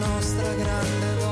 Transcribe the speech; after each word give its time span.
nostra 0.00 0.54
grande 0.54 1.06
volontà. 1.16 1.29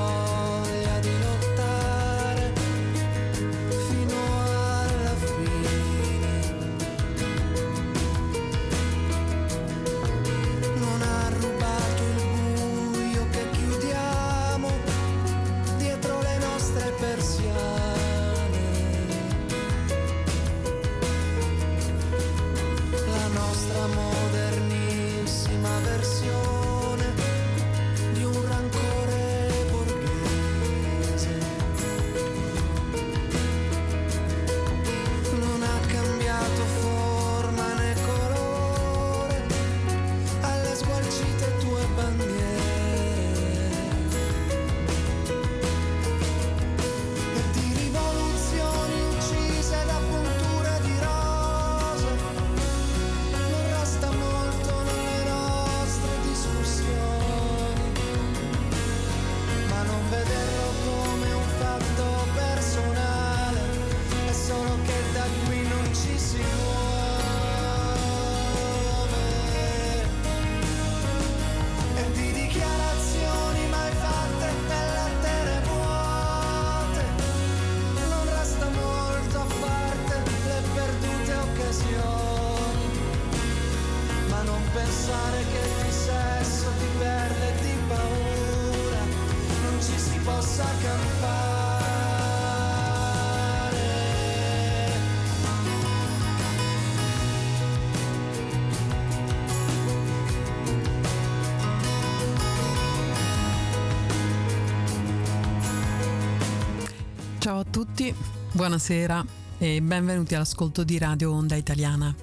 Buonasera 108.53 109.25
e 109.57 109.81
benvenuti 109.81 110.35
all'ascolto 110.35 110.85
di 110.85 110.99
Radio 110.99 111.33
Onda 111.33 111.57
Italiana. 111.57 112.15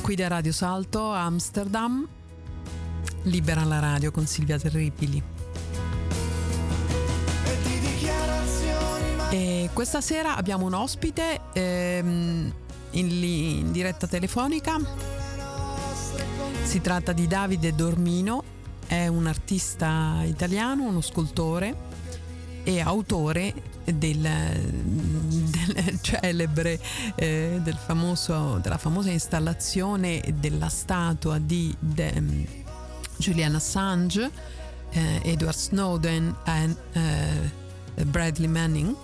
Qui 0.00 0.14
da 0.14 0.28
Radio 0.28 0.52
Salto 0.52 1.10
Amsterdam, 1.10 2.06
libera 3.22 3.64
la 3.64 3.80
radio 3.80 4.12
con 4.12 4.26
Silvia 4.26 4.60
Terribili. 4.60 5.20
E 9.30 9.70
questa 9.72 10.00
sera 10.00 10.36
abbiamo 10.36 10.66
un 10.66 10.74
ospite 10.74 11.40
ehm, 11.52 12.52
in, 12.92 13.10
in 13.10 13.72
diretta 13.72 14.06
telefonica. 14.06 14.78
Si 16.62 16.80
tratta 16.80 17.12
di 17.12 17.26
Davide 17.26 17.74
Dormino, 17.74 18.44
è 18.86 19.08
un 19.08 19.26
artista 19.26 20.22
italiano, 20.22 20.84
uno 20.84 21.00
scultore 21.00 21.93
e 22.64 22.80
autore 22.80 23.52
del, 23.84 24.26
del 24.80 25.98
celebre, 26.00 26.80
eh, 27.14 27.60
del 27.62 27.76
famoso, 27.76 28.58
della 28.62 28.78
famosa 28.78 29.10
installazione 29.10 30.22
della 30.40 30.68
statua 30.68 31.38
di 31.38 31.74
de, 31.78 32.12
um, 32.16 32.46
Julian 33.18 33.54
Assange, 33.54 34.30
eh, 34.90 35.20
Edward 35.22 35.56
Snowden 35.56 36.34
e 36.44 36.76
eh, 37.94 38.04
Bradley 38.04 38.48
Manning. 38.48 38.94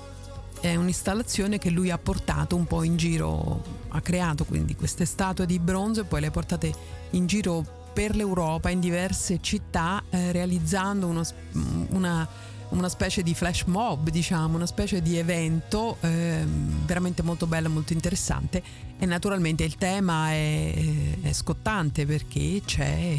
È 0.60 0.74
un'installazione 0.74 1.58
che 1.58 1.70
lui 1.70 1.90
ha 1.90 1.96
portato 1.96 2.54
un 2.54 2.66
po' 2.66 2.82
in 2.82 2.96
giro, 2.96 3.62
ha 3.88 4.00
creato 4.00 4.44
quindi 4.44 4.76
queste 4.76 5.06
statue 5.06 5.46
di 5.46 5.58
bronzo 5.58 6.02
e 6.02 6.04
poi 6.04 6.20
le 6.20 6.26
ha 6.26 6.30
portate 6.30 6.72
in 7.10 7.26
giro 7.26 7.78
per 7.92 8.14
l'Europa 8.14 8.68
in 8.70 8.78
diverse 8.78 9.38
città 9.40 10.02
eh, 10.10 10.32
realizzando 10.32 11.06
uno, 11.06 11.22
una 11.90 12.28
una 12.70 12.88
specie 12.88 13.22
di 13.22 13.34
flash 13.34 13.64
mob, 13.64 14.10
diciamo, 14.10 14.56
una 14.56 14.66
specie 14.66 15.02
di 15.02 15.16
evento 15.16 15.96
eh, 16.00 16.44
veramente 16.84 17.22
molto 17.22 17.46
bello, 17.46 17.68
molto 17.68 17.92
interessante. 17.92 18.62
E 18.98 19.06
naturalmente 19.06 19.64
il 19.64 19.76
tema 19.76 20.30
è, 20.30 20.74
è 21.22 21.32
scottante 21.32 22.06
perché 22.06 22.62
c'è 22.64 23.16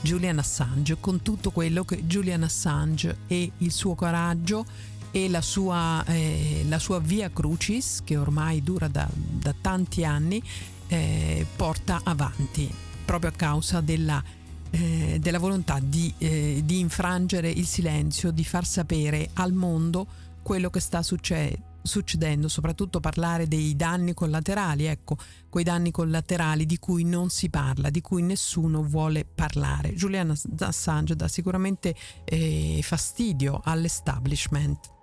Julian 0.00 0.38
Assange 0.38 0.96
con 0.98 1.22
tutto 1.22 1.50
quello 1.50 1.84
che 1.84 2.04
Julian 2.04 2.42
Assange 2.42 3.18
e 3.26 3.50
il 3.58 3.72
suo 3.72 3.94
coraggio 3.94 4.64
e 5.10 5.28
la 5.28 5.40
sua, 5.40 6.04
eh, 6.06 6.64
la 6.68 6.78
sua 6.78 7.00
via 7.00 7.30
crucis 7.30 8.02
che 8.04 8.16
ormai 8.16 8.62
dura 8.62 8.88
da, 8.88 9.08
da 9.12 9.54
tanti 9.60 10.04
anni 10.04 10.42
eh, 10.86 11.46
porta 11.56 12.00
avanti 12.04 12.72
proprio 13.04 13.30
a 13.30 13.34
causa 13.34 13.80
della 13.80 14.22
eh, 14.70 15.18
della 15.20 15.38
volontà 15.38 15.78
di, 15.82 16.12
eh, 16.18 16.62
di, 16.64 16.78
infrangere 16.78 17.50
il 17.50 17.66
silenzio, 17.66 18.30
di 18.30 18.44
far 18.44 18.64
sapere 18.64 19.30
al 19.34 19.52
mondo 19.52 20.06
quello 20.42 20.70
che 20.70 20.80
sta 20.80 21.02
succedendo 21.02 21.68
succedendo, 21.82 22.48
soprattutto 22.48 23.00
parlare 23.00 23.48
dei 23.48 23.74
danni 23.74 24.14
collaterali, 24.14 24.84
ecco, 24.84 25.16
quei 25.48 25.64
danni 25.64 25.90
collaterali 25.90 26.66
di 26.66 26.78
cui 26.78 27.04
non 27.04 27.30
si 27.30 27.48
parla, 27.48 27.90
di 27.90 28.00
cui 28.00 28.22
nessuno 28.22 28.82
vuole 28.82 29.24
parlare. 29.24 29.94
Julian 29.94 30.34
Assange 30.58 31.16
dà 31.16 31.28
sicuramente 31.28 31.94
eh, 32.24 32.80
fastidio 32.82 33.60
all'establishment. 33.64 34.99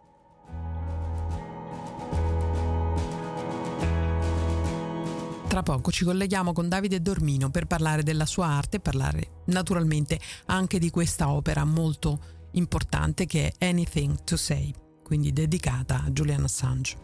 Tra 5.57 5.65
poco 5.65 5.89
ci 5.89 6.06
colleghiamo 6.06 6.54
con 6.54 6.69
Davide 6.69 7.01
Dormino 7.01 7.50
per 7.50 7.65
parlare 7.65 8.04
della 8.04 8.27
sua 8.27 8.45
arte 8.45 8.77
e 8.77 8.80
parlare 8.80 9.42
naturalmente 9.45 10.19
anche 10.45 10.77
di 10.77 10.92
questa 10.92 11.31
opera 11.31 11.65
molto 11.65 12.19
importante 12.51 13.25
che 13.25 13.56
è 13.57 13.65
Anything 13.65 14.24
to 14.24 14.38
Say, 14.38 14.71
quindi 15.04 15.33
dedicata 15.33 16.04
a 16.06 16.12
Julian 16.12 16.44
Assange. 16.44 16.95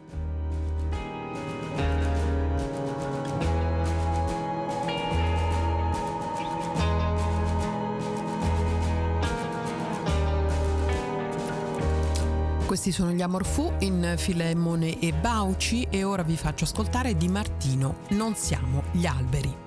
Questi 12.74 12.92
sono 12.92 13.12
gli 13.12 13.22
Amorfù 13.22 13.72
in 13.82 14.16
Filemone 14.18 15.00
e 15.00 15.14
Bauci 15.14 15.86
e 15.92 16.04
ora 16.04 16.24
vi 16.24 16.36
faccio 16.36 16.64
ascoltare 16.64 17.16
di 17.16 17.28
Martino 17.28 17.98
Non 18.10 18.34
siamo 18.34 18.86
gli 18.92 19.06
alberi. 19.06 19.63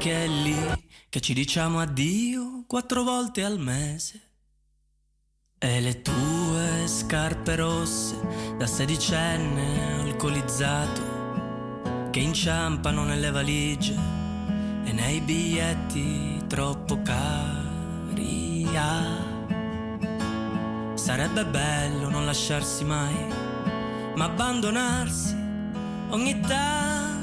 Perché 0.00 0.24
è 0.24 0.26
lì 0.26 0.56
che 1.10 1.20
ci 1.20 1.34
diciamo 1.34 1.78
addio 1.78 2.64
quattro 2.66 3.02
volte 3.02 3.44
al 3.44 3.58
mese. 3.58 4.28
E 5.58 5.78
le 5.82 6.00
tue 6.00 6.86
scarpe 6.86 7.56
rosse 7.56 8.16
da 8.56 8.66
sedicenne 8.66 10.00
alcolizzato 10.00 12.08
che 12.10 12.20
inciampano 12.20 13.04
nelle 13.04 13.30
valigie 13.30 13.94
e 14.84 14.92
nei 14.92 15.20
biglietti 15.20 16.46
troppo 16.46 17.02
cari. 17.02 18.66
Ah, 18.74 19.18
sarebbe 20.94 21.44
bello 21.44 22.08
non 22.08 22.24
lasciarsi 22.24 22.84
mai, 22.84 23.26
ma 24.14 24.24
abbandonarsi 24.24 25.36
ogni 26.08 26.40
tanto 26.40 27.20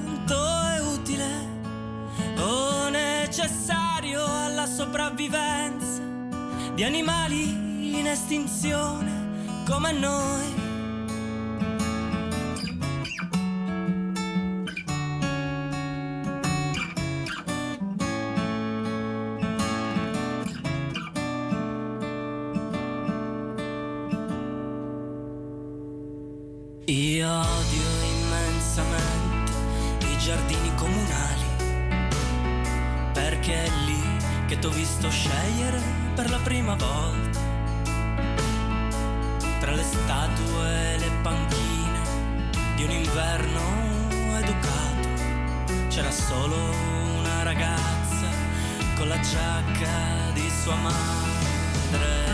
o 2.39 2.66
necessario 3.37 4.25
alla 4.25 4.65
sopravvivenza 4.65 6.01
di 6.73 6.83
animali 6.83 7.99
in 7.99 8.07
estinzione 8.07 9.61
come 9.63 9.91
noi. 9.91 10.55
Io 26.85 27.29
odio 27.29 27.87
immensamente 28.01 29.51
i 29.99 30.17
giardini 30.17 30.66
t'ho 34.59 34.69
visto 34.69 35.09
scegliere 35.09 35.79
per 36.15 36.29
la 36.29 36.39
prima 36.39 36.75
volta. 36.75 37.39
Tra 39.59 39.71
le 39.71 39.83
statue 39.83 40.93
e 40.93 40.97
le 40.99 41.11
panchine 41.21 41.99
di 42.75 42.83
un 42.83 42.91
inverno 42.91 43.61
educato, 44.37 45.07
c'era 45.89 46.11
solo 46.11 46.55
una 47.19 47.43
ragazza 47.43 48.29
con 48.95 49.07
la 49.07 49.19
giacca 49.19 50.31
di 50.33 50.49
sua 50.63 50.75
madre. 50.75 52.25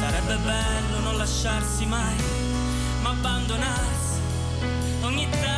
Sarebbe 0.00 0.36
bello 0.38 1.00
non 1.00 1.16
lasciarsi 1.16 1.86
mai, 1.86 2.16
ma 3.02 3.10
abbandonarsi 3.10 4.20
ogni 5.02 5.28
tanto 5.30 5.51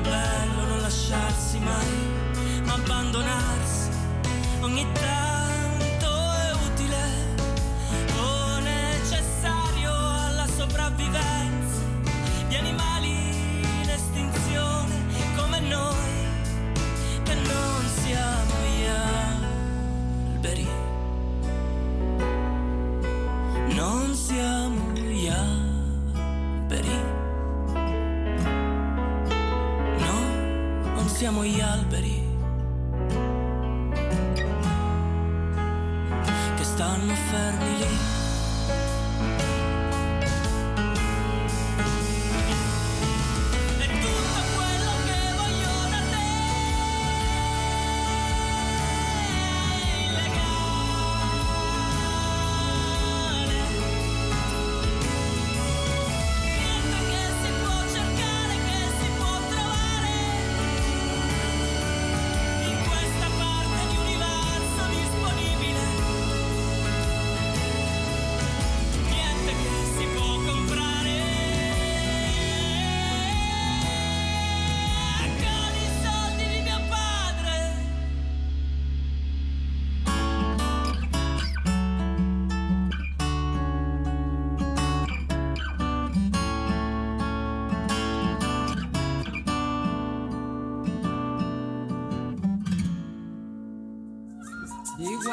bello 0.00 0.64
non 0.66 0.80
lasciarsi 0.80 1.58
mai, 1.58 2.62
ma 2.64 2.74
abbandonarsi. 2.74 3.88
Ogni 4.60 4.86
tanto 4.92 5.39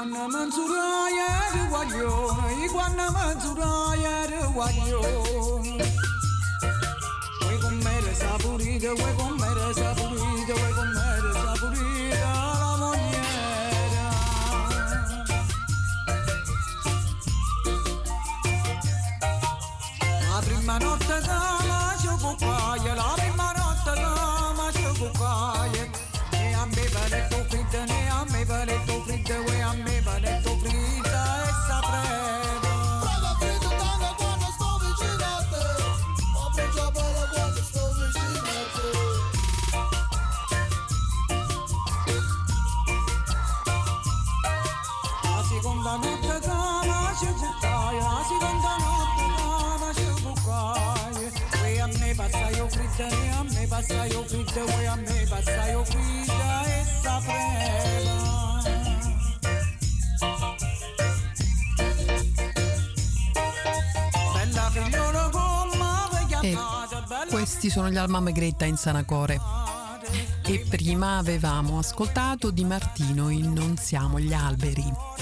Iguana 0.08 0.28
Mansuraya 0.30 1.28
de 1.52 1.62
Wayo, 1.70 2.64
Iguana 2.66 3.12
Mansuraya 3.12 4.28
de 4.28 4.40
Wayo. 4.56 5.02
Wego 7.46 7.72
mere 7.84 8.16
Saburi 8.16 8.80
de 8.80 8.90
Wego 8.90 9.37
questi 67.68 67.70
sono 67.70 67.90
gli 67.90 67.98
Alma 67.98 68.20
Megretta 68.20 68.66
in 68.66 68.78
Sanacore. 68.78 69.40
E 70.46 70.66
prima 70.70 71.18
avevamo 71.18 71.80
ascoltato 71.80 72.50
Di 72.50 72.64
Martino 72.64 73.30
in 73.30 73.52
Non 73.52 73.78
siamo 73.78 74.20
gli 74.20 74.34
alberi. 74.34 75.17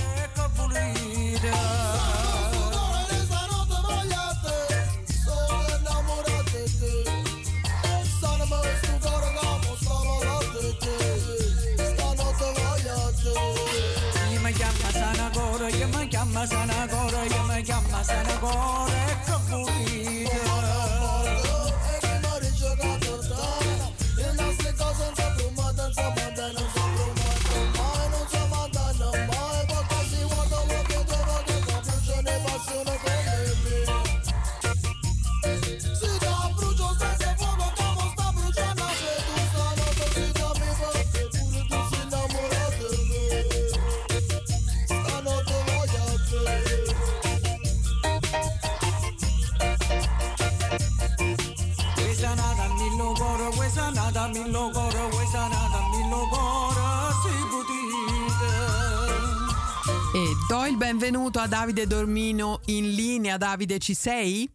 Il 60.75 60.77
benvenuto 60.77 61.39
a 61.39 61.48
Davide 61.48 61.88
Dormino 61.88 62.60
in 62.65 62.91
linea. 62.91 63.38
Davide, 63.38 63.79
ci 63.79 63.94
sei? 63.94 64.50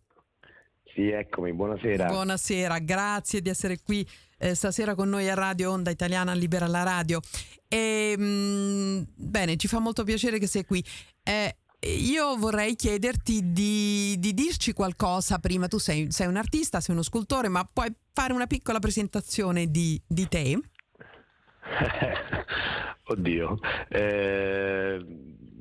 Sì, 0.94 1.08
eccomi, 1.08 1.54
buonasera. 1.54 2.08
Buonasera, 2.08 2.78
grazie 2.78 3.40
di 3.40 3.48
essere 3.48 3.80
qui 3.82 4.06
eh, 4.36 4.54
stasera 4.54 4.94
con 4.94 5.08
noi 5.08 5.30
a 5.30 5.34
Radio 5.34 5.70
Onda 5.70 5.90
Italiana 5.90 6.34
Libera 6.34 6.66
la 6.66 6.82
Radio. 6.82 7.20
E, 7.66 8.14
mm, 8.18 9.02
bene, 9.14 9.56
ci 9.56 9.66
fa 9.66 9.78
molto 9.78 10.04
piacere 10.04 10.38
che 10.38 10.46
sei 10.46 10.66
qui. 10.66 10.84
Eh, 11.22 11.56
io 11.86 12.36
vorrei 12.36 12.76
chiederti 12.76 13.52
di, 13.52 14.16
di 14.18 14.34
dirci 14.34 14.74
qualcosa 14.74 15.38
prima. 15.38 15.68
Tu 15.68 15.78
sei, 15.78 16.10
sei 16.10 16.26
un 16.26 16.36
artista, 16.36 16.80
sei 16.80 16.94
uno 16.94 17.04
scultore, 17.04 17.48
ma 17.48 17.66
puoi 17.70 17.90
fare 18.12 18.34
una 18.34 18.46
piccola 18.46 18.78
presentazione 18.78 19.70
di, 19.70 19.98
di 20.06 20.28
te? 20.28 20.60
Oddio, 23.10 23.58
eh, 23.88 25.04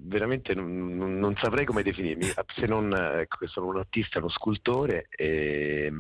veramente 0.10 0.54
non, 0.54 1.18
non- 1.20 1.36
saprei 1.38 1.66
come 1.66 1.84
definirmi, 1.84 2.26
se 2.26 2.66
non 2.66 2.94
ecco, 2.94 3.48
sono 3.48 3.68
un 3.68 3.78
artista, 3.78 4.20
uno 4.20 4.30
scultore 4.30 5.08
e 5.10 5.92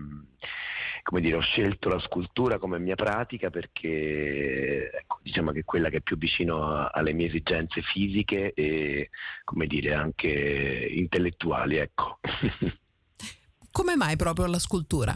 come 1.01 1.21
dire, 1.21 1.37
ho 1.37 1.41
scelto 1.41 1.89
la 1.89 1.99
scultura 1.99 2.59
come 2.59 2.77
mia 2.77 2.95
pratica 2.95 3.49
perché 3.49 4.91
ecco, 4.91 5.19
diciamo 5.21 5.51
che 5.51 5.59
è 5.59 5.63
quella 5.63 5.89
che 5.89 5.97
è 5.97 6.01
più 6.01 6.17
vicino 6.17 6.87
alle 6.89 7.13
mie 7.13 7.27
esigenze 7.27 7.81
fisiche 7.81 8.53
e 8.53 9.09
come 9.43 9.65
dire 9.65 9.93
anche 9.93 10.27
intellettuali, 10.27 11.77
ecco. 11.77 12.19
Come 13.71 13.95
mai 13.95 14.15
proprio 14.15 14.47
la 14.47 14.57
scultura? 14.57 15.13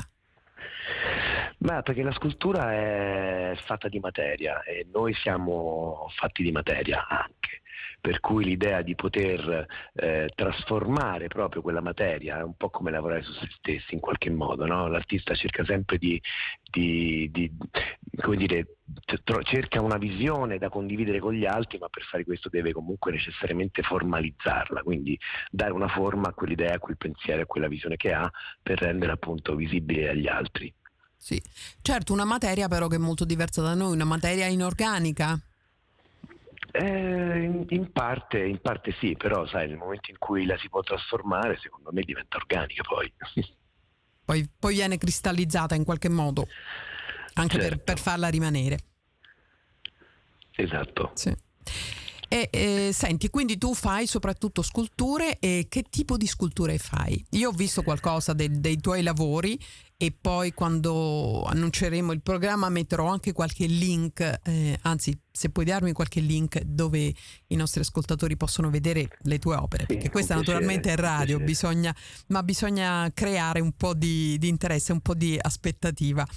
Ma 1.58 1.82
perché 1.82 2.04
la 2.04 2.12
scultura 2.12 2.72
è 2.72 3.56
fatta 3.58 3.88
di 3.88 4.00
materia 4.00 4.62
e 4.64 4.86
noi 4.92 5.14
siamo 5.16 6.08
fatti 6.16 6.44
di 6.44 6.52
materia 6.52 7.08
anche, 7.08 7.62
per 8.03 8.19
cui 8.19 8.43
l'idea 8.43 8.81
di 8.81 8.95
poter 8.95 9.65
eh, 9.93 10.29
trasformare 10.36 11.29
proprio 11.29 11.62
quella 11.62 11.79
materia 11.79 12.39
è 12.39 12.43
un 12.43 12.57
po' 12.57 12.69
come 12.69 12.91
lavorare 12.91 13.24
su 13.24 13.31
se 13.31 13.48
stessi 13.55 13.93
in 13.93 14.01
qualche 14.01 14.29
modo, 14.29 14.65
no? 14.65 14.89
L'artista 14.89 15.33
cerca 15.36 15.63
sempre 15.63 15.98
di, 15.98 16.22
di- 16.62 17.29
di- 17.31 17.50
come 18.19 18.36
dire, 18.36 18.75
cerca 19.43 19.81
una 19.81 19.95
visione 19.95 20.57
da 20.57 20.67
condividere 20.67 21.19
con 21.19 21.31
gli 21.31 21.45
altri, 21.45 21.77
ma 21.77 21.88
per 21.88 22.03
fare 22.03 22.25
questo 22.25 22.50
deve 22.50 22.74
comunque 22.74 23.13
necessariamente 23.13 23.83
formalizzarla, 23.83 24.81
quindi 24.81 25.17
dare 25.50 25.72
una 25.72 25.88
forma 25.88 26.27
a 26.27 26.33
quell'idea, 26.33 26.75
a 26.75 26.79
quel 26.79 26.98
pensiero, 26.98 27.43
a 27.43 27.45
quella 27.45 27.69
visione 27.69 27.95
che 27.95 28.12
ha 28.12 28.29
per 28.62 28.79
renderla 28.79 29.13
appunto 29.13 29.55
visibile 29.55 30.10
agli 30.10 30.27
altri. 30.27 30.74
Sì, 31.15 31.41
certo, 31.81 32.12
una 32.12 32.25
materia 32.25 32.67
però 32.67 32.88
che 32.88 32.98
è 32.98 33.00
molto 33.00 33.24
diversa 33.24 33.62
da 33.62 33.74
noi, 33.74 33.93
una 33.93 34.03
materia 34.03 34.48
inorganica. 34.48 35.39
Eh, 36.75 37.65
in, 37.70 37.92
parte, 37.92 38.44
in 38.44 38.60
parte 38.60 38.96
sì, 39.00 39.15
però 39.15 39.46
sai, 39.46 39.68
nel 39.68 39.77
momento 39.77 40.10
in 40.10 40.18
cui 40.18 40.44
la 40.46 40.58
si 40.58 40.70
può 40.70 40.82
trasformare, 40.82 41.60
secondo 41.62 41.92
me 41.92 42.01
diventa 42.01 42.38
organica 42.38 42.82
poi. 42.84 43.13
Poi, 44.25 44.50
poi 44.58 44.75
viene 44.75 44.98
cristallizzata 44.98 45.75
in 45.75 45.84
qualche 45.84 46.08
modo, 46.08 46.48
anche 47.34 47.58
per, 47.58 47.68
Certo. 47.68 47.84
per 47.84 48.00
farla 48.00 48.30
rimanere. 48.30 48.80
esatto. 50.56 51.12
Sì. 51.13 51.36
E 52.30 52.48
eh, 52.50 52.89
senti, 52.94 53.30
quindi 53.30 53.58
tu 53.58 53.75
fai 53.75 54.08
soprattutto 54.08 54.62
sculture 54.62 55.38
e 55.39 55.68
che 55.70 55.84
tipo 55.84 56.15
di 56.15 56.25
sculture 56.25 56.77
fai? 56.77 57.24
Io 57.32 57.50
ho 57.50 57.51
visto 57.51 57.84
qualcosa 57.84 58.34
de- 58.34 58.50
dei 58.50 58.80
tuoi 58.80 59.03
lavori 59.03 59.60
e 60.03 60.12
poi 60.19 60.53
quando 60.53 61.43
annunceremo 61.43 62.12
il 62.12 62.22
programma 62.22 62.67
metterò 62.67 63.07
anche 63.07 63.31
qualche 63.31 63.67
link, 63.67 64.19
eh, 64.43 64.77
anzi 64.81 65.17
se 65.31 65.50
puoi 65.50 65.63
darmi 65.63 65.93
qualche 65.93 66.19
link 66.19 66.60
dove 66.60 67.13
i 67.48 67.55
nostri 67.55 67.79
ascoltatori 67.79 68.36
possono 68.36 68.69
vedere 68.69 69.07
le 69.22 69.39
tue 69.39 69.55
opere, 69.55 69.86
Sì, 69.88 69.93
perché 69.93 70.10
questa 70.10 70.33
piacere, 70.36 70.57
naturalmente 70.57 70.91
è 70.91 70.98
radio, 70.98 71.39
bisogna, 71.39 71.95
ma 72.27 72.43
bisogna 72.43 73.10
creare 73.13 73.62
un 73.62 73.72
po' 73.77 73.93
di, 73.93 74.38
di 74.39 74.50
interesse, 74.50 74.91
un 74.91 75.00
po' 75.00 75.13
di 75.13 75.39
aspettativa. 75.41 76.27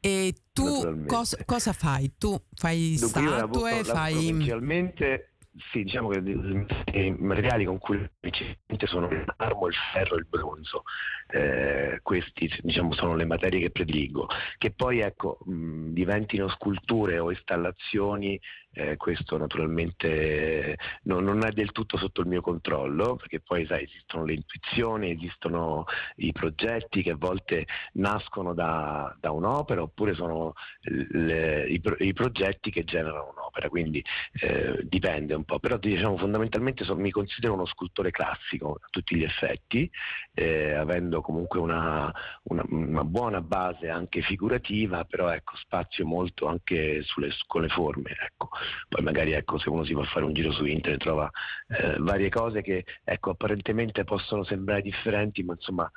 E 0.00 0.34
tu 0.54 1.04
cos- 1.04 1.36
cosa 1.44 1.74
fai? 1.74 2.14
Tu 2.16 2.42
fai 2.54 2.96
Dunque, 2.98 3.20
io 3.20 3.28
lavoro- 3.28 3.52
statue, 3.52 3.70
lavoro 3.82 3.94
fai... 3.94 4.14
principalmente 4.14 5.29
sì, 5.72 5.82
diciamo 5.82 6.08
che 6.08 6.18
i 6.18 7.16
materiali 7.18 7.64
con 7.64 7.78
cui 7.78 8.08
principalmente 8.20 8.86
sono 8.86 9.08
il 9.10 9.24
marmo, 9.36 9.66
il 9.66 9.74
ferro 9.92 10.14
e 10.14 10.18
il 10.20 10.26
bronzo. 10.28 10.84
Eh, 11.26 11.98
questi 12.02 12.50
diciamo 12.62 12.92
sono 12.94 13.16
le 13.16 13.24
materie 13.24 13.60
che 13.60 13.70
prediligo. 13.70 14.28
Che 14.58 14.70
poi 14.72 15.00
ecco 15.00 15.38
mh, 15.44 15.88
diventino 15.88 16.48
sculture 16.48 17.18
o 17.18 17.30
installazioni, 17.30 18.40
eh, 18.72 18.96
questo 18.96 19.36
naturalmente 19.36 20.76
no- 21.04 21.20
non 21.20 21.44
è 21.44 21.50
del 21.50 21.72
tutto 21.72 21.96
sotto 21.98 22.20
il 22.20 22.28
mio 22.28 22.40
controllo, 22.40 23.16
perché 23.16 23.40
poi 23.40 23.66
sai, 23.66 23.84
esistono 23.84 24.24
le 24.24 24.34
intuizioni, 24.34 25.10
esistono 25.10 25.84
i 26.16 26.32
progetti 26.32 27.02
che 27.02 27.10
a 27.10 27.16
volte 27.16 27.66
nascono 27.94 28.54
da, 28.54 29.14
da 29.18 29.32
un'opera 29.32 29.82
oppure 29.82 30.14
sono 30.14 30.52
le- 30.82 31.66
i, 31.68 31.80
i 31.98 32.12
progetti 32.12 32.70
che 32.70 32.84
generano 32.84 33.32
un'opera, 33.36 33.68
quindi 33.68 34.04
eh, 34.40 34.80
dipende 34.84 35.34
un 35.34 35.40
un 35.40 35.44
po', 35.44 35.58
però 35.58 35.76
diciamo 35.78 36.16
fondamentalmente 36.16 36.84
so, 36.84 36.94
mi 36.94 37.10
considero 37.10 37.54
uno 37.54 37.66
scultore 37.66 38.10
classico 38.10 38.78
a 38.80 38.86
tutti 38.90 39.16
gli 39.16 39.24
effetti, 39.24 39.90
eh, 40.34 40.74
avendo 40.74 41.20
comunque 41.22 41.58
una, 41.58 42.12
una, 42.44 42.62
una, 42.68 43.04
buona 43.04 43.40
base 43.40 43.88
anche 43.88 44.20
figurativa, 44.22 45.04
però 45.04 45.30
ecco, 45.30 45.56
spazio 45.56 46.06
molto 46.06 46.46
anche 46.46 47.02
sulle, 47.02 47.30
con 47.46 47.62
le 47.62 47.68
forme. 47.68 48.10
Ecco. 48.10 48.50
Poi 48.88 49.02
magari 49.02 49.32
ecco, 49.32 49.58
se 49.58 49.68
uno 49.68 49.84
si 49.84 49.92
va 49.92 50.02
a 50.02 50.06
fare 50.06 50.24
un 50.24 50.32
giro 50.32 50.52
su 50.52 50.64
internet 50.64 51.00
trova 51.00 51.30
eh, 51.68 51.96
varie 51.98 52.28
cose 52.28 52.62
che 52.62 52.84
ecco, 53.04 53.30
apparentemente 53.30 54.04
possono 54.04 54.44
sembrare 54.44 54.82
differenti, 54.82 55.42
ma 55.42 55.54
insomma 55.54 55.90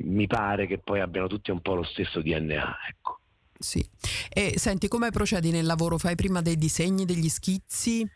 mi 0.00 0.26
pare 0.26 0.66
che 0.66 0.78
poi 0.78 1.00
abbiano 1.00 1.28
tutti 1.28 1.50
un 1.50 1.60
po' 1.60 1.74
lo 1.74 1.84
stesso 1.84 2.20
DNA. 2.20 2.76
Ecco. 2.88 3.20
Sì. 3.58 3.84
E 4.32 4.54
senti, 4.56 4.88
come 4.88 5.10
procedi 5.10 5.50
nel 5.50 5.66
lavoro? 5.66 5.98
Fai 5.98 6.14
prima 6.14 6.40
dei 6.42 6.56
disegni, 6.56 7.04
degli 7.04 7.28
schizzi? 7.28 8.08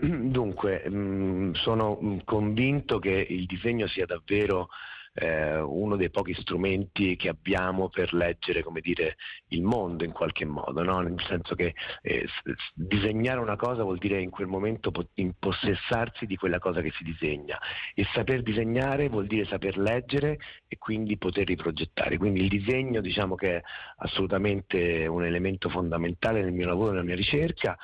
Dunque, 0.00 0.88
mh, 0.88 0.96
mm, 0.96 1.52
sono 1.52 1.98
mm, 2.02 2.18
convinto 2.24 2.98
che 2.98 3.26
il 3.28 3.46
disegno 3.46 3.86
sia 3.86 4.06
davvero 4.06 4.68
eh, 5.20 5.58
uno 5.58 5.96
dei 5.96 6.10
pochi 6.10 6.32
strumenti 6.34 7.16
che 7.16 7.28
abbiamo 7.28 7.88
per 7.88 8.14
leggere 8.14 8.62
dire, 8.80 9.16
il 9.48 9.62
mondo 9.62 10.04
in 10.04 10.12
qualche 10.12 10.44
modo, 10.44 10.82
no? 10.82 11.00
nel 11.00 11.20
senso 11.26 11.54
che 11.54 11.74
eh, 12.02 12.26
disegnare 12.72 13.40
una 13.40 13.56
cosa 13.56 13.82
vuol 13.82 13.98
dire 13.98 14.20
in 14.20 14.30
quel 14.30 14.46
momento 14.46 14.92
impossessarsi 15.14 16.26
di 16.26 16.36
quella 16.36 16.58
cosa 16.58 16.80
che 16.80 16.92
si 16.96 17.02
disegna 17.02 17.58
e 17.94 18.06
saper 18.12 18.42
disegnare 18.42 19.08
vuol 19.08 19.26
dire 19.26 19.44
saper 19.46 19.76
leggere 19.76 20.38
e 20.68 20.78
quindi 20.78 21.16
poter 21.16 21.46
riprogettare. 21.46 22.16
Quindi 22.16 22.40
il 22.40 22.48
disegno 22.48 23.00
diciamo 23.00 23.34
che 23.34 23.56
è 23.56 23.62
assolutamente 23.98 25.06
un 25.06 25.24
elemento 25.24 25.68
fondamentale 25.68 26.42
nel 26.42 26.52
mio 26.52 26.66
lavoro, 26.66 26.92
nella 26.92 27.02
mia 27.02 27.16
ricerca 27.16 27.76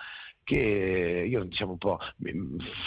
che 0.44 1.24
io 1.26 1.42
diciamo 1.44 1.72
un 1.72 1.78
po' 1.78 1.98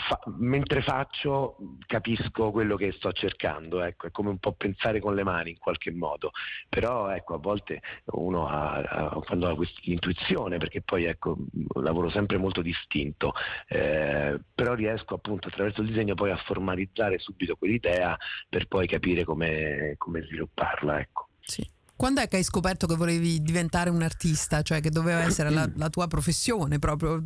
fa, 0.08 0.20
mentre 0.38 0.82
faccio 0.82 1.58
capisco 1.86 2.52
quello 2.52 2.76
che 2.76 2.92
sto 2.94 3.12
cercando, 3.12 3.82
ecco, 3.82 4.08
è 4.08 4.12
come 4.12 4.30
un 4.30 4.38
po' 4.38 4.54
pensare 4.54 5.00
con 5.00 5.16
le 5.16 5.24
mani 5.24 5.50
in 5.52 5.58
qualche 5.58 5.92
modo, 5.92 6.32
però 6.70 7.10
ecco, 7.10 7.34
a 7.34 7.40
volte 7.40 7.82
uno 8.06 8.48
ha, 8.48 8.76
ha, 8.76 9.10
quando 9.26 9.50
ha 9.50 9.56
questa 9.56 9.82
intuizione, 9.84 10.58
perché 10.58 10.82
poi 10.82 11.06
ecco, 11.06 11.36
lavoro 11.82 12.10
sempre 12.10 12.38
molto 12.38 12.62
distinto, 12.62 13.34
eh, 13.68 14.40
però 14.54 14.74
riesco 14.76 15.16
appunto 15.16 15.48
attraverso 15.48 15.82
il 15.82 15.88
disegno 15.88 16.14
poi 16.14 16.32
a 16.32 16.38
formalizzare 16.38 17.18
subito 17.18 17.56
quell'idea 17.56 18.16
per 18.48 18.68
poi 18.68 18.88
capire 18.88 19.24
come, 19.24 19.96
come 19.98 20.22
svilupparla. 20.22 21.00
Ecco. 21.00 21.30
Sì. 21.40 21.77
Quando 21.98 22.22
è 22.22 22.28
che 22.28 22.38
hai 22.38 22.44
scoperto 22.44 22.86
che 22.86 22.96
volevi 22.96 23.42
diventare 23.42 23.90
un 23.90 24.04
artista, 24.04 24.62
cioè 24.62 24.82
che 24.82 24.92
doveva 24.92 25.22
essere 25.22 25.50
la, 25.50 25.68
la 25.76 25.90
tua 25.90 26.06
professione 26.06 26.78
proprio? 26.78 27.24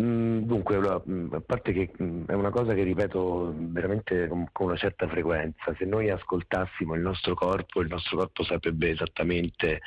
Mm, 0.00 0.40
dunque, 0.40 0.78
mm, 0.78 1.32
a 1.32 1.40
parte 1.40 1.72
che 1.72 1.90
mm, 2.02 2.24
è 2.26 2.34
una 2.34 2.50
cosa 2.50 2.74
che 2.74 2.82
ripeto 2.82 3.54
veramente 3.56 4.26
con, 4.28 4.48
una 4.66 4.76
certa 4.76 5.08
frequenza, 5.08 5.72
se 5.78 5.84
noi 5.84 6.10
ascoltassimo 6.10 6.94
il 6.94 7.00
nostro 7.00 7.34
corpo, 7.34 7.80
il 7.80 7.88
nostro 7.88 8.16
corpo 8.16 8.42
saprebbe 8.42 8.90
esattamente 8.90 9.80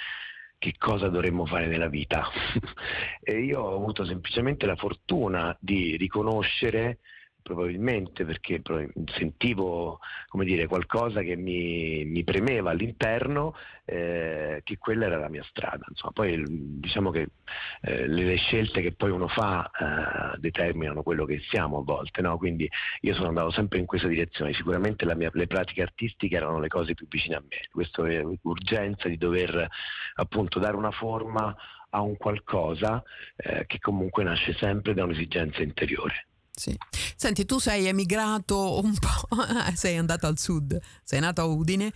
che 0.58 0.76
cosa 0.78 1.10
dovremmo 1.10 1.46
fare 1.46 1.68
nella 1.68 1.90
vita. 1.90 2.26
e 3.22 3.44
io 3.44 3.62
ho 3.62 3.76
avuto 3.76 4.06
semplicemente 4.06 4.66
la 4.66 4.78
fortuna 4.78 5.56
di 5.60 5.98
riconoscere 5.98 7.00
probabilmente 7.44 8.26
perché 8.26 8.62
sentivo 9.16 10.00
dire, 10.44 10.66
qualcosa 10.66 11.22
che 11.22 11.36
mi, 11.36 12.04
mi 12.06 12.24
premeva 12.24 12.72
all'interno, 12.72 13.56
eh, 13.86 14.62
che 14.64 14.78
quella 14.78 15.06
era 15.06 15.18
la 15.18 15.30
mia 15.30 15.44
strada. 15.44 15.86
Insomma, 15.88 16.14
poi 16.14 16.44
diciamo 16.48 17.12
che 17.12 17.28
eh, 17.82 18.08
le 18.08 18.36
scelte 18.38 18.82
che 18.82 18.94
poi 18.94 19.12
uno 19.12 19.28
fa 19.28 19.70
eh, 19.70 20.40
determinano 20.40 21.04
quello 21.04 21.26
che 21.26 21.42
siamo 21.50 21.80
a 21.80 21.84
volte, 21.84 22.22
no? 22.22 22.38
quindi 22.38 22.68
io 23.02 23.14
sono 23.14 23.28
andato 23.28 23.52
sempre 23.52 23.80
in 23.80 23.86
questa 23.86 24.08
direzione, 24.08 24.54
sicuramente 24.54 25.06
mia, 25.16 25.30
le 25.34 25.48
pratiche 25.48 25.82
artistiche 25.82 26.36
erano 26.36 26.60
le 26.60 26.70
cose 26.70 26.94
più 26.94 27.08
vicine 27.08 27.36
a 27.36 27.42
me, 27.42 27.68
questa 27.72 28.02
urgenza 28.42 29.08
di 29.08 29.18
dover 29.18 29.68
appunto 30.16 30.60
dare 30.60 30.76
una 30.76 30.92
forma 30.92 31.56
a 31.90 32.02
un 32.02 32.18
qualcosa 32.18 33.04
eh, 33.36 33.66
che 33.68 33.80
comunque 33.80 34.24
nasce 34.24 34.54
sempre 34.54 34.94
da 34.94 35.04
un'esigenza 35.04 35.62
interiore. 35.62 36.28
Sì. 36.56 36.78
Senti, 37.16 37.46
tu 37.46 37.58
sei 37.58 37.88
emigrato 37.88 38.80
un 38.80 38.94
po', 38.94 39.36
sei 39.74 39.98
andato 39.98 40.28
al 40.28 40.38
sud, 40.38 40.80
sei 41.04 41.20
nato 41.20 41.42
a 41.42 41.46
Udine 41.46 41.92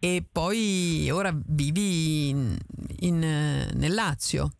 e 0.00 0.24
poi 0.30 1.08
ora 1.12 1.30
vivi 1.32 2.30
in, 2.30 2.56
in, 3.00 3.18
nel 3.18 3.94
Lazio. 3.94 4.50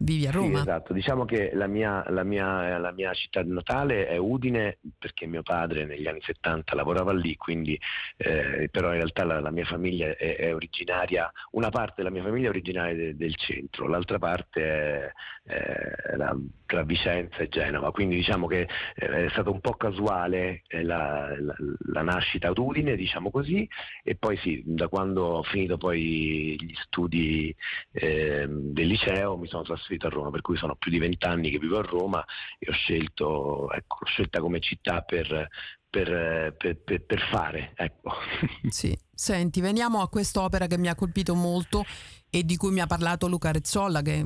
Vivi 0.00 0.28
a 0.28 0.30
Roma? 0.30 0.58
Sì, 0.58 0.68
esatto, 0.68 0.92
diciamo 0.92 1.24
che 1.24 1.50
la 1.54 1.66
mia, 1.66 2.04
la, 2.10 2.22
mia, 2.22 2.78
la 2.78 2.92
mia, 2.92 3.12
città 3.14 3.42
natale 3.42 4.06
è 4.06 4.16
Udine 4.16 4.78
perché 4.96 5.26
mio 5.26 5.42
padre 5.42 5.86
negli 5.86 6.06
anni 6.06 6.20
70 6.20 6.76
lavorava 6.76 7.12
lì, 7.12 7.34
quindi, 7.34 7.76
eh, 8.16 8.68
però 8.70 8.90
in 8.90 8.98
realtà 8.98 9.24
la, 9.24 9.40
la 9.40 9.50
mia 9.50 9.64
famiglia 9.64 10.06
è, 10.14 10.36
è, 10.36 10.54
originaria, 10.54 11.28
una 11.52 11.70
parte 11.70 11.94
della 11.96 12.10
mia 12.10 12.22
famiglia 12.22 12.46
è 12.46 12.50
originaria 12.50 12.94
de, 12.94 13.16
del 13.16 13.34
centro, 13.34 13.88
l'altra 13.88 14.18
parte 14.20 14.62
è, 14.62 15.12
è 15.42 16.16
la, 16.16 16.36
tra 16.68 16.82
Vicenza 16.82 17.38
e 17.38 17.48
Genova, 17.48 17.90
quindi 17.92 18.16
diciamo 18.16 18.46
che 18.46 18.68
eh, 18.94 19.24
è 19.24 19.28
stato 19.30 19.50
un 19.50 19.60
po' 19.60 19.72
casuale 19.72 20.64
eh, 20.68 20.82
la, 20.82 21.34
la, 21.38 22.02
nascita 22.02 22.48
ad 22.48 22.58
Udine, 22.58 22.94
diciamo 22.94 23.30
così, 23.30 23.66
e 24.04 24.16
poi 24.16 24.36
sì, 24.36 24.62
da 24.66 24.88
quando 24.88 25.24
ho 25.24 25.42
finito 25.42 25.78
poi 25.78 26.56
gli 26.60 26.74
studi 26.84 27.56
eh, 27.92 28.46
del 28.46 28.86
liceo 28.86 29.38
mi 29.38 29.48
sono 29.48 29.62
trasferito 29.62 30.08
a 30.08 30.10
Roma, 30.10 30.30
per 30.30 30.42
cui 30.42 30.58
sono 30.58 30.76
più 30.76 30.90
di 30.90 30.98
vent'anni 30.98 31.50
che 31.50 31.58
vivo 31.58 31.78
a 31.78 31.82
Roma 31.82 32.22
e 32.58 32.68
ho 32.68 32.74
scelto, 32.74 33.70
ecco, 33.72 34.04
scelta 34.04 34.40
come 34.40 34.60
città 34.60 35.00
per, 35.00 35.48
per, 35.88 36.54
per, 36.54 37.02
per, 37.02 37.28
fare. 37.30 37.72
Ecco. 37.76 38.12
Sì. 38.68 38.94
Senti, 39.14 39.62
veniamo 39.62 40.02
a 40.02 40.08
quest'opera 40.08 40.66
che 40.66 40.76
mi 40.76 40.88
ha 40.88 40.94
colpito 40.94 41.34
molto 41.34 41.84
e 42.28 42.44
di 42.44 42.56
cui 42.56 42.70
mi 42.70 42.80
ha 42.80 42.86
parlato 42.86 43.26
Luca 43.26 43.50
Rezzolla, 43.50 44.02
che 44.02 44.22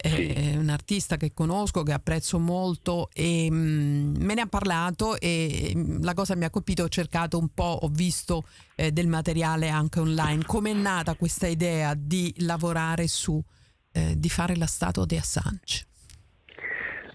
è 0.00 0.08
sì. 0.08 0.56
un 0.56 0.68
artista 0.68 1.16
che 1.16 1.32
conosco, 1.34 1.82
che 1.82 1.92
apprezzo 1.92 2.38
molto 2.38 3.10
e 3.12 3.50
mh, 3.50 4.16
me 4.18 4.34
ne 4.34 4.40
ha 4.42 4.46
parlato 4.46 5.18
e 5.18 5.72
la 6.00 6.14
cosa 6.14 6.36
mi 6.36 6.44
ha 6.44 6.50
colpito, 6.50 6.84
ho 6.84 6.88
cercato 6.88 7.36
un 7.36 7.48
po', 7.52 7.78
ho 7.82 7.88
visto 7.88 8.44
eh, 8.76 8.92
del 8.92 9.08
materiale 9.08 9.68
anche 9.68 9.98
online. 9.98 10.44
Come 10.44 10.70
è 10.70 10.74
nata 10.74 11.16
questa 11.16 11.48
idea 11.48 11.94
di 11.96 12.32
lavorare 12.38 13.08
su 13.08 13.42
eh, 13.92 14.14
di 14.16 14.28
fare 14.28 14.56
la 14.56 14.66
statua 14.66 15.04
di 15.04 15.16
Assange? 15.16 15.86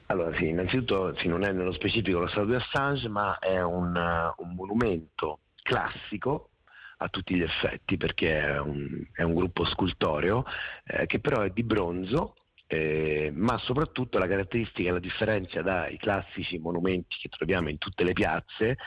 Allora 0.08 0.36
sì, 0.38 0.50
innanzitutto 0.50 1.16
sì, 1.18 1.28
non 1.28 1.44
è 1.44 1.52
nello 1.52 1.72
specifico 1.72 2.20
la 2.20 2.28
statua 2.28 2.46
di 2.46 2.56
Assange, 2.56 3.08
ma 3.08 3.40
è 3.40 3.62
un, 3.62 3.96
uh, 3.96 4.44
un 4.44 4.54
monumento 4.54 5.40
classico 5.62 6.50
a 6.98 7.10
tutti 7.10 7.36
gli 7.36 7.42
effetti 7.42 7.98
perché 7.98 8.40
è 8.40 8.60
un, 8.60 9.06
è 9.14 9.24
un 9.24 9.34
gruppo 9.34 9.66
scultoreo 9.66 10.46
eh, 10.86 11.06
che 11.06 11.20
però 11.20 11.42
è 11.42 11.50
di 11.50 11.64
bronzo 11.64 12.36
eh, 12.74 13.32
ma 13.34 13.58
soprattutto 13.60 14.18
la 14.18 14.28
caratteristica 14.28 14.90
e 14.90 14.92
la 14.94 15.00
differenza 15.00 15.62
dai 15.62 15.98
classici 15.98 16.58
monumenti 16.58 17.18
che 17.22 17.30
troviamo 17.30 17.70
in 17.70 17.78
tutte 17.78 18.04
le 18.04 18.14
piazze 18.14 18.78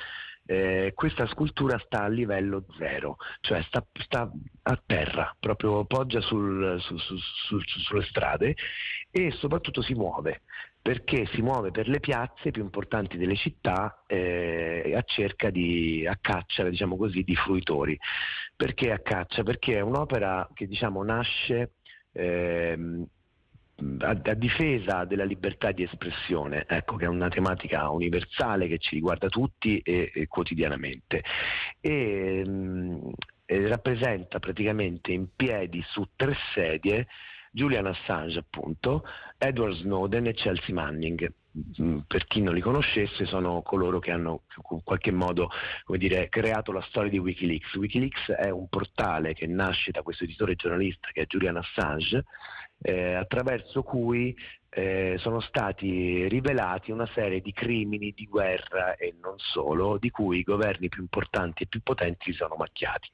eh, 0.49 0.93
questa 0.95 1.27
scultura 1.27 1.77
sta 1.79 2.05
a 2.05 2.09
livello 2.09 2.67
zero, 2.79 3.17
cioè 3.41 3.63
sta, 3.63 3.85
sta 3.93 4.31
a 4.63 4.83
terra, 4.85 5.35
proprio 5.39 5.85
poggia 5.85 6.21
sul, 6.21 6.81
su, 6.81 6.97
su, 6.99 7.17
su, 7.17 7.59
sulle 7.59 8.05
strade 8.05 8.55
e 9.11 9.33
soprattutto 9.33 9.83
si 9.83 9.95
muove 9.95 10.43
perché 10.87 11.27
si 11.33 11.43
muove 11.43 11.73
per 11.73 11.89
le 11.89 11.99
piazze 11.99 12.53
più 12.53 12.63
importanti 12.63 13.17
delle 13.17 13.35
città 13.35 14.05
eh, 14.07 14.93
a 14.97 15.03
cerca 15.03 15.51
di 15.51 16.07
a 16.07 16.17
caccia 16.21 16.63
diciamo 16.69 16.97
così, 16.97 17.25
di 17.25 17.35
fruitori. 17.35 17.99
Perché 18.55 18.93
a 18.93 19.01
caccia? 19.01 19.43
Perché 19.43 19.79
è 19.79 19.81
un'opera 19.81 20.49
che 20.55 20.69
diciamo, 20.69 21.03
nasce 21.03 21.73
eh, 22.13 23.07
a, 23.99 24.21
a, 24.23 24.35
difesa 24.35 25.05
della 25.05 25.25
libertà 25.25 25.73
di 25.73 25.83
espressione, 25.83 26.65
ecco, 26.67 26.97
che 26.97 27.05
è 27.05 27.09
una 27.09 27.29
tematica 27.29 27.91
universale 27.91 28.69
che 28.69 28.79
ci 28.79 28.95
riguarda 28.95 29.29
tutti 29.29 29.79
e, 29.79 30.11
e 30.15 30.27
quotidianamente. 30.27 31.23
E, 31.81 32.45
mh, 32.45 33.13
e 33.45 33.69
rappresenta 33.69 34.41
praticamente 34.41 35.13
in 35.13 35.29
piedi 35.35 35.83
su 35.87 36.05
tre 36.17 36.35
sedie 36.53 37.07
Julian 37.53 37.87
Assange 37.87 38.41
appunto, 38.41 39.05
Edward 39.39 39.75
Snowden 39.77 40.27
e 40.27 40.35
Chelsea 40.35 40.75
Manning. 40.75 41.33
Per 42.07 42.27
chi 42.27 42.43
non 42.43 42.53
li 42.53 42.61
conoscesse 42.61 43.25
sono 43.25 43.63
coloro 43.63 43.99
che 43.99 44.11
hanno 44.11 44.43
in 44.73 44.83
qualche 44.85 45.11
modo 45.11 45.49
dire, 45.97 46.29
creato 46.29 46.71
la 46.71 46.83
storia 46.83 47.09
di 47.09 47.19
Wikileaks. 47.19 47.73
Wikileaks 47.77 48.31
è 48.33 48.51
un 48.51 48.69
portale 48.69 49.33
che 49.33 49.47
nasce 49.47 49.91
da 49.91 50.03
questo 50.03 50.25
editore 50.25 50.55
giornalista 50.55 51.09
che 51.13 51.23
è 51.23 51.27
Julian 51.27 51.57
Assange 51.57 52.25
eh, 52.83 53.15
attraverso 53.15 53.83
cui 53.83 54.35
eh, 54.77 55.17
sono 55.19 55.41
stati 55.41 56.29
rivelati 56.29 56.91
una 56.91 57.09
serie 57.15 57.41
di 57.41 57.51
crimini 57.53 58.13
di 58.15 58.27
guerra 58.27 58.95
e 58.97 59.15
non 59.23 59.39
solo, 59.39 59.97
di 59.97 60.11
cui 60.11 60.41
i 60.41 60.43
governi 60.43 60.91
più 60.91 61.01
importanti 61.01 61.63
e 61.63 61.67
più 61.67 61.81
potenti 61.83 62.31
si 62.31 62.37
sono 62.37 62.57
macchiati. 62.57 63.09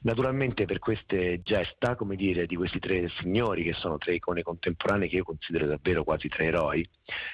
Naturalmente 0.00 0.64
per 0.64 0.80
queste 0.80 1.42
gesta, 1.42 1.94
come 1.94 2.16
dire, 2.16 2.46
di 2.46 2.56
questi 2.56 2.80
tre 2.80 3.08
signori 3.20 3.62
che 3.62 3.72
sono 3.74 3.98
tre 3.98 4.14
icone 4.14 4.42
contemporanee 4.42 5.08
che 5.08 5.16
io 5.16 5.24
considero 5.24 5.66
davvero 5.66 6.02
quasi 6.02 6.28
tre 6.28 6.46
eroi, 6.46 6.84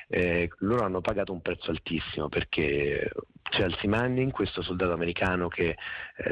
eh, 0.09 0.51
loro 0.59 0.85
hanno 0.85 1.01
pagato 1.01 1.33
un 1.33 1.41
prezzo 1.41 1.71
altissimo 1.71 2.29
perché 2.29 3.11
Chelsea 3.49 3.89
Manning, 3.89 4.33
questo 4.33 4.61
soldato 4.61 4.93
americano 4.93 5.49
che 5.49 5.69
eh, 5.69 5.77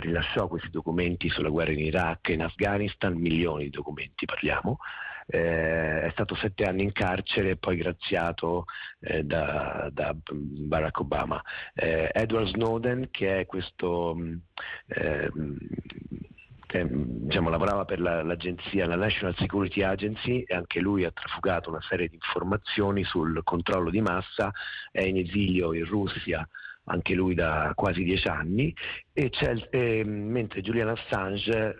rilasciò 0.00 0.46
questi 0.46 0.68
documenti 0.68 1.30
sulla 1.30 1.48
guerra 1.48 1.72
in 1.72 1.78
Iraq 1.78 2.28
e 2.28 2.32
in 2.34 2.42
Afghanistan, 2.42 3.14
milioni 3.14 3.64
di 3.64 3.70
documenti 3.70 4.26
parliamo, 4.26 4.78
eh, 5.26 6.02
è 6.02 6.10
stato 6.12 6.34
sette 6.34 6.64
anni 6.64 6.82
in 6.82 6.92
carcere 6.92 7.50
e 7.50 7.56
poi 7.56 7.76
graziato 7.76 8.66
eh, 9.00 9.24
da, 9.24 9.88
da, 9.92 10.14
Barack 10.14 11.00
Obama. 11.00 11.42
Eh, 11.74 12.10
Edward 12.12 12.48
Snowden, 12.48 13.08
che 13.10 13.40
è 13.40 13.46
questo... 13.46 14.14
Mm, 14.16 14.36
che 16.66 16.88
diciamo, 16.90 17.50
lavorava 17.50 17.84
per 17.84 18.00
la, 18.00 18.24
l'agenzia, 18.24 18.86
la 18.86 18.96
National 18.96 19.36
Security 19.36 19.82
Agency 19.82 20.40
e 20.40 20.56
anche 20.56 20.80
lui 20.80 21.04
ha 21.04 21.12
trafugato 21.12 21.70
una 21.70 21.82
serie 21.88 22.08
di 22.08 22.16
informazioni 22.16 23.04
sul 23.04 23.40
controllo 23.44 23.90
di 23.90 24.00
massa, 24.00 24.50
è 24.90 25.02
in 25.02 25.18
esilio 25.18 25.72
in 25.72 25.84
Russia 25.84 26.48
anche 26.86 27.14
lui 27.14 27.34
da 27.34 27.72
quasi 27.74 28.02
dieci 28.02 28.28
anni, 28.28 28.74
e 29.12 29.30
e, 29.70 30.04
mentre 30.04 30.60
Julian 30.60 30.88
Assange 30.88 31.78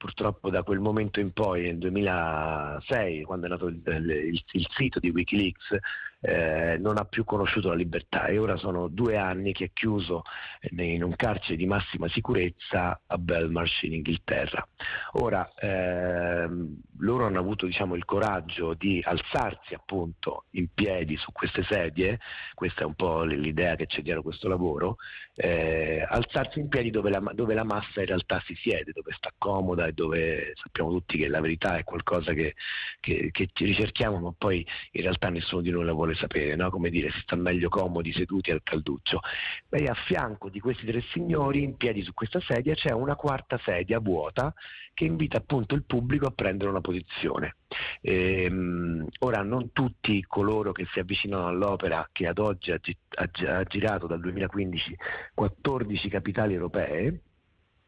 purtroppo 0.00 0.48
da 0.48 0.62
quel 0.62 0.80
momento 0.80 1.20
in 1.20 1.32
poi, 1.32 1.64
nel 1.64 1.76
2006, 1.76 3.22
quando 3.24 3.44
è 3.44 3.48
nato 3.50 3.66
il, 3.66 3.82
il, 3.84 4.42
il 4.52 4.66
sito 4.70 4.98
di 4.98 5.10
Wikileaks, 5.10 5.76
eh, 6.22 6.76
non 6.78 6.98
ha 6.98 7.04
più 7.04 7.24
conosciuto 7.24 7.68
la 7.68 7.74
libertà. 7.74 8.26
E 8.26 8.38
ora 8.38 8.56
sono 8.56 8.88
due 8.88 9.18
anni 9.18 9.52
che 9.52 9.66
è 9.66 9.70
chiuso 9.72 10.22
in 10.70 11.02
un 11.02 11.16
carcere 11.16 11.56
di 11.56 11.66
massima 11.66 12.08
sicurezza 12.08 13.00
a 13.06 13.18
Belmarsh 13.18 13.82
in 13.82 13.94
Inghilterra. 13.94 14.66
Ora 15.12 15.50
ehm, 15.54 16.80
loro 16.98 17.26
hanno 17.26 17.38
avuto 17.38 17.66
diciamo, 17.66 17.94
il 17.94 18.04
coraggio 18.04 18.74
di 18.74 19.02
alzarsi 19.04 19.74
appunto 19.74 20.44
in 20.50 20.68
piedi 20.72 21.16
su 21.16 21.32
queste 21.32 21.62
sedie, 21.62 22.20
questa 22.54 22.82
è 22.82 22.84
un 22.84 22.94
po' 22.94 23.22
l'idea 23.22 23.76
che 23.76 23.86
c'è 23.86 24.02
dietro 24.02 24.22
questo 24.22 24.48
lavoro, 24.48 24.96
eh, 25.34 26.06
alzarsi 26.06 26.58
in 26.60 26.68
piedi 26.68 26.90
dove 26.90 27.10
la, 27.10 27.22
dove 27.32 27.54
la, 27.54 27.64
massa 27.64 28.00
in 28.00 28.06
realtà 28.06 28.42
si 28.44 28.54
siede, 28.56 28.92
dove 28.92 29.12
sta 29.12 29.32
comoda 29.38 29.89
e 29.90 29.92
dove 29.92 30.52
sappiamo 30.54 30.90
tutti 30.90 31.18
che 31.18 31.28
la 31.28 31.40
verità 31.40 31.76
è 31.76 31.84
qualcosa 31.84 32.32
che, 32.32 32.54
che, 33.00 33.30
che 33.30 33.48
ricerchiamo 33.54 34.18
ma 34.18 34.32
poi 34.36 34.66
in 34.92 35.02
realtà 35.02 35.28
nessuno 35.28 35.60
di 35.60 35.70
noi 35.70 35.84
la 35.84 35.92
vuole 35.92 36.14
sapere, 36.14 36.56
no? 36.56 36.70
come 36.70 36.90
dire, 36.90 37.10
si 37.10 37.20
sta 37.20 37.36
meglio 37.36 37.68
comodi 37.68 38.12
seduti 38.12 38.50
al 38.50 38.62
calduccio. 38.62 39.20
E 39.68 39.84
a 39.84 39.94
fianco 39.94 40.48
di 40.48 40.60
questi 40.60 40.86
tre 40.86 41.02
signori, 41.12 41.62
in 41.62 41.76
piedi 41.76 42.02
su 42.02 42.12
questa 42.14 42.40
sedia, 42.40 42.74
c'è 42.74 42.92
una 42.92 43.16
quarta 43.16 43.58
sedia 43.62 43.98
vuota 43.98 44.52
che 44.94 45.04
invita 45.04 45.38
appunto 45.38 45.74
il 45.74 45.84
pubblico 45.84 46.26
a 46.26 46.32
prendere 46.32 46.70
una 46.70 46.80
posizione. 46.80 47.56
Ehm, 48.02 49.06
ora, 49.20 49.42
non 49.42 49.72
tutti 49.72 50.24
coloro 50.26 50.72
che 50.72 50.86
si 50.92 50.98
avvicinano 50.98 51.46
all'opera, 51.46 52.08
che 52.12 52.26
ad 52.26 52.38
oggi 52.38 52.72
ha, 52.72 52.80
ha, 53.14 53.58
ha 53.58 53.64
girato 53.64 54.06
dal 54.06 54.20
2015 54.20 54.96
14 55.34 56.08
capitali 56.08 56.54
europee, 56.54 57.20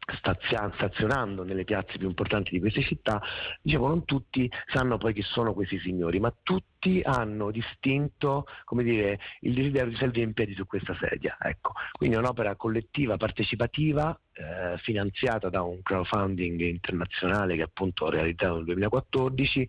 stazionando 0.05 1.43
nelle 1.43 1.63
piazze 1.63 1.97
più 1.97 2.07
importanti 2.07 2.51
di 2.51 2.59
queste 2.59 2.81
città, 2.81 3.21
dicevo 3.61 3.87
non 3.87 4.05
tutti 4.05 4.49
sanno 4.67 4.97
poi 4.97 5.13
chi 5.13 5.21
sono 5.21 5.53
questi 5.53 5.79
signori, 5.79 6.19
ma 6.19 6.33
tutti 6.43 7.01
hanno 7.03 7.51
distinto 7.51 8.45
dire, 8.81 9.19
il 9.41 9.53
desiderio 9.53 9.89
di 9.89 9.95
salire 9.95 10.21
in 10.21 10.33
piedi 10.33 10.53
su 10.55 10.65
questa 10.65 10.95
sedia. 10.99 11.37
Ecco. 11.39 11.73
Quindi 11.91 12.15
è 12.15 12.19
un'opera 12.19 12.55
collettiva, 12.55 13.17
partecipativa, 13.17 14.19
eh, 14.33 14.77
finanziata 14.79 15.49
da 15.49 15.61
un 15.61 15.81
crowdfunding 15.81 16.59
internazionale 16.61 17.55
che 17.55 17.63
appunto 17.63 18.05
ho 18.05 18.09
realizzato 18.09 18.55
nel 18.55 18.65
2014, 18.65 19.67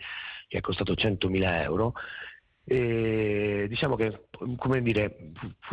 che 0.48 0.58
è 0.58 0.60
costato 0.60 0.94
100.000 0.94 1.62
euro 1.62 1.94
e 2.66 3.66
diciamo 3.68 3.94
che 3.94 4.26
come 4.56 4.80
dire, 4.80 5.32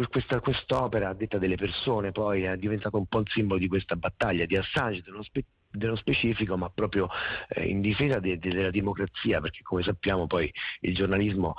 questa 0.09 0.41
quest'opera 0.41 1.09
a 1.09 1.13
detta 1.13 1.37
delle 1.37 1.55
persone 1.55 2.11
poi 2.11 2.43
è 2.43 2.57
diventata 2.57 2.97
un 2.97 3.05
po' 3.05 3.19
il 3.19 3.27
simbolo 3.29 3.59
di 3.59 3.67
questa 3.67 3.95
battaglia 3.95 4.45
di 4.45 4.57
Assange 4.57 5.01
dello, 5.01 5.23
spe- 5.23 5.45
dello 5.69 5.95
specifico 5.95 6.57
ma 6.57 6.69
proprio 6.69 7.07
eh, 7.47 7.65
in 7.65 7.79
difesa 7.79 8.19
de- 8.19 8.37
de- 8.37 8.49
della 8.49 8.71
democrazia 8.71 9.39
perché 9.39 9.61
come 9.61 9.83
sappiamo 9.83 10.27
poi 10.27 10.51
il 10.81 10.93
giornalismo 10.93 11.55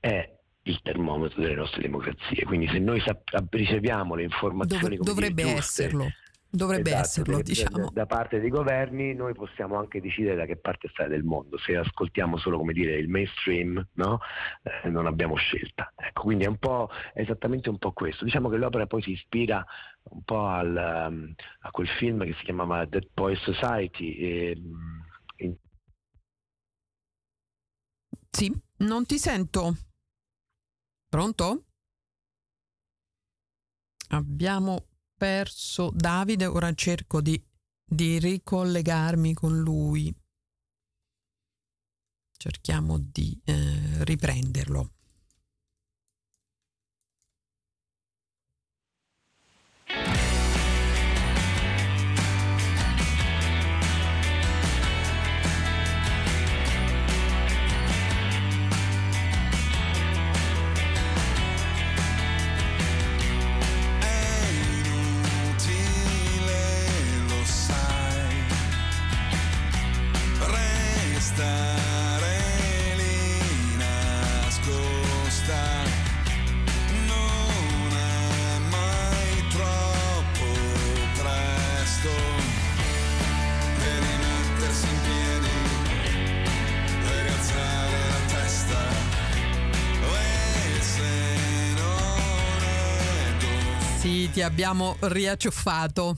è 0.00 0.28
il 0.66 0.80
termometro 0.82 1.40
delle 1.42 1.54
nostre 1.54 1.82
democrazie. 1.82 2.44
Quindi 2.44 2.66
se 2.68 2.78
noi 2.78 2.98
sap- 3.00 3.30
riceviamo 3.50 4.14
le 4.14 4.22
informazioni 4.22 4.96
Dov- 4.96 5.06
dovrebbe 5.06 5.42
dire, 5.42 5.54
giuste, 5.56 5.82
esserlo 5.84 6.12
Dovrebbe 6.54 6.90
esatto, 6.90 7.02
esserlo, 7.02 7.42
diciamo. 7.42 7.90
Da, 7.90 8.06
parte 8.06 8.38
dei 8.38 8.48
governi 8.48 9.12
noi 9.12 9.34
possiamo 9.34 9.76
anche 9.76 10.00
decidere 10.00 10.36
da 10.36 10.44
che 10.46 10.54
parte 10.54 10.86
stare 10.88 11.08
del 11.08 11.24
mondo. 11.24 11.58
Se 11.58 11.76
ascoltiamo 11.76 12.36
solo 12.36 12.58
come 12.58 12.72
dire 12.72 12.94
il 12.94 13.08
mainstream, 13.08 13.84
no? 13.94 14.20
eh, 14.62 14.88
non 14.88 15.06
abbiamo 15.06 15.34
scelta. 15.34 15.92
Ecco, 15.96 16.22
quindi 16.22 16.44
è 16.44 16.46
un 16.46 16.58
po' 16.58 16.90
è 17.12 17.22
esattamente 17.22 17.70
un 17.70 17.78
po' 17.78 17.90
questo. 17.90 18.24
Diciamo 18.24 18.48
che 18.48 18.56
l'opera 18.56 18.86
poi 18.86 19.02
si 19.02 19.10
ispira 19.10 19.66
un 20.04 20.22
po' 20.22 20.46
al, 20.46 21.08
um, 21.10 21.34
a 21.62 21.70
quel 21.72 21.88
film 21.88 22.22
che 22.22 22.34
si 22.38 22.44
chiamava 22.44 22.84
Dead 22.84 23.08
Boy 23.12 23.34
Society. 23.34 24.12
E, 24.12 24.56
mm, 24.56 25.00
in... 25.38 25.56
Sì, 28.30 28.52
non 28.76 29.06
ti 29.06 29.18
sento. 29.18 29.74
Pronto? 31.08 31.64
Abbiamo 34.10 34.86
perso 35.16 35.90
Davide, 35.94 36.46
ora 36.46 36.72
cerco 36.74 37.20
di, 37.20 37.42
di 37.84 38.18
ricollegarmi 38.18 39.34
con 39.34 39.58
lui. 39.58 40.14
Cerchiamo 42.36 42.98
di 42.98 43.40
eh, 43.44 44.04
riprenderlo. 44.04 44.93
Ti 94.30 94.42
abbiamo 94.42 94.96
riacciuffato. 95.00 96.16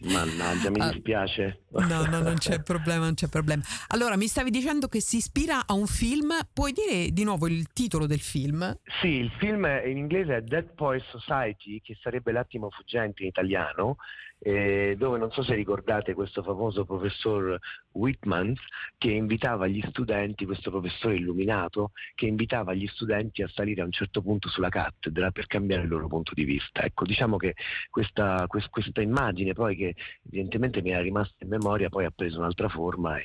Mannaggia, 0.00 0.70
mi 0.70 0.80
ah, 0.80 0.90
dispiace. 0.90 1.62
No, 1.70 2.04
no, 2.04 2.20
non 2.20 2.36
c'è 2.36 2.62
problema, 2.62 3.04
non 3.04 3.14
c'è 3.14 3.28
problema. 3.28 3.62
Allora, 3.88 4.16
mi 4.16 4.26
stavi 4.26 4.50
dicendo 4.50 4.88
che 4.88 5.00
si 5.00 5.16
ispira 5.16 5.62
a 5.66 5.72
un 5.72 5.86
film, 5.86 6.32
puoi 6.52 6.72
dire 6.72 7.10
di 7.10 7.24
nuovo 7.24 7.46
il 7.46 7.72
titolo 7.72 8.06
del 8.06 8.20
film? 8.20 8.78
Sì, 9.00 9.08
il 9.08 9.30
film 9.38 9.64
in 9.86 9.96
inglese 9.96 10.36
è 10.36 10.40
Dead 10.42 10.74
Poet 10.74 11.02
Society, 11.10 11.80
che 11.80 11.96
sarebbe 12.02 12.32
l'attimo 12.32 12.70
fuggente 12.70 13.22
in 13.22 13.28
italiano, 13.28 13.96
eh, 14.38 14.94
dove 14.98 15.18
non 15.18 15.30
so 15.30 15.42
se 15.42 15.54
ricordate 15.54 16.14
questo 16.14 16.42
famoso 16.42 16.84
professor 16.84 17.58
Whitman 17.92 18.54
che 18.98 19.10
invitava 19.10 19.66
gli 19.66 19.80
studenti, 19.88 20.44
questo 20.44 20.70
professore 20.70 21.16
illuminato, 21.16 21.92
che 22.14 22.26
invitava 22.26 22.74
gli 22.74 22.86
studenti 22.86 23.42
a 23.42 23.48
salire 23.48 23.82
a 23.82 23.84
un 23.84 23.92
certo 23.92 24.20
punto 24.20 24.48
sulla 24.48 24.68
cattedra 24.68 25.30
per 25.30 25.46
cambiare 25.46 25.82
il 25.82 25.88
loro 25.88 26.08
punto 26.08 26.32
di 26.34 26.44
vista. 26.44 26.82
Ecco, 26.82 27.04
diciamo 27.04 27.36
che 27.36 27.54
questa, 27.90 28.44
quest, 28.46 28.68
questa 28.68 29.00
immagine 29.00 29.54
poi 29.54 29.76
che 29.76 29.94
evidentemente 30.26 30.82
mi 30.82 30.90
era 30.90 31.00
rimasta 31.00 31.44
in 31.44 31.48
memoria 31.48 31.88
poi 31.88 32.04
ha 32.04 32.12
preso 32.14 32.38
un'altra 32.38 32.68
forma 32.68 33.18
e 33.18 33.24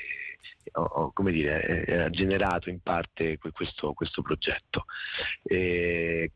ho, 0.73 1.11
come 1.11 1.31
dire, 1.31 2.05
ha 2.05 2.09
generato 2.09 2.69
in 2.69 2.79
parte 2.81 3.37
questo, 3.37 3.93
questo 3.93 4.21
progetto. 4.21 4.85
E 5.43 6.31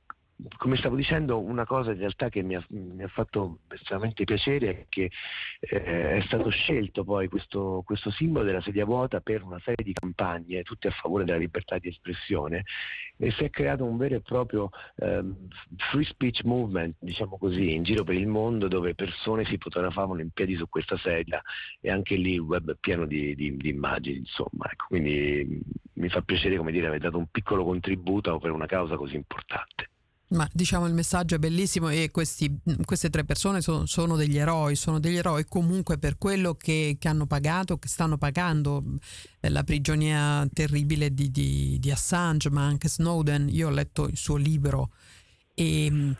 come 0.57 0.75
stavo 0.77 0.95
dicendo, 0.95 1.39
una 1.39 1.65
cosa 1.65 1.91
in 1.91 1.99
realtà 1.99 2.29
che 2.29 2.41
mi 2.41 2.55
ha, 2.55 2.65
mi 2.69 3.03
ha 3.03 3.07
fatto 3.07 3.59
estremamente 3.69 4.23
piacere 4.23 4.69
è 4.69 4.85
che 4.89 5.11
eh, 5.59 6.17
è 6.17 6.21
stato 6.25 6.49
scelto 6.49 7.03
poi 7.03 7.27
questo, 7.27 7.81
questo, 7.85 8.11
simbolo 8.11 8.43
della 8.43 8.61
sedia 8.61 8.85
vuota 8.85 9.21
per 9.21 9.43
una 9.43 9.59
serie 9.59 9.83
di 9.83 9.93
campagne, 9.93 10.63
tutte 10.63 10.87
a 10.87 10.91
favore 10.91 11.23
della 11.23 11.37
libertà 11.37 11.77
di 11.77 11.87
espressione, 11.87 12.63
e 13.17 13.31
si 13.31 13.43
è 13.43 13.49
creato 13.49 13.85
un 13.85 13.97
vero 13.97 14.15
e 14.15 14.21
proprio 14.21 14.69
eh, 14.97 15.23
free 15.91 16.05
speech 16.05 16.43
movement, 16.43 16.95
diciamo 16.99 17.37
così, 17.37 17.73
in 17.73 17.83
giro 17.83 18.03
per 18.03 18.15
il 18.15 18.27
mondo 18.27 18.67
dove 18.67 18.95
persone 18.95 19.45
si 19.45 19.57
fotografavano 19.57 20.21
in 20.21 20.31
piedi 20.31 20.55
su 20.55 20.67
questa 20.67 20.97
sedia 20.97 21.41
e 21.79 21.89
anche 21.89 22.15
lì 22.15 22.33
il 22.33 22.39
web 22.39 22.71
è 22.71 22.77
pieno 22.79 23.05
di, 23.05 23.35
di, 23.35 23.55
di 23.55 23.69
immagini, 23.69 24.17
insomma. 24.17 24.69
Ecco, 24.69 24.85
quindi 24.87 25.61
mi 25.93 26.09
fa 26.09 26.21
piacere 26.21 26.57
come 26.57 26.71
dire 26.71 26.87
aver 26.87 26.99
dato 26.99 27.17
un 27.17 27.27
piccolo 27.27 27.63
contributo 27.63 28.37
per 28.39 28.51
una 28.51 28.65
causa 28.65 28.95
così 28.97 29.15
importante. 29.15 29.91
Ma 30.33 30.49
diciamo 30.51 30.87
il 30.87 30.93
messaggio 30.93 31.35
è 31.35 31.39
bellissimo 31.39 31.89
e 31.89 32.09
questi, 32.09 32.59
queste 32.85 33.09
tre 33.09 33.23
persone 33.23 33.61
sono, 33.61 33.85
sono, 33.85 34.15
degli 34.15 34.37
eroi, 34.37 34.75
sono 34.75 34.99
degli 34.99 35.15
eroi 35.15 35.45
comunque 35.45 35.99
per 35.99 36.17
quello 36.17 36.55
che, 36.55 36.97
che 36.99 37.07
hanno 37.07 37.27
pagato, 37.27 37.77
che 37.77 37.87
stanno 37.87 38.17
pagando 38.17 38.83
eh, 39.39 39.49
la 39.49 39.63
prigionia 39.63 40.47
terribile 40.51 41.13
di, 41.13 41.29
di, 41.29 41.77
di, 41.79 41.91
Assange, 41.91 42.49
ma 42.49 42.65
anche 42.65 42.89
Snowden. 42.89 43.47
Io 43.49 43.67
ho 43.67 43.71
letto 43.71 44.07
il 44.07 44.17
suo 44.17 44.35
libro 44.35 44.89
e. 45.53 46.15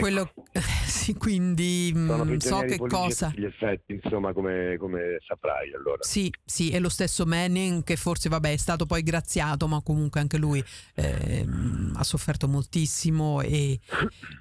Quello, 0.00 0.32
sì, 0.86 1.14
quindi 1.14 1.92
mm, 1.94 2.36
so 2.38 2.60
che 2.60 2.78
cosa. 2.78 3.30
Gli 3.34 3.44
effetti, 3.44 3.92
insomma, 4.02 4.32
come, 4.32 4.76
come, 4.78 5.18
saprai 5.26 5.72
allora. 5.74 6.02
Sì, 6.02 6.32
sì, 6.44 6.70
e 6.70 6.78
lo 6.78 6.88
stesso 6.88 7.26
Manning 7.26 7.84
che 7.84 7.96
forse 7.96 8.30
vabbè 8.30 8.52
è 8.52 8.56
stato 8.56 8.86
poi 8.86 9.02
graziato, 9.02 9.68
ma 9.68 9.82
comunque 9.82 10.20
anche 10.20 10.38
lui 10.38 10.64
eh, 10.94 11.46
ha 11.94 12.04
sofferto 12.04 12.48
moltissimo 12.48 13.42
e, 13.42 13.78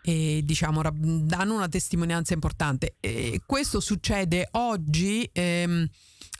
e 0.03 0.41
diciamo 0.43 0.81
danno 0.93 1.55
una 1.55 1.67
testimonianza 1.67 2.33
importante. 2.33 2.95
E 3.01 3.41
questo 3.45 3.81
succede 3.81 4.47
oggi. 4.51 5.29
Ehm, 5.33 5.87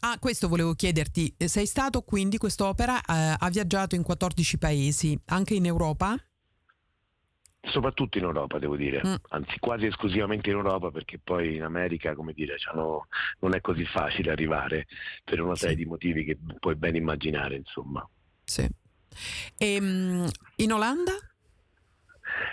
Ah, 0.04 0.17
questo 0.17 0.47
volevo 0.47 0.74
chiederti, 0.74 1.36
sei 1.38 1.67
stato 1.67 2.02
quindi 2.02 2.38
quest'opera 2.38 3.00
eh, 3.02 3.36
ha 3.38 3.50
viaggiato 3.52 3.93
in 3.93 4.02
14 4.02 4.58
paesi, 4.58 5.15
anche 5.26 5.54
in 5.54 5.67
Europa? 5.67 6.17
Soprattutto 7.71 8.17
in 8.17 8.25
Europa 8.25 8.60
devo 8.60 8.75
dire, 8.75 9.01
mm. 9.05 9.15
anzi 9.29 9.57
quasi 9.60 9.88
esclusivamente 9.88 10.49
in 10.49 10.57
Europa 10.57 10.91
perché 10.91 11.19
poi 11.19 11.55
in 11.55 11.63
America 11.63 12.13
come 12.13 12.34
dire 12.34 12.57
non 13.39 13.55
è 13.55 13.62
così 13.62 13.86
facile 13.86 14.31
arrivare 14.31 14.88
per 15.23 15.41
una 15.41 15.55
serie 15.55 15.75
sì. 15.75 15.84
di 15.84 15.89
motivi 15.89 16.23
che 16.23 16.38
puoi 16.60 16.75
ben 16.75 16.95
immaginare 16.95 17.55
insomma. 17.55 18.07
Sì. 18.43 18.67
E, 19.57 19.77
um, 19.79 20.29
in 20.57 20.71
Olanda? 20.71 21.13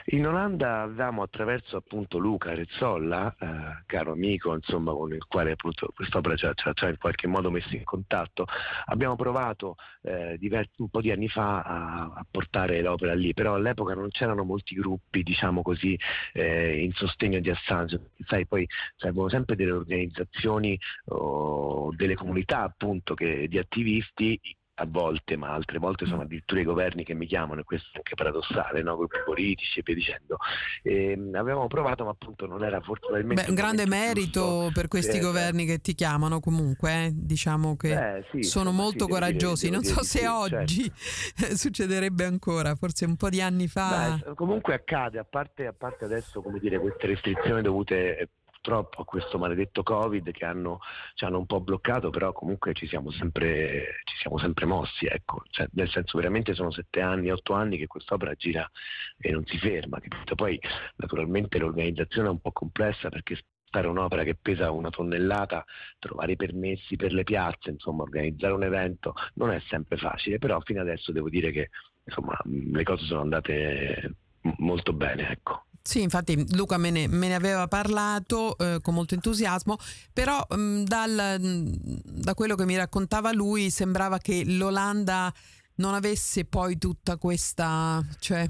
In 0.07 0.27
Olanda 0.27 0.83
avevamo 0.83 1.22
attraverso 1.22 1.77
appunto 1.77 2.18
Luca 2.18 2.55
Rezzolla, 2.55 3.35
eh, 3.38 3.83
caro 3.87 4.12
amico 4.12 4.55
insomma, 4.55 4.92
con 4.92 5.12
il 5.12 5.24
quale 5.27 5.53
appunto 5.53 5.90
quest'opera 5.94 6.37
ci 6.37 6.46
ha, 6.46 6.88
in 6.88 6.98
qualche 6.98 7.27
modo 7.27 7.51
messo 7.51 7.74
in 7.74 7.85
contatto, 7.85 8.46
abbiamo 8.87 9.16
provato 9.16 9.77
eh, 10.03 10.37
diversi, 10.38 10.72
un 10.79 10.88
po' 10.88 11.01
di 11.01 11.11
anni 11.11 11.29
fa 11.29 11.62
a, 11.62 12.03
a, 12.14 12.27
portare 12.31 12.81
l'opera 12.81 13.14
lì, 13.14 13.35
però 13.35 13.55
all'epoca 13.55 13.94
non 13.94 14.09
c'erano 14.11 14.44
molti 14.44 14.74
gruppi 14.74 15.22
diciamo 15.22 15.62
così 15.62 15.98
eh, 16.33 16.83
in 16.83 16.92
sostegno 16.92 17.40
di 17.40 17.51
Assange, 17.51 18.11
sai 18.27 18.46
poi 18.46 18.66
servono 18.96 19.29
sempre 19.29 19.57
delle 19.57 19.72
organizzazioni 19.72 20.79
o 21.07 21.92
delle 21.94 22.14
comunità 22.14 22.62
appunto 22.62 23.14
che, 23.14 23.48
di 23.48 23.59
attivisti 23.59 24.38
a 24.80 24.86
volte, 24.86 25.36
ma 25.36 25.48
altre 25.50 25.78
volte 25.78 26.06
sono 26.06 26.18
mm. 26.18 26.22
addirittura 26.22 26.60
i 26.60 26.64
governi 26.64 27.04
che 27.04 27.14
mi 27.14 27.26
chiamano, 27.26 27.60
e 27.60 27.64
questo 27.64 27.88
è 27.92 27.96
anche 27.96 28.14
paradossale, 28.14 28.82
no? 28.82 28.96
gruppi 28.96 29.18
politici 29.24 29.80
e 29.80 29.82
via 29.84 29.94
dicendo. 29.94 30.36
E, 30.82 31.10
ehm, 31.12 31.34
avevamo 31.34 31.66
provato, 31.66 32.04
ma 32.04 32.10
appunto 32.10 32.46
non 32.46 32.62
era 32.62 32.80
fortunatamente... 32.80 33.42
Beh, 33.42 33.48
un 33.48 33.54
grande 33.54 33.86
merito 33.86 34.40
giusto. 34.40 34.70
per 34.72 34.88
questi 34.88 35.16
eh, 35.16 35.20
governi 35.20 35.64
che 35.66 35.80
ti 35.80 35.94
chiamano 35.94 36.40
comunque, 36.40 37.06
eh? 37.06 37.10
diciamo 37.12 37.76
che 37.76 38.16
eh, 38.18 38.24
sì, 38.30 38.42
sono 38.42 38.70
molto 38.70 39.04
sì, 39.06 39.10
coraggiosi. 39.10 39.68
Dire, 39.68 39.76
non 39.76 39.84
so 39.84 40.02
se 40.02 40.18
sì, 40.20 40.24
oggi 40.24 40.92
certo. 41.34 41.56
succederebbe 41.56 42.24
ancora, 42.24 42.74
forse 42.76 43.04
un 43.04 43.16
po' 43.16 43.28
di 43.28 43.40
anni 43.40 43.66
fa. 43.66 44.20
Beh, 44.24 44.34
comunque 44.34 44.74
accade, 44.74 45.18
a 45.18 45.24
parte, 45.24 45.66
a 45.66 45.72
parte 45.72 46.04
adesso 46.04 46.40
come 46.40 46.60
dire, 46.60 46.78
queste 46.78 47.08
restrizioni 47.08 47.62
dovute 47.62 48.28
purtroppo 48.68 49.00
a 49.00 49.04
questo 49.07 49.38
maledetto 49.38 49.83
Covid 49.83 50.31
che 50.31 50.44
hanno, 50.44 50.81
ci 51.14 51.24
hanno 51.24 51.38
un 51.38 51.46
po' 51.46 51.61
bloccato, 51.61 52.11
però 52.11 52.33
comunque 52.33 52.74
ci 52.74 52.87
siamo 52.87 53.11
sempre, 53.11 54.02
ci 54.04 54.16
siamo 54.18 54.38
sempre 54.38 54.66
mossi, 54.66 55.07
ecco. 55.07 55.42
cioè, 55.48 55.66
nel 55.72 55.88
senso 55.88 56.18
veramente 56.18 56.52
sono 56.52 56.70
sette 56.70 57.00
anni, 57.00 57.31
otto 57.31 57.54
anni 57.54 57.78
che 57.78 57.87
quest'opera 57.87 58.35
gira 58.35 58.70
e 59.16 59.31
non 59.31 59.44
si 59.46 59.57
ferma. 59.59 59.98
Capito? 60.00 60.35
Poi 60.35 60.61
naturalmente 60.96 61.59
l'organizzazione 61.59 62.28
è 62.28 62.31
un 62.31 62.40
po' 62.40 62.52
complessa 62.52 63.09
perché 63.09 63.38
fare 63.70 63.87
un'opera 63.87 64.22
che 64.22 64.35
pesa 64.35 64.70
una 64.70 64.90
tonnellata, 64.90 65.64
trovare 65.98 66.33
i 66.33 66.37
permessi 66.37 66.96
per 66.96 67.12
le 67.12 67.24
piazze, 67.24 67.70
insomma 67.70 68.02
organizzare 68.02 68.52
un 68.52 68.64
evento 68.64 69.14
non 69.35 69.50
è 69.50 69.61
sempre 69.68 69.96
facile, 69.96 70.38
però 70.38 70.61
fino 70.61 70.83
adesso 70.83 71.11
devo 71.11 71.31
dire 71.31 71.50
che 71.52 71.70
insomma, 72.04 72.38
le 72.44 72.83
cose 72.83 73.04
sono 73.04 73.22
andate 73.22 74.12
molto 74.59 74.92
bene. 74.92 75.31
Ecco. 75.31 75.67
Sì, 75.88 76.03
infatti 76.03 76.55
Luca 76.55 76.77
me 76.77 76.90
ne, 76.90 77.09
me 77.09 77.29
ne 77.29 77.35
aveva 77.35 77.66
parlato 77.66 78.59
eh, 78.59 78.79
con 78.83 78.92
molto 78.92 79.14
entusiasmo, 79.14 79.79
però 80.12 80.46
mh, 80.46 80.61
mm, 80.61 80.83
dal, 80.83 81.37
mm, 81.40 81.72
da 82.05 82.35
quello 82.35 82.57
che 82.57 82.66
mi 82.66 82.77
raccontava 82.77 83.33
lui 83.33 83.70
sembrava 83.70 84.18
che 84.18 84.44
l'Olanda 84.44 85.33
non 85.77 85.94
avesse 85.94 86.44
poi 86.44 86.77
tutta 86.77 87.16
questa... 87.16 88.07
Cioè, 88.18 88.46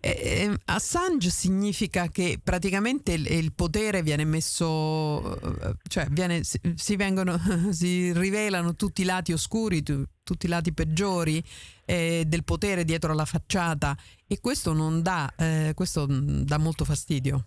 eh, 0.00 0.10
eh 0.10 0.58
Assange 0.64 1.28
significa 1.28 2.08
che 2.08 2.40
praticamente 2.42 3.12
il, 3.12 3.26
il 3.26 3.52
potere 3.52 4.02
viene 4.02 4.24
messo, 4.24 5.38
eh, 5.42 5.74
cioè 5.86 6.06
viene, 6.08 6.44
si, 6.44 6.58
si, 6.76 6.96
vengono, 6.96 7.38
si 7.72 8.10
rivelano 8.14 8.74
tutti 8.74 9.02
i 9.02 9.04
lati 9.04 9.34
oscuri, 9.34 9.82
tu, 9.82 10.02
tutti 10.22 10.46
i 10.46 10.48
lati 10.48 10.72
peggiori 10.72 11.44
eh, 11.88 12.24
del 12.26 12.44
potere 12.44 12.84
dietro 12.84 13.14
la 13.14 13.24
facciata 13.24 13.96
e 14.26 14.40
questo 14.40 14.74
non 14.74 15.00
dà, 15.00 15.32
eh, 15.36 15.72
questo 15.74 16.06
dà 16.06 16.58
molto 16.58 16.84
fastidio. 16.84 17.44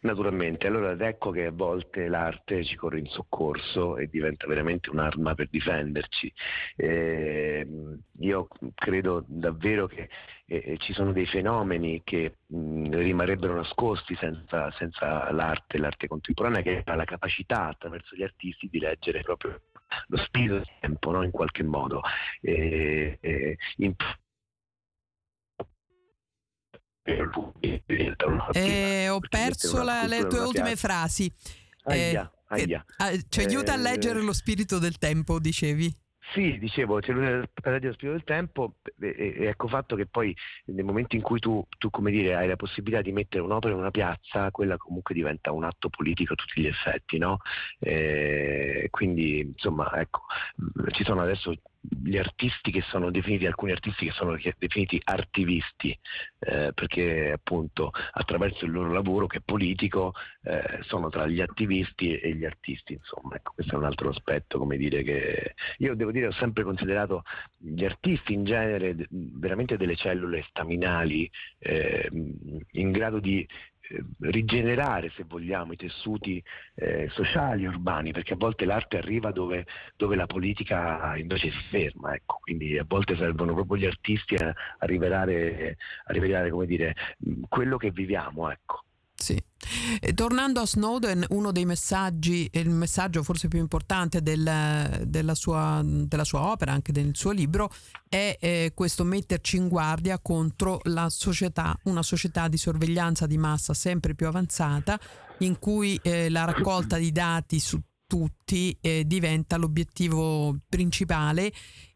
Naturalmente, 0.00 0.66
allora 0.66 0.94
ecco 1.08 1.30
che 1.30 1.46
a 1.46 1.50
volte 1.50 2.08
l'arte 2.08 2.62
ci 2.62 2.76
corre 2.76 2.98
in 2.98 3.06
soccorso 3.06 3.96
e 3.96 4.06
diventa 4.08 4.46
veramente 4.46 4.90
un'arma 4.90 5.34
per 5.34 5.48
difenderci. 5.48 6.32
Eh, 6.76 7.66
io 8.18 8.48
credo 8.74 9.24
davvero 9.26 9.86
che 9.86 10.08
eh, 10.46 10.76
ci 10.78 10.92
sono 10.92 11.12
dei 11.12 11.26
fenomeni 11.26 12.02
che 12.04 12.36
mh, 12.46 12.96
rimarrebbero 12.96 13.54
nascosti 13.54 14.14
senza, 14.16 14.70
senza 14.72 15.30
l'arte, 15.32 15.78
l'arte 15.78 16.06
contemporanea 16.06 16.60
che 16.60 16.82
ha 16.84 16.94
la 16.94 17.04
capacità 17.04 17.68
attraverso 17.68 18.14
gli 18.14 18.22
artisti 18.22 18.68
di 18.70 18.78
leggere 18.78 19.22
proprio 19.22 19.60
lo 20.08 20.16
spirito 20.18 20.54
del 20.54 20.68
tempo 20.80 21.10
no? 21.10 21.22
in 21.22 21.30
qualche 21.30 21.62
modo. 21.62 22.00
E, 22.40 23.18
e, 23.20 23.58
in... 23.76 23.94
Eh, 28.52 29.08
ho 29.08 29.20
perso 29.20 29.82
la, 29.82 30.06
le 30.06 30.26
tue 30.26 30.40
ultime 30.40 30.74
frasi. 30.76 31.30
Aia, 31.84 32.32
eh, 32.50 32.62
aia. 32.62 32.84
Eh, 33.10 33.24
ci 33.28 33.40
aiuta 33.40 33.74
a 33.74 33.76
leggere 33.76 34.22
lo 34.22 34.32
spirito 34.32 34.78
del 34.78 34.96
tempo, 34.96 35.38
dicevi? 35.38 35.94
Sì, 36.32 36.58
dicevo, 36.58 36.98
c'è 36.98 37.12
l'unione 37.12 37.48
dello 37.62 37.92
spirito 37.92 38.10
del 38.10 38.24
tempo 38.24 38.76
e, 38.98 39.34
e, 39.38 39.44
ecco 39.46 39.68
fatto 39.68 39.94
che 39.94 40.06
poi 40.06 40.34
nel 40.66 40.84
momento 40.84 41.14
in 41.14 41.22
cui 41.22 41.38
tu, 41.38 41.64
tu, 41.78 41.90
dire, 42.10 42.34
hai 42.34 42.48
la 42.48 42.56
possibilità 42.56 43.02
di 43.02 43.12
mettere 43.12 43.42
un'opera 43.42 43.72
in 43.72 43.78
una 43.78 43.90
piazza, 43.90 44.50
quella 44.50 44.76
comunque 44.76 45.14
diventa 45.14 45.52
un 45.52 45.62
atto 45.64 45.88
politico 45.90 46.32
a 46.32 46.36
tutti 46.36 46.60
gli 46.60 46.66
effetti, 46.66 47.18
no? 47.18 47.38
E 47.78 48.88
quindi 48.90 49.40
insomma, 49.40 49.92
ecco, 50.00 50.22
ci 50.90 51.04
sono 51.04 51.20
adesso 51.22 51.54
gli 51.88 52.16
artisti 52.16 52.70
che 52.70 52.82
sono 52.82 53.10
definiti, 53.10 53.46
alcuni 53.46 53.72
artisti 53.72 54.06
che 54.06 54.12
sono 54.12 54.38
definiti 54.58 55.00
artivisti, 55.04 55.96
eh, 56.38 56.72
perché 56.72 57.32
appunto 57.32 57.90
attraverso 58.12 58.64
il 58.64 58.72
loro 58.72 58.92
lavoro 58.92 59.26
che 59.26 59.38
è 59.38 59.42
politico 59.44 60.14
eh, 60.42 60.78
sono 60.82 61.08
tra 61.10 61.26
gli 61.26 61.40
attivisti 61.40 62.16
e 62.16 62.34
gli 62.34 62.44
artisti, 62.44 62.94
insomma, 62.94 63.36
ecco, 63.36 63.52
questo 63.54 63.74
è 63.74 63.78
un 63.78 63.84
altro 63.84 64.08
aspetto, 64.08 64.58
come 64.58 64.76
dire 64.76 65.02
che 65.02 65.54
io 65.78 65.94
devo 65.94 66.10
dire 66.10 66.28
ho 66.28 66.32
sempre 66.32 66.64
considerato 66.64 67.22
gli 67.56 67.84
artisti 67.84 68.32
in 68.32 68.44
genere 68.44 68.96
veramente 69.10 69.76
delle 69.76 69.96
cellule 69.96 70.44
staminali 70.48 71.30
eh, 71.58 72.08
in 72.12 72.90
grado 72.92 73.20
di 73.20 73.46
rigenerare, 74.20 75.10
se 75.10 75.24
vogliamo, 75.26 75.72
i 75.72 75.76
tessuti 75.76 76.42
eh, 76.74 77.08
sociali, 77.10 77.66
urbani, 77.66 78.12
perché 78.12 78.34
a 78.34 78.36
volte 78.36 78.64
l'arte 78.64 78.98
arriva 78.98 79.30
dove, 79.30 79.66
dove, 79.96 80.16
la 80.16 80.26
politica 80.26 81.16
invece 81.16 81.50
si 81.50 81.62
ferma, 81.70 82.14
ecco. 82.14 82.38
quindi 82.40 82.78
a 82.78 82.84
volte 82.86 83.16
servono 83.16 83.54
proprio 83.54 83.76
gli 83.76 83.86
artisti 83.86 84.34
a, 84.36 84.48
a 84.48 84.86
rivelare, 84.86 85.76
a 86.04 86.12
rivelare 86.12 86.50
dire, 86.66 86.94
quello 87.48 87.76
che 87.76 87.90
viviamo. 87.90 88.50
Ecco. 88.50 88.84
Sì. 89.24 89.42
Tornando 90.14 90.60
a 90.60 90.66
Snowden, 90.66 91.24
uno 91.30 91.50
dei 91.50 91.64
messaggi, 91.64 92.46
il 92.52 92.68
messaggio 92.68 93.22
forse 93.22 93.48
più 93.48 93.58
importante 93.58 94.20
del, 94.20 95.02
della, 95.06 95.34
sua, 95.34 95.80
della, 95.82 96.24
sua, 96.24 96.42
opera, 96.42 96.72
anche 96.72 96.92
del 96.92 97.12
suo 97.14 97.30
libro, 97.30 97.70
è 98.06 98.36
eh, 98.38 98.72
questo 98.74 99.02
metterci 99.02 99.56
in 99.56 99.68
guardia 99.68 100.18
contro 100.18 100.78
la 100.84 101.08
società, 101.08 101.74
una 101.84 102.02
società 102.02 102.48
di 102.48 102.58
sorveglianza 102.58 103.26
di 103.26 103.38
massa 103.38 103.72
sempre 103.72 104.14
più 104.14 104.26
avanzata, 104.26 105.00
in 105.38 105.58
cui 105.58 105.98
eh, 106.02 106.28
la 106.28 106.44
raccolta 106.44 106.98
di 106.98 107.10
dati 107.10 107.60
su 107.60 107.80
tutti 108.06 108.76
eh, 108.82 109.04
diventa 109.06 109.56
l'obiettivo 109.56 110.54
principale 110.68 111.50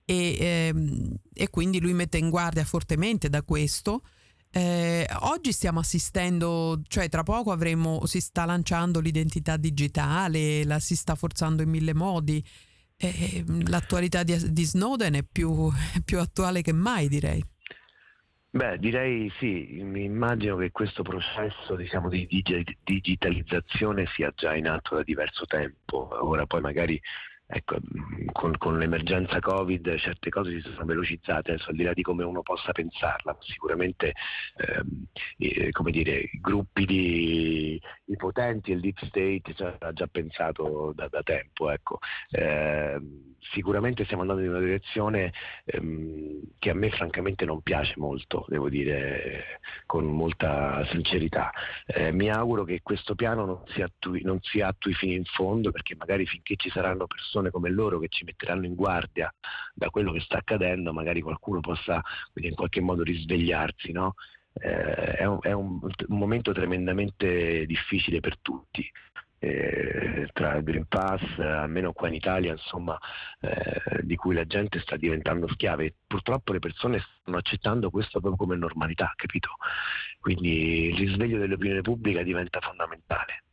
e, 0.07 0.37
ehm, 0.41 1.14
e 1.35 1.51
quindi 1.51 1.79
lui 1.79 1.93
mette 1.93 2.17
in 2.17 2.31
guardia 2.31 2.64
fortemente 2.64 3.29
da 3.29 3.43
questo. 3.43 4.01
Eh, 4.51 5.07
oggi 5.21 5.53
stiamo 5.53 5.81
assistendo, 5.81 6.81
cioè 6.89 7.09
tra 7.09 7.23
poco 7.23 7.53
avremo, 7.53 8.07
si 8.07 8.21
sta 8.21 8.45
lanciando 8.45 9.01
l'identità 9.01 9.57
digitale, 9.57 10.65
la 10.65 10.79
si 10.79 10.97
sta 10.97 11.15
forzando 11.15 11.63
in 11.63 11.69
mille 11.69 11.95
modi. 11.95 12.43
Eh, 12.97 13.45
l'attualità 13.69 14.23
di, 14.23 14.53
di, 14.53 14.65
Snowden 14.65 15.15
è 15.15 15.23
più, 15.23 15.71
più 16.05 16.19
attuale 16.19 16.63
che 16.63 16.73
mai, 16.73 17.09
direi. 17.09 17.45
Beh, 18.51 18.79
direi 18.79 19.31
sì, 19.39 19.81
mi 19.83 20.05
immagino 20.05 20.57
che 20.57 20.71
questo 20.71 21.03
processo 21.03 21.77
diciamo, 21.77 22.09
di 22.09 22.27
digitalizzazione 22.83 24.07
sia 24.15 24.33
già 24.35 24.57
in 24.57 24.67
atto 24.67 24.97
da 24.97 25.03
diverso 25.03 25.45
tempo, 25.45 26.09
ora 26.27 26.47
poi 26.47 26.63
magari 26.63 27.01
ecco, 27.51 27.77
con, 28.33 28.57
con, 28.59 28.79
l'emergenza 28.79 29.41
Covid 29.41 29.97
certe 29.97 30.29
cose 30.31 30.53
si 30.53 30.61
sono 30.61 30.85
velocizzate, 30.85 31.53
adesso 31.53 31.71
al 31.71 31.77
di 31.77 31.83
là 31.83 31.93
di 31.95 32.03
come 32.03 32.23
uno 32.23 32.43
possa 32.43 32.73
pensarla, 32.73 33.37
sicuramente 33.41 34.13
ehm, 34.57 35.07
eh, 35.39 35.71
come 35.71 35.91
dire, 35.91 36.29
gruppi 36.41 36.85
di 36.85 37.81
i 38.05 38.17
potenti 38.17 38.73
il 38.73 38.81
deep 38.81 38.99
state 39.05 39.55
ci 39.55 39.63
ha 39.63 39.93
già 39.93 40.07
pensato 40.07 40.93
da, 40.95 41.09
da 41.09 41.23
tempo. 41.23 41.71
Ecco. 41.71 41.99
Eh, 42.31 43.01
sicuramente 43.53 44.05
stiamo 44.05 44.23
andando 44.23 44.43
in 44.43 44.51
una 44.51 44.59
direzione 44.59 45.33
ehm, 45.65 46.41
che 46.59 46.71
a 46.71 46.75
me 46.75 46.91
francamente 46.91 47.45
non 47.45 47.63
piace 47.63 47.95
molto, 47.97 48.45
devo 48.49 48.69
dire 48.69 49.61
con 49.87 50.05
molta 50.05 50.85
sincerità. 50.91 51.51
Eh, 51.87 52.13
mi 52.13 52.31
auguro 52.31 52.65
che 52.65 52.81
questo 52.83 53.15
piano 53.15 53.45
non 53.45 53.63
si, 53.69 53.83
attui, 53.83 54.23
non 54.23 54.39
si 54.43 54.61
attui 54.61 54.95
fino 54.95 55.13
in 55.13 55.25
fondo 55.25 55.71
perché 55.71 55.95
magari 55.97 56.27
finché 56.27 56.57
ci 56.57 56.71
saranno 56.71 57.07
persone 57.07 57.38
persone 57.38 57.51
come 57.51 57.70
loro 57.70 57.98
che 57.98 58.09
ci 58.09 58.24
metteranno 58.24 58.66
in 58.66 58.74
guardia 58.74 59.33
da 59.74 59.90
quello 59.90 60.12
che 60.12 60.20
sta 60.20 60.38
accadendo, 60.38 60.92
magari 60.92 61.20
qualcuno 61.20 61.61
possa 61.61 62.03
in 62.35 62.55
qualche 62.55 62.81
modo 62.81 63.03
risvegliarsi. 63.03 63.92
No? 63.92 64.14
Eh, 64.53 65.16
è, 65.16 65.24
un, 65.24 65.38
è 65.40 65.53
un, 65.53 65.81
un, 65.81 66.18
momento 66.18 66.53
tremendamente 66.53 67.64
difficile 67.66 68.20
per 68.20 68.38
tutti. 68.38 68.90
Eh, 69.40 70.29
tra 70.33 70.57
il 70.57 70.64
Green 70.64 70.87
Pass, 70.88 71.22
almeno 71.38 71.92
qua 71.92 72.09
in 72.09 72.14
Italia, 72.14 72.51
insomma, 72.51 72.98
eh, 73.40 74.01
di 74.03 74.16
cui 74.16 74.35
la 74.35 74.44
gente 74.44 74.81
sta 74.81 74.96
diventando 74.96 75.46
schiave. 75.48 75.94
Purtroppo 76.07 76.53
le 76.53 76.59
persone 76.59 77.01
stanno 77.20 77.37
accettando 77.37 77.90
questo 77.90 78.18
proprio 78.18 78.37
come 78.37 78.57
normalità, 78.57 79.12
capito? 79.14 79.51
Quindi 80.18 80.88
il 80.88 80.96
risveglio 80.96 81.38
dell'opinione 81.38 81.83
pubblica 81.83 82.22
diventa 82.24 82.59
fondamentale. 82.59 83.44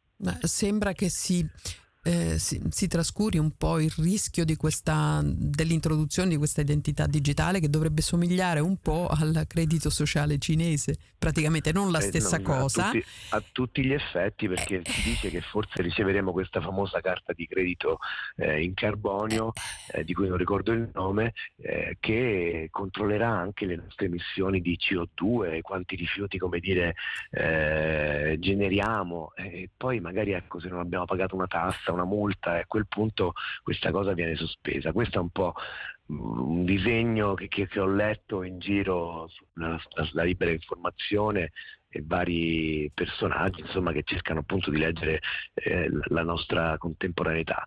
Sembra 0.42 0.94
che 0.94 1.10
si 1.10 1.46
eh, 2.06 2.38
si, 2.38 2.62
si, 2.70 2.88
trascuri 2.88 3.40
un 3.40 3.58
po' 3.58 3.80
il 3.80 3.92
rischio 3.98 4.46
di 4.46 4.56
questa, 4.56 5.22
dell'introduzione 5.24 6.30
di 6.30 6.38
questa 6.38 6.62
identità 6.62 7.08
digitale 7.08 7.60
che 7.60 7.68
dovrebbe 7.68 8.04
somigliare 8.04 8.60
un 8.60 8.78
po' 8.78 9.08
al 9.08 9.46
credito 9.48 9.90
sociale 9.90 10.38
cinese, 10.38 10.96
praticamente 11.18 11.72
non 11.72 11.92
la 11.92 11.98
eh, 11.98 12.02
stessa 12.04 12.38
non, 12.38 12.46
cosa. 12.46 12.90
A 12.90 12.92
tutti, 12.92 13.06
a 13.30 13.44
tutti, 13.52 13.86
gli 13.86 13.94
effetti 13.94 14.48
perché 14.48 14.82
si 14.86 15.02
dice 15.02 15.30
che 15.32 15.42
forse 15.42 15.82
riceveremo 15.82 16.32
questa 16.32 16.62
famosa 16.62 17.02
carta 17.02 17.34
di 17.34 17.48
credito 17.48 17.98
eh, 18.36 18.62
in 18.62 18.76
carbonio, 18.76 19.52
eh, 19.92 20.04
di 20.04 20.14
cui 20.14 20.28
non 20.28 20.38
ricordo 20.38 20.74
il 20.74 20.88
nome, 20.94 21.34
eh, 21.58 21.98
che 22.00 22.68
controllerà 22.70 23.30
anche 23.30 23.66
le 23.66 23.78
nostre 23.78 24.06
emissioni 24.06 24.62
di 24.62 24.78
CO2, 24.80 25.62
quanti 25.62 25.96
rifiuti 25.96 26.38
come 26.38 26.60
dire, 26.60 26.94
eh, 27.32 28.36
generiamo. 28.38 29.32
E 29.36 29.72
poi 29.76 30.00
magari 30.00 30.34
ecco, 30.34 30.60
se 30.60 30.68
non 30.68 30.82
abbiamo 30.82 31.06
pagato 31.06 31.34
una 31.34 31.48
tassa 31.48 31.94
una 31.96 32.06
multa 32.06 32.58
e 32.58 32.62
a 32.62 32.66
quel 32.66 32.88
punto 32.88 33.34
questa 33.64 33.92
cosa 33.92 34.14
viene 34.14 34.36
sospesa. 34.36 34.92
Questo 34.92 35.18
è 35.18 35.22
un 35.22 35.30
po' 35.30 35.54
un 36.08 36.66
disegno 36.66 37.34
che, 37.34 37.48
che, 37.48 37.68
che 37.68 37.80
ho 37.80 37.88
letto 37.88 38.44
in 38.44 38.60
giro 38.60 39.28
sulla, 39.28 40.24
libera 40.24 40.52
informazione 40.52 41.52
e 41.90 42.04
vari 42.06 42.92
personaggi 42.94 43.62
insomma, 43.62 43.92
che 43.92 44.04
cercano 44.04 44.42
appunto 44.42 44.70
di 44.70 44.78
leggere 44.78 45.22
eh, 45.54 45.90
la 46.10 46.24
nostra 46.24 46.78
contemporaneità. 46.78 47.66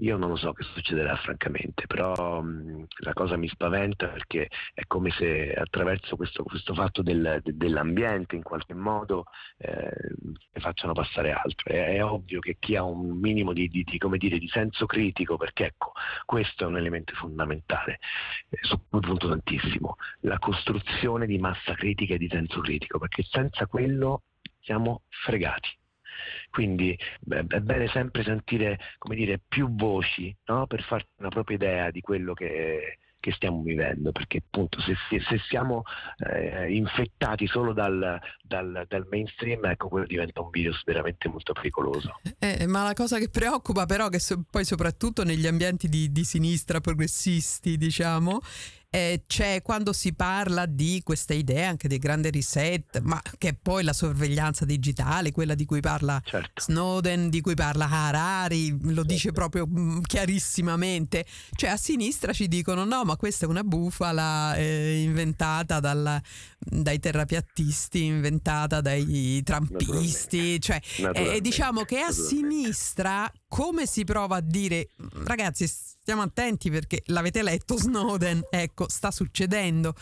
Io 0.00 0.16
non 0.16 0.30
lo 0.30 0.36
so 0.36 0.52
che 0.52 0.62
succederà 0.62 1.14
francamente, 1.16 1.86
però 1.86 2.40
mh, 2.40 2.86
la 3.00 3.12
cosa 3.12 3.36
mi 3.36 3.48
spaventa 3.48 4.08
perché 4.08 4.48
è 4.72 4.86
come 4.86 5.10
se 5.10 5.52
attraverso 5.52 6.16
questo, 6.16 6.42
questo 6.42 6.74
fatto 6.74 7.02
del, 7.02 7.40
de, 7.42 7.54
dell'ambiente 7.54 8.34
in 8.34 8.42
qualche 8.42 8.72
modo 8.72 9.26
eh, 9.58 9.90
facciano 10.52 10.92
passare 10.94 11.32
altro. 11.32 11.70
È, 11.70 11.96
è, 11.96 12.04
ovvio 12.04 12.40
che 12.40 12.56
chi 12.58 12.76
ha 12.76 12.82
un 12.82 13.18
minimo 13.18 13.52
di, 13.52 13.68
di, 13.68 13.84
di, 13.84 13.98
dire, 14.16 14.38
di, 14.38 14.48
senso 14.48 14.86
critico, 14.86 15.36
perché 15.36 15.66
ecco, 15.66 15.92
questo 16.24 16.64
è 16.64 16.66
un 16.66 16.78
elemento 16.78 17.14
fondamentale, 17.14 17.98
eh, 18.48 18.58
su 18.62 18.80
cui 18.88 19.00
punto 19.00 19.28
tantissimo, 19.28 19.96
la 20.20 20.38
costruzione 20.38 21.26
di 21.26 21.38
massa 21.38 21.74
critica 21.74 22.14
e 22.14 22.18
di 22.18 22.28
senso 22.28 22.60
critico, 22.60 22.98
perché 22.98 23.22
senza 23.22 23.66
quello 23.66 24.22
siamo 24.60 25.02
fregati. 25.08 25.79
Quindi 26.50 26.98
beh, 27.20 27.44
è 27.48 27.60
bene 27.60 27.88
sempre 27.88 28.22
sentire 28.22 28.78
dire, 29.08 29.40
più 29.46 29.74
voci 29.74 30.34
no? 30.46 30.66
per 30.66 30.82
farti 30.82 31.10
una 31.18 31.28
propria 31.28 31.56
idea 31.56 31.90
di 31.90 32.00
quello 32.00 32.34
che, 32.34 32.98
che 33.20 33.32
stiamo 33.32 33.62
vivendo, 33.62 34.12
perché 34.12 34.38
appunto 34.38 34.80
se, 34.80 34.94
se 35.08 35.38
siamo 35.48 35.82
eh, 36.18 36.74
infettati 36.74 37.46
solo 37.46 37.72
dal, 37.72 38.18
dal, 38.42 38.84
dal, 38.88 39.06
mainstream, 39.10 39.64
ecco 39.66 39.88
quello 39.88 40.06
diventa 40.06 40.40
un 40.40 40.50
virus 40.50 40.82
veramente 40.84 41.28
molto 41.28 41.52
pericoloso. 41.52 42.18
Eh, 42.38 42.66
ma 42.66 42.82
la 42.82 42.94
cosa 42.94 43.18
che 43.18 43.28
preoccupa 43.28 43.84
però, 43.84 44.08
che 44.08 44.18
so, 44.18 44.42
poi 44.50 44.64
soprattutto 44.64 45.22
negli 45.22 45.46
ambienti 45.46 45.88
di, 45.88 46.10
di 46.10 46.24
sinistra 46.24 46.80
progressisti, 46.80 47.76
diciamo, 47.76 48.40
eh, 48.92 49.22
c'è 49.26 49.62
quando 49.62 49.92
si 49.92 50.12
parla 50.14 50.66
di 50.66 51.00
questa 51.04 51.32
idea 51.32 51.68
anche 51.68 51.86
del 51.86 52.00
grande 52.00 52.30
reset, 52.30 53.00
ma 53.02 53.22
che 53.38 53.50
è 53.50 53.54
poi 53.54 53.84
la 53.84 53.92
sorveglianza 53.92 54.64
digitale, 54.64 55.30
quella 55.30 55.54
di 55.54 55.64
cui 55.64 55.80
parla 55.80 56.20
certo. 56.24 56.60
Snowden, 56.60 57.30
di 57.30 57.40
cui 57.40 57.54
parla 57.54 57.88
Harari, 57.88 58.70
lo 58.70 58.78
certo. 58.86 59.02
dice 59.04 59.32
proprio 59.32 59.66
mm, 59.68 60.00
chiarissimamente. 60.00 61.24
Cioè 61.54 61.70
a 61.70 61.76
sinistra 61.76 62.32
ci 62.32 62.48
dicono 62.48 62.84
no, 62.84 63.04
ma 63.04 63.16
questa 63.16 63.46
è 63.46 63.48
una 63.48 63.62
bufala 63.62 64.56
eh, 64.56 65.02
inventata 65.02 65.78
dalla, 65.78 66.20
dai 66.58 66.98
terrapiattisti, 66.98 68.02
inventata 68.02 68.80
dai 68.80 69.40
trampisti, 69.44 70.60
cioè 70.60 70.80
eh, 71.14 71.40
diciamo 71.40 71.84
che 71.84 72.00
a 72.00 72.10
sinistra 72.10 73.32
come 73.46 73.86
si 73.86 74.02
prova 74.02 74.36
a 74.36 74.40
dire 74.40 74.88
ragazzi 75.24 75.68
stiamo 76.10 76.22
attenti 76.22 76.70
perché 76.70 77.02
l'avete 77.06 77.40
letto 77.40 77.76
Snowden, 77.76 78.42
ecco, 78.50 78.88
sta 78.88 79.12
succedendo. 79.12 79.94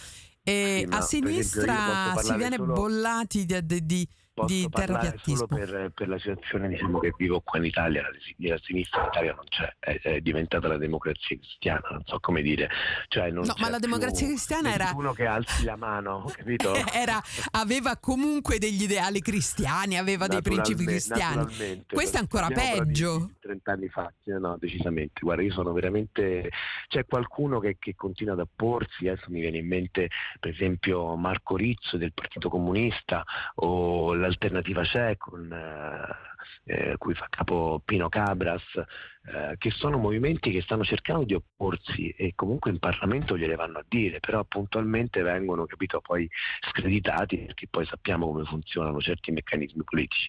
E 0.43 0.87
sì, 0.89 0.97
a 0.97 1.01
sinistra 1.03 2.15
si 2.23 2.35
viene 2.35 2.57
solo... 2.57 2.73
bollati 2.73 3.45
di, 3.45 3.67
di, 3.67 3.85
di 3.85 4.09
di 4.47 4.69
terrapiattismo. 4.69 5.47
solo 5.47 5.47
per, 5.47 5.91
per, 5.95 6.09
la 6.09 6.19
situazione 6.19 6.69
diciamo, 6.69 6.99
che 6.99 7.13
vivo 7.17 7.41
qua 7.41 7.59
in 7.59 7.65
Italia, 7.65 8.03
la, 8.03 8.09
la 8.49 8.59
sinistra 8.63 9.03
in 9.03 9.09
Italia 9.09 9.35
non 9.35 9.45
c'è, 9.49 9.75
è, 9.79 10.01
è, 10.01 10.21
diventata 10.21 10.69
la 10.69 10.77
democrazia 10.77 11.37
cristiana, 11.37 11.89
non 11.91 12.03
so 12.05 12.19
come 12.21 12.43
dire. 12.43 12.69
Cioè, 13.09 13.31
no, 13.31 13.43
ma 13.59 13.69
la 13.69 13.79
democrazia 13.79 14.27
cristiana 14.27 14.73
era... 14.73 14.93
Uno 14.95 15.13
che 15.13 15.27
alzi 15.27 15.65
la 15.65 15.77
mano, 15.77 16.31
capito? 16.35 16.75
era, 16.93 17.21
aveva 17.53 17.97
comunque 17.97 18.59
degli 18.59 18.83
ideali 18.83 19.21
cristiani, 19.21 19.97
aveva 19.99 20.27
dei 20.27 20.43
principi 20.43 20.85
cristiani. 20.85 21.85
Questo 21.87 22.17
è 22.17 22.21
ancora 22.21 22.49
peggio. 22.49 23.31
30 23.41 23.73
anni 23.73 23.89
fa, 23.89 24.13
no, 24.25 24.57
decisamente. 24.59 25.21
Guarda, 25.21 25.43
io 25.43 25.53
sono 25.53 25.73
veramente... 25.73 26.51
C'è 26.89 27.05
qualcuno 27.07 27.61
che, 27.61 27.77
che 27.79 27.95
continua 27.95 28.35
ad 28.35 28.41
opporsi, 28.41 29.09
adesso 29.09 29.27
mi 29.31 29.41
viene 29.41 29.59
in 29.59 29.67
mente 29.67 30.09
per 30.39 30.51
esempio 30.51 31.17
Marco 31.17 31.57
Rizzo 31.57 31.97
del 31.97 32.13
Partito 32.13 32.49
Comunista 32.49 33.25
o 33.57 34.15
la 34.15 34.28
l'alternativa 34.29 34.83
c'è 34.83 35.17
con 35.17 35.51
eh, 35.51 36.29
eh, 36.65 36.97
cui 36.99 37.15
fa 37.15 37.27
capo 37.29 37.81
Pino 37.85 38.09
Cabras, 38.09 38.63
eh, 38.77 39.57
che 39.59 39.71
sono 39.71 39.99
movimenti 39.99 40.51
che 40.51 40.61
stanno 40.63 40.85
cercando 40.85 41.25
di 41.25 41.35
opporsi 41.35 42.11
e 42.11 42.33
comunque 42.35 42.71
in 42.71 42.79
Parlamento 42.79 43.37
gliele 43.37 43.57
vanno 43.57 43.79
a 43.79 43.85
dire, 43.89 44.21
però 44.21 44.45
puntualmente 44.45 45.23
vengono 45.23 45.67
capito, 45.67 46.01
poi 46.01 46.29
screditati 46.71 47.39
perché 47.39 47.67
poi 47.69 47.87
sappiamo 47.87 48.27
come 48.27 48.45
funzionano 48.45 49.01
certi 49.01 49.33
meccanismi 49.33 49.83
politici. 49.83 50.29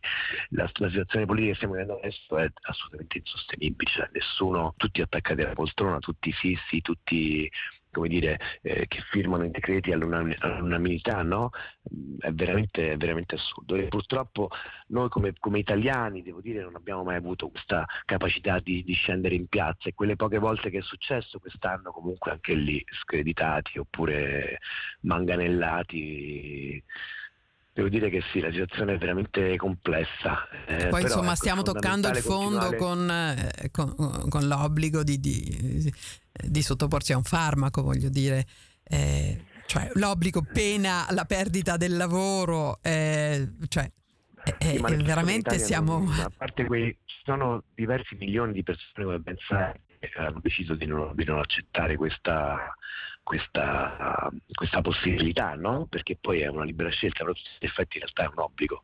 La, 0.49 0.69
la 0.73 0.89
situazione 0.89 1.25
politica 1.25 1.51
che 1.51 1.55
stiamo 1.57 1.73
vivendo 1.73 1.97
adesso 1.97 2.37
è 2.37 2.49
assolutamente 2.61 3.17
insostenibile, 3.17 3.91
cioè 3.91 4.09
nessuno, 4.13 4.73
tutti 4.77 5.01
attaccati 5.01 5.41
alla 5.41 5.53
poltrona, 5.53 5.99
tutti 5.99 6.31
fissi, 6.31 6.81
tutti 6.81 7.49
come 7.91 8.07
dire, 8.07 8.39
eh, 8.61 8.85
che 8.87 9.01
firmano 9.09 9.45
i 9.45 9.51
decreti 9.51 9.91
all'unanimità, 9.91 11.21
no? 11.23 11.49
Mm, 11.93 12.17
è 12.19 12.31
veramente, 12.31 12.91
è 12.91 12.97
veramente, 12.97 13.35
assurdo. 13.35 13.75
E 13.75 13.87
purtroppo 13.87 14.49
noi 14.87 15.09
come, 15.09 15.33
come, 15.39 15.59
italiani, 15.59 16.21
devo 16.21 16.41
dire, 16.41 16.61
non 16.61 16.75
abbiamo 16.75 17.03
mai 17.03 17.15
avuto 17.15 17.49
questa 17.49 17.85
capacità 18.05 18.59
di, 18.59 18.83
di, 18.83 18.93
scendere 18.93 19.35
in 19.35 19.47
piazza 19.47 19.89
e 19.89 19.93
quelle 19.93 20.15
poche 20.15 20.37
volte 20.37 20.69
che 20.69 20.79
è 20.79 20.81
successo 20.81 21.39
quest'anno 21.39 21.91
comunque 21.91 22.31
anche 22.31 22.53
lì 22.53 22.83
screditati 23.03 23.77
oppure 23.79 24.59
manganellati 25.01 26.83
Devo 27.71 27.87
dire 27.87 28.09
che 28.09 28.21
sì, 28.31 28.39
la 28.39 28.51
situazione 28.51 28.95
è 28.95 28.97
veramente 28.97 29.55
complessa. 29.55 30.47
Eh, 30.67 30.87
Poi 30.87 31.03
insomma 31.03 31.27
ecco, 31.27 31.35
stiamo 31.35 31.61
toccando 31.61 32.09
il 32.09 32.17
fondo 32.17 32.75
continuare... 32.75 33.69
con, 33.71 33.95
con, 33.95 34.27
con, 34.27 34.47
l'obbligo 34.47 35.03
di, 35.03 35.19
di, 35.19 35.93
di, 36.31 36.61
sottoporsi 36.61 37.13
a 37.13 37.17
un 37.17 37.23
farmaco, 37.23 37.81
voglio 37.81 38.09
dire. 38.09 38.45
Eh, 38.83 39.45
cioè, 39.67 39.91
l'obbligo 39.93 40.41
pena 40.41 41.05
la 41.11 41.25
perdita 41.25 41.77
del 41.77 41.95
lavoro, 41.95 42.79
eh, 42.81 43.49
cioè, 43.67 43.89
sì, 44.59 44.79
veramente 44.79 45.57
siamo... 45.59 45.99
Non, 45.99 46.19
a 46.19 46.31
parte 46.35 46.65
quei, 46.65 46.95
ci 47.05 47.17
sono 47.23 47.63
diversi 47.75 48.15
milioni 48.15 48.53
di 48.53 48.63
persone 48.63 49.05
come 49.05 49.21
pensare 49.21 49.81
che 49.99 50.11
hanno 50.15 50.39
deciso 50.41 50.75
di 50.75 50.85
non, 50.85 51.11
di 51.13 51.25
non 51.25 51.39
accettare 51.39 51.97
questa 51.97 52.73
questa, 53.29 54.27
questa 54.51 54.81
possibilità, 54.81 55.53
no? 55.53 55.85
perché 55.87 56.17
poi 56.19 56.41
è 56.41 56.47
una 56.47 56.63
libera 56.63 56.89
scelta, 56.89 57.23
però 57.23 57.33
gli 57.33 57.65
effetti 57.65 57.97
in 57.97 58.03
realtà 58.03 58.23
è 58.23 58.27
un 58.27 58.43
obbligo. 58.43 58.81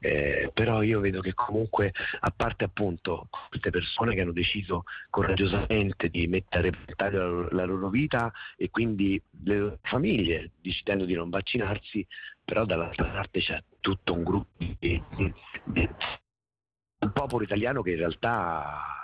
Eh, 0.00 0.50
però 0.54 0.82
io 0.82 1.00
vedo 1.00 1.20
che 1.20 1.34
comunque, 1.34 1.92
a 2.20 2.32
parte 2.34 2.64
appunto 2.64 3.28
queste 3.48 3.70
persone 3.70 4.14
che 4.14 4.20
hanno 4.20 4.32
deciso 4.32 4.84
coraggiosamente 5.10 6.08
di 6.08 6.28
mettere 6.28 6.68
a 6.68 6.70
repentaglio 6.70 7.42
la, 7.42 7.48
la 7.50 7.64
loro 7.64 7.88
vita 7.88 8.32
e 8.56 8.70
quindi 8.70 9.20
le 9.42 9.78
famiglie 9.82 10.52
decidendo 10.60 11.04
di 11.04 11.14
non 11.14 11.30
vaccinarsi, 11.30 12.06
però 12.44 12.64
dall'altra 12.64 13.06
parte 13.06 13.40
c'è 13.40 13.60
tutto 13.80 14.12
un 14.14 14.22
gruppo 14.22 14.64
di, 14.78 15.02
di, 15.16 15.34
un 17.00 17.12
popolo 17.12 17.42
italiano 17.42 17.82
che 17.82 17.90
in 17.90 17.98
realtà 17.98 19.02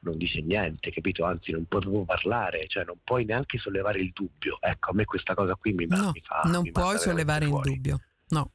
non 0.00 0.16
dice 0.16 0.40
niente, 0.40 0.90
capito? 0.90 1.24
Anzi, 1.24 1.52
non 1.52 1.66
puoi 1.66 1.82
proprio 1.82 2.04
parlare, 2.04 2.66
cioè 2.66 2.84
non 2.84 2.96
puoi 3.04 3.24
neanche 3.24 3.58
sollevare 3.58 4.00
il 4.00 4.10
dubbio. 4.12 4.58
Ecco, 4.60 4.90
a 4.90 4.94
me 4.94 5.04
questa 5.04 5.34
cosa 5.34 5.54
qui 5.54 5.72
mi, 5.72 5.86
no, 5.86 6.10
mi 6.12 6.20
fa. 6.24 6.40
Non 6.46 6.62
mi 6.62 6.72
puoi 6.72 6.98
sollevare 6.98 7.44
il 7.44 7.60
dubbio, 7.62 8.00
no 8.30 8.50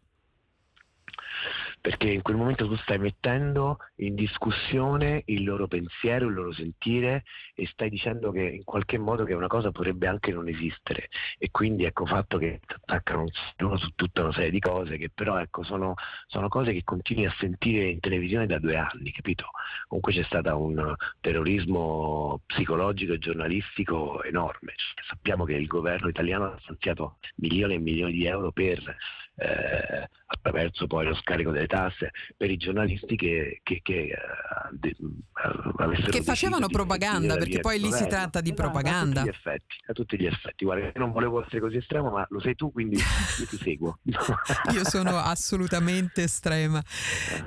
perché 1.80 2.10
in 2.10 2.22
quel 2.22 2.36
momento 2.38 2.68
tu 2.68 2.76
stai 2.78 2.98
mettendo 3.00 3.78
in 3.98 4.16
discussione 4.16 5.24
il 5.26 5.44
loro 5.44 5.68
pensiero, 5.68 6.28
il 6.28 6.34
loro 6.34 6.52
sentire 6.52 7.24
e 7.56 7.66
stai 7.68 7.90
dicendo 7.90 8.32
che 8.32 8.42
in 8.42 8.64
qualche 8.64 8.98
modo 8.98 9.24
che 9.24 9.34
una 9.34 9.48
cosa 9.48 9.72
potrebbe 9.72 10.08
anche 10.08 10.32
non 10.32 10.48
esistere 10.48 11.10
e 11.38 11.50
quindi 11.52 11.86
ecco 11.86 12.06
fatto 12.06 12.38
che 12.38 12.60
ti 12.66 12.74
attaccano 12.74 13.26
uno 13.60 13.78
su 13.78 13.92
tutta 13.96 14.24
una 14.24 14.34
serie 14.34 14.52
di 14.52 14.60
cose 14.60 14.98
che 14.98 15.10
però 15.14 15.40
ecco 15.40 15.64
sono, 15.64 15.94
sono 16.28 16.48
cose 16.48 16.74
che 16.74 16.84
continui 16.84 17.26
a 17.26 17.36
sentire 17.38 17.86
in 17.86 18.00
televisione 18.00 18.48
da 18.48 18.60
due 18.60 18.76
anni, 18.78 19.12
capito? 19.12 19.46
Comunque 19.88 20.14
c'è 20.14 20.24
stato 20.24 20.58
un 20.60 20.96
terrorismo 21.22 22.42
psicologico 22.46 23.14
e 23.14 23.20
giornalistico 23.20 24.24
enorme, 24.24 24.74
sappiamo 25.08 25.46
che 25.46 25.54
il 25.54 25.68
governo 25.68 26.10
italiano 26.10 26.46
ha 26.46 26.60
stanziato 26.62 27.18
milioni 27.36 27.76
e 27.76 27.80
milioni 27.80 28.12
di 28.14 28.26
euro 28.26 28.52
per 28.52 28.96
eh, 29.40 30.10
attraverso 30.30 30.88
poi 30.88 31.06
lo 31.06 31.16
scarico 31.16 31.52
delle 31.52 31.68
tasse 31.68 32.12
per 32.36 32.50
i 32.50 32.58
giornalisti 32.58 33.16
che, 33.16 33.62
che, 33.64 33.82
che, 33.84 34.12
uh, 34.12 36.10
che 36.10 36.24
facevano 36.24 36.68
propaganda, 36.68 37.38
perché 37.38 37.60
poi 37.60 37.80
lì 37.80 37.92
si 37.92 38.08
tratta 38.08 38.42
di 38.42 38.54
propaganda. 38.54 39.22
A 39.22 39.24
tutti, 39.26 39.36
effetti, 39.36 39.76
a 39.86 39.94
tutti 39.94 40.20
gli 40.20 40.26
effetti, 40.26 40.66
guarda, 40.66 40.86
io 40.86 40.92
non 40.96 41.12
volevo 41.12 41.42
essere 41.42 41.60
così 41.60 41.78
estremo, 41.78 42.10
ma 42.10 42.26
lo 42.30 42.40
sei 42.40 42.56
tu, 42.56 42.72
quindi 42.72 42.96
io 42.96 43.46
ti 43.48 43.58
seguo. 43.58 44.00
io 44.74 44.84
sono 44.84 45.18
assolutamente 45.18 46.24
estrema, 46.24 46.82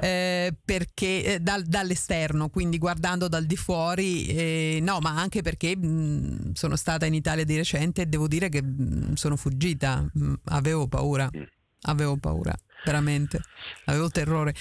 eh, 0.00 0.54
perché 0.64 1.24
eh, 1.24 1.40
dal, 1.40 1.64
dall'esterno, 1.64 2.48
quindi 2.50 2.78
guardando 2.78 3.26
dal 3.28 3.44
di 3.44 3.56
fuori, 3.56 4.26
eh, 4.26 4.78
no, 4.80 5.00
ma 5.00 5.18
anche 5.18 5.42
perché 5.42 5.76
mh, 5.76 6.52
sono 6.52 6.76
stata 6.76 7.04
in 7.04 7.14
Italia 7.14 7.44
di 7.44 7.56
recente 7.56 8.02
e 8.02 8.06
devo 8.06 8.28
dire 8.28 8.48
che 8.48 8.62
mh, 8.62 9.14
sono 9.14 9.36
fuggita, 9.36 10.08
mh, 10.12 10.34
avevo 10.44 10.86
paura. 10.86 11.28
Mm 11.36 11.58
avevo 11.82 12.16
paura 12.16 12.54
veramente. 12.84 13.40
Avevo 13.86 14.08
terrore. 14.08 14.54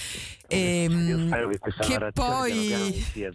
E, 0.46 0.84
ehm, 0.84 1.26
spero 1.26 1.48
che 1.48 1.58
questa 1.58 1.84
che 1.84 2.12
poi 2.12 2.92
sia 2.92 3.28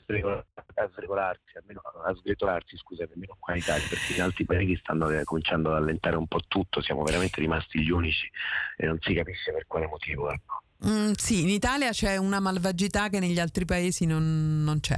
a 0.77 0.89
sregolarsi 0.93 1.57
almeno 1.57 1.81
a 2.05 2.13
sgretolarsi 2.13 2.75
scusate 2.75 3.13
almeno 3.13 3.37
qua 3.39 3.53
in 3.53 3.59
Italia 3.59 3.87
perché 3.87 4.13
in 4.13 4.21
altri 4.21 4.43
paesi 4.43 4.77
stanno 4.81 5.09
cominciando 5.23 5.69
ad 5.71 5.81
allentare 5.81 6.17
un 6.17 6.27
po' 6.27 6.41
tutto 6.45 6.81
siamo 6.81 7.03
veramente 7.03 7.39
rimasti 7.39 7.79
gli 7.81 7.91
unici 7.91 8.29
e 8.75 8.85
non 8.85 8.97
si 8.99 9.13
capisce 9.13 9.53
per 9.53 9.65
quale 9.67 9.87
motivo 9.87 10.29
ecco. 10.29 10.63
mm, 10.85 11.13
sì 11.15 11.43
in 11.43 11.49
Italia 11.49 11.91
c'è 11.91 12.17
una 12.17 12.41
malvagità 12.41 13.07
che 13.07 13.19
negli 13.19 13.39
altri 13.39 13.63
paesi 13.63 14.05
non, 14.05 14.63
non 14.65 14.81
c'è 14.81 14.97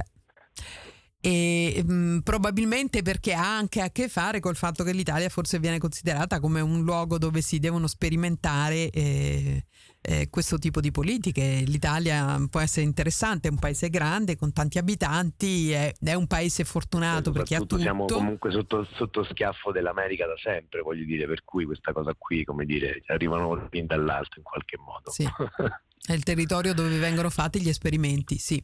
e 1.20 1.82
mh, 1.84 1.92
mm, 1.92 2.18
probabilmente 2.20 3.02
perché 3.02 3.32
ha 3.34 3.56
anche 3.56 3.80
a 3.80 3.90
che 3.90 4.08
fare 4.08 4.40
col 4.40 4.56
fatto 4.56 4.84
che 4.84 4.92
l'Italia 4.92 5.28
forse 5.28 5.58
viene 5.58 5.78
considerata 5.78 6.38
come 6.38 6.60
un 6.60 6.82
luogo 6.82 7.18
dove 7.18 7.40
si 7.40 7.58
devono 7.58 7.88
sperimentare 7.88 8.90
eh, 8.90 9.64
eh, 10.00 10.28
questo 10.30 10.58
tipo 10.58 10.80
di 10.80 10.90
politiche. 10.90 11.62
L'Italia 11.66 12.36
può 12.48 12.60
essere 12.60 12.86
interessante, 12.86 13.48
è 13.48 13.50
un 13.50 13.58
paese 13.58 13.90
grande 13.90 14.36
con 14.36 14.52
tanti 14.52 14.78
abitanti, 14.78 15.72
è, 15.72 15.92
è 16.00 16.14
un 16.14 16.26
paese 16.26 16.64
fortunato 16.64 17.32
perché 17.32 17.56
ha 17.56 17.58
tutto. 17.58 17.78
Siamo 17.78 18.04
comunque 18.04 18.52
sotto, 18.52 18.86
sotto, 18.94 19.24
schiaffo 19.24 19.72
dell'america 19.72 20.26
da 20.26 20.36
sempre, 20.36 20.82
voglio 20.82 21.04
dire, 21.04 21.26
per 21.26 21.42
cui 21.44 21.64
questa 21.64 21.92
cosa 21.92 22.14
qui, 22.16 22.44
come 22.44 22.64
dire, 22.64 23.02
arrivano 23.06 23.68
dall'alto 23.70 24.38
in 24.38 24.44
qualche 24.44 24.78
modo. 24.78 25.10
Sì. 25.10 25.26
È 26.04 26.12
il 26.12 26.22
territorio 26.22 26.72
dove 26.72 26.96
vengono 26.98 27.28
fatti 27.28 27.60
gli 27.60 27.68
esperimenti, 27.68 28.38
sì. 28.38 28.62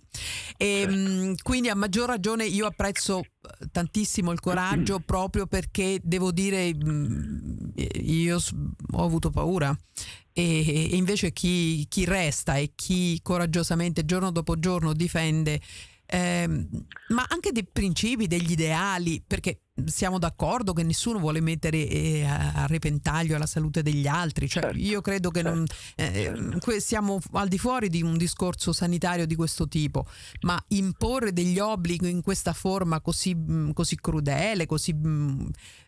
E, 0.56 0.80
certo. 0.80 0.96
mh, 0.96 1.34
quindi 1.42 1.68
a 1.68 1.74
maggior 1.74 2.08
ragione 2.08 2.46
io 2.46 2.66
apprezzo 2.66 3.20
eh, 3.20 3.66
tantissimo 3.70 4.32
il 4.32 4.40
coraggio 4.40 5.00
proprio 5.00 5.46
perché 5.46 6.00
devo 6.02 6.32
dire 6.32 6.74
mh, 6.74 7.72
io 8.02 8.38
ho 8.92 9.04
avuto 9.04 9.30
paura 9.30 9.76
e, 10.32 10.90
e 10.90 10.96
invece 10.96 11.32
chi, 11.32 11.86
chi, 11.88 12.04
resta 12.04 12.56
e 12.56 12.72
chi 12.74 13.20
coraggiosamente 13.22 14.04
giorno 14.04 14.30
dopo 14.30 14.58
giorno 14.58 14.94
difende 14.94 15.60
eh, 16.06 16.46
ma 17.08 17.26
anche 17.28 17.52
dei 17.52 17.66
principi, 17.70 18.26
degli 18.26 18.52
ideali, 18.52 19.22
perché 19.26 19.60
siamo 19.86 20.18
d'accordo 20.18 20.72
che 20.72 20.84
nessuno 20.84 21.18
vuole 21.18 21.40
mettere 21.40 21.88
eh, 21.88 22.24
a 22.24 22.66
repentaglio 22.66 23.36
la 23.36 23.46
salute 23.46 23.82
degli 23.82 24.06
altri, 24.06 24.48
cioè, 24.48 24.62
certo, 24.62 24.78
io 24.78 25.00
credo 25.00 25.30
che 25.30 25.42
certo, 25.42 25.54
non, 25.54 25.66
eh, 25.96 26.32
certo. 26.60 26.80
siamo 26.80 27.20
al 27.32 27.48
di 27.48 27.58
fuori 27.58 27.88
di 27.88 28.02
un 28.02 28.16
discorso 28.16 28.72
sanitario 28.72 29.26
di 29.26 29.34
questo 29.34 29.66
tipo, 29.66 30.06
ma 30.42 30.62
imporre 30.68 31.32
degli 31.32 31.58
obblighi 31.58 32.08
in 32.08 32.22
questa 32.22 32.52
forma 32.52 33.00
così, 33.00 33.36
così 33.72 33.96
crudele, 33.96 34.66
così 34.66 34.94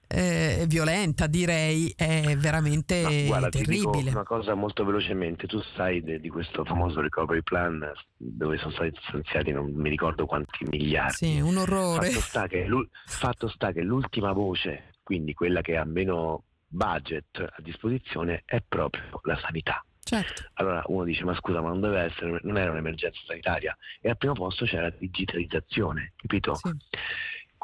eh, 0.09 0.65
violenta, 0.67 1.27
direi, 1.27 1.93
è 1.97 2.35
veramente 2.37 3.03
no, 3.03 3.27
guarda, 3.27 3.49
terribile. 3.49 4.11
una 4.11 4.23
cosa 4.23 4.55
molto 4.55 4.85
velocemente, 4.85 5.47
tu 5.47 5.61
sai 5.75 6.03
de, 6.03 6.21
di 6.21 6.29
questo 6.29 6.65
famoso 6.65 7.01
recovery 7.01 7.43
plan 7.43 7.85
dove 8.17 8.57
sono 8.59 8.73
stati 8.73 8.93
stanziati 9.09 9.53
non 9.53 9.73
mi 9.73 9.89
ricordo 9.89 10.27
quanti 10.27 10.65
miliardi. 10.69 11.15
Sì, 11.15 11.41
un 11.41 11.57
orrore. 11.57 12.11
Fatto 12.11 12.21
sta 12.21 12.47
che, 12.47 12.67
fatto 13.07 13.49
sta 13.49 13.73
che 13.73 13.83
l'ultima 13.83 14.33
voce, 14.33 14.95
quindi 15.03 15.35
quella 15.35 15.61
che 15.61 15.77
ha 15.77 15.85
meno 15.85 16.45
budget 16.69 17.39
a 17.39 17.61
disposizione, 17.63 18.43
è 18.45 18.63
proprio 18.67 19.03
la 19.23 19.39
sanità. 19.39 19.85
Certo. 20.07 20.51
Allora 20.55 20.85
uno 20.87 21.03
dice 21.03 21.25
ma 21.25 21.35
scusa 21.35 21.61
ma 21.61 21.69
non 21.69 21.81
deve 21.81 22.03
essere, 22.03 22.39
non 22.45 22.57
era 22.59 22.71
un'emergenza 22.71 23.19
sanitaria 23.27 23.77
e 24.01 24.09
al 24.09 24.17
primo 24.17 24.35
posto 24.35 24.65
c'era 24.65 24.83
la 24.83 24.95
digitalizzazione, 24.97 26.13
capito? 26.15 26.55
Sì. 26.55 26.71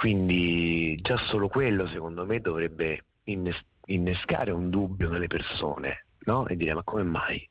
Quindi 0.02 0.98
già 1.00 1.16
solo 1.28 1.46
quello 1.46 1.86
secondo 1.86 2.26
me 2.26 2.40
dovrebbe 2.40 3.04
innescare 3.84 4.50
un 4.50 4.68
dubbio 4.68 5.08
nelle 5.08 5.28
persone 5.28 6.06
no? 6.24 6.44
e 6.48 6.56
dire 6.56 6.74
ma 6.74 6.82
come 6.82 7.04
mai? 7.04 7.48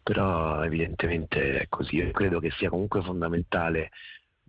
Però 0.00 0.62
evidentemente 0.62 1.62
è 1.62 1.66
così, 1.68 1.96
io 1.96 2.12
credo 2.12 2.38
che 2.38 2.52
sia 2.52 2.68
comunque 2.68 3.02
fondamentale 3.02 3.90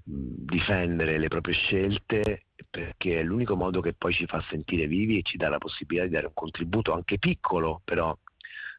difendere 0.03 1.17
le 1.17 1.29
proprie 1.29 1.55
scelte 1.55 2.43
perché 2.69 3.21
è 3.21 3.23
l'unico 3.23 3.55
modo 3.55 3.81
che 3.81 3.93
poi 3.93 4.13
ci 4.13 4.27
fa 4.27 4.39
sentire 4.47 4.85
vivi 4.85 5.17
e 5.17 5.23
ci 5.23 5.37
dà 5.37 5.49
la 5.49 5.57
possibilità 5.57 6.05
di 6.05 6.13
dare 6.13 6.27
un 6.27 6.35
contributo 6.35 6.93
anche 6.93 7.17
piccolo 7.17 7.81
però 7.83 8.15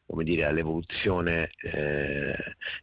come 0.07 0.24
dire, 0.24 0.44
all'evoluzione 0.44 1.50
eh, 1.62 2.34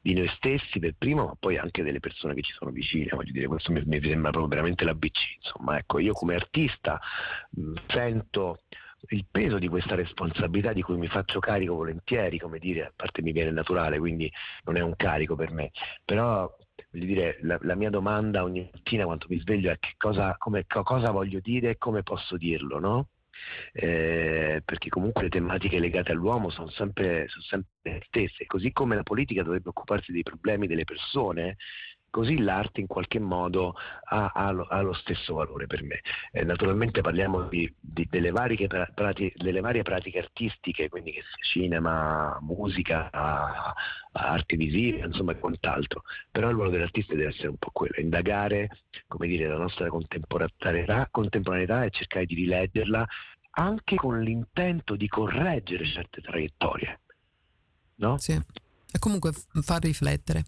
di 0.01 0.13
noi 0.13 0.27
stessi 0.29 0.79
per 0.79 0.95
primo, 0.97 1.25
ma 1.25 1.35
poi 1.39 1.57
anche 1.57 1.83
delle 1.83 1.99
persone 1.99 2.33
che 2.33 2.41
ci 2.41 2.53
sono 2.53 2.71
vicine, 2.71 3.09
voglio 3.11 3.31
dire, 3.31 3.47
questo 3.47 3.71
mi, 3.71 3.81
mi 3.85 4.01
sembra 4.01 4.31
proprio 4.31 4.47
veramente 4.47 4.83
l'ABC, 4.83 5.35
insomma, 5.41 5.77
ecco, 5.77 5.99
io 5.99 6.13
come 6.13 6.35
artista 6.35 6.99
mh, 7.51 7.73
sento 7.87 8.63
il 9.09 9.25
peso 9.29 9.59
di 9.59 9.67
questa 9.67 9.95
responsabilità 9.95 10.73
di 10.73 10.81
cui 10.81 10.97
mi 10.97 11.07
faccio 11.07 11.39
carico 11.39 11.75
volentieri, 11.75 12.37
come 12.37 12.59
dire, 12.59 12.85
a 12.85 12.93
parte 12.95 13.21
mi 13.21 13.31
viene 13.31 13.51
naturale, 13.51 13.97
quindi 13.99 14.31
non 14.63 14.75
è 14.75 14.81
un 14.81 14.95
carico 14.95 15.35
per 15.35 15.51
me, 15.51 15.71
però 16.03 16.49
voglio 16.91 17.05
dire, 17.05 17.37
la, 17.41 17.57
la 17.61 17.75
mia 17.75 17.89
domanda 17.89 18.43
ogni 18.43 18.69
mattina 18.71 19.05
quando 19.05 19.25
mi 19.29 19.39
sveglio 19.39 19.71
è 19.71 19.77
che 19.79 19.93
cosa, 19.97 20.35
come, 20.37 20.65
cosa 20.67 21.11
voglio 21.11 21.39
dire 21.41 21.71
e 21.71 21.77
come 21.77 22.03
posso 22.03 22.37
dirlo, 22.37 22.79
no? 22.79 23.07
Eh, 23.73 24.61
perché 24.63 24.89
comunque 24.89 25.23
le 25.23 25.29
tematiche 25.29 25.79
legate 25.79 26.11
all'uomo 26.11 26.49
sono 26.49 26.69
sempre, 26.69 27.27
sono 27.27 27.43
sempre 27.43 27.69
le 27.81 28.01
stesse, 28.05 28.45
così 28.45 28.71
come 28.71 28.95
la 28.95 29.03
politica 29.03 29.43
dovrebbe 29.43 29.69
occuparsi 29.69 30.11
dei 30.11 30.23
problemi 30.23 30.67
delle 30.67 30.85
persone, 30.85 31.57
così 32.09 32.39
l'arte 32.39 32.81
in 32.81 32.87
qualche 32.87 33.19
modo 33.19 33.75
ha, 34.05 34.31
ha, 34.33 34.51
lo, 34.51 34.63
ha 34.63 34.81
lo, 34.81 34.93
stesso 34.93 35.35
valore 35.35 35.67
per 35.67 35.83
me. 35.83 36.01
Eh, 36.31 36.43
naturalmente 36.43 37.01
parliamo 37.01 37.43
di, 37.43 37.71
di, 37.79 38.07
delle, 38.09 38.31
varie 38.31 38.67
pratiche, 38.67 39.33
delle, 39.35 39.59
varie 39.61 39.83
pratiche 39.83 40.19
artistiche, 40.19 40.89
quindi 40.89 41.11
che 41.11 41.21
sia 41.21 41.61
cinema, 41.61 42.37
musica, 42.41 43.09
arte 44.11 44.55
visiva, 44.55 45.05
insomma 45.05 45.35
quant'altro, 45.35 46.03
però 46.31 46.49
il 46.49 46.55
ruolo 46.55 46.69
dell'artista 46.69 47.13
deve 47.13 47.29
essere 47.29 47.49
un 47.49 47.57
po' 47.57 47.69
quello, 47.71 47.99
indagare 47.99 48.69
dire, 49.17 49.47
la 49.47 49.57
nostra 49.57 49.87
contemporaneità, 49.87 51.07
contemporaneità 51.11 51.83
e 51.83 51.89
cercare 51.91 52.25
di 52.25 52.35
rileggerla 52.35 53.07
anche 53.51 53.95
con 53.95 54.21
l'intento 54.21 54.95
di 54.95 55.07
correggere 55.07 55.85
certe 55.85 56.21
traiettorie. 56.21 56.99
No? 57.95 58.17
Sì, 58.17 58.31
e 58.33 58.99
comunque 58.99 59.31
far 59.61 59.81
riflettere 59.81 60.43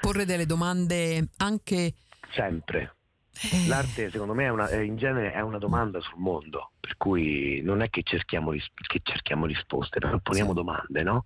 porre 0.00 0.24
delle 0.24 0.46
domande 0.46 1.28
anche... 1.38 1.94
Sempre. 2.32 2.94
Eh. 3.42 3.66
L'arte 3.68 4.10
secondo 4.10 4.34
me 4.34 4.44
è 4.44 4.48
una, 4.48 4.70
in 4.82 4.96
genere 4.96 5.32
è 5.32 5.40
una 5.40 5.58
domanda 5.58 6.00
sul 6.00 6.18
mondo, 6.18 6.72
per 6.78 6.96
cui 6.96 7.60
non 7.62 7.80
è 7.80 7.88
che 7.88 8.02
cerchiamo, 8.02 8.50
che 8.50 9.00
cerchiamo 9.02 9.46
risposte, 9.46 9.98
però 9.98 10.18
poniamo 10.18 10.50
sì. 10.50 10.56
domande, 10.56 11.02
no? 11.02 11.24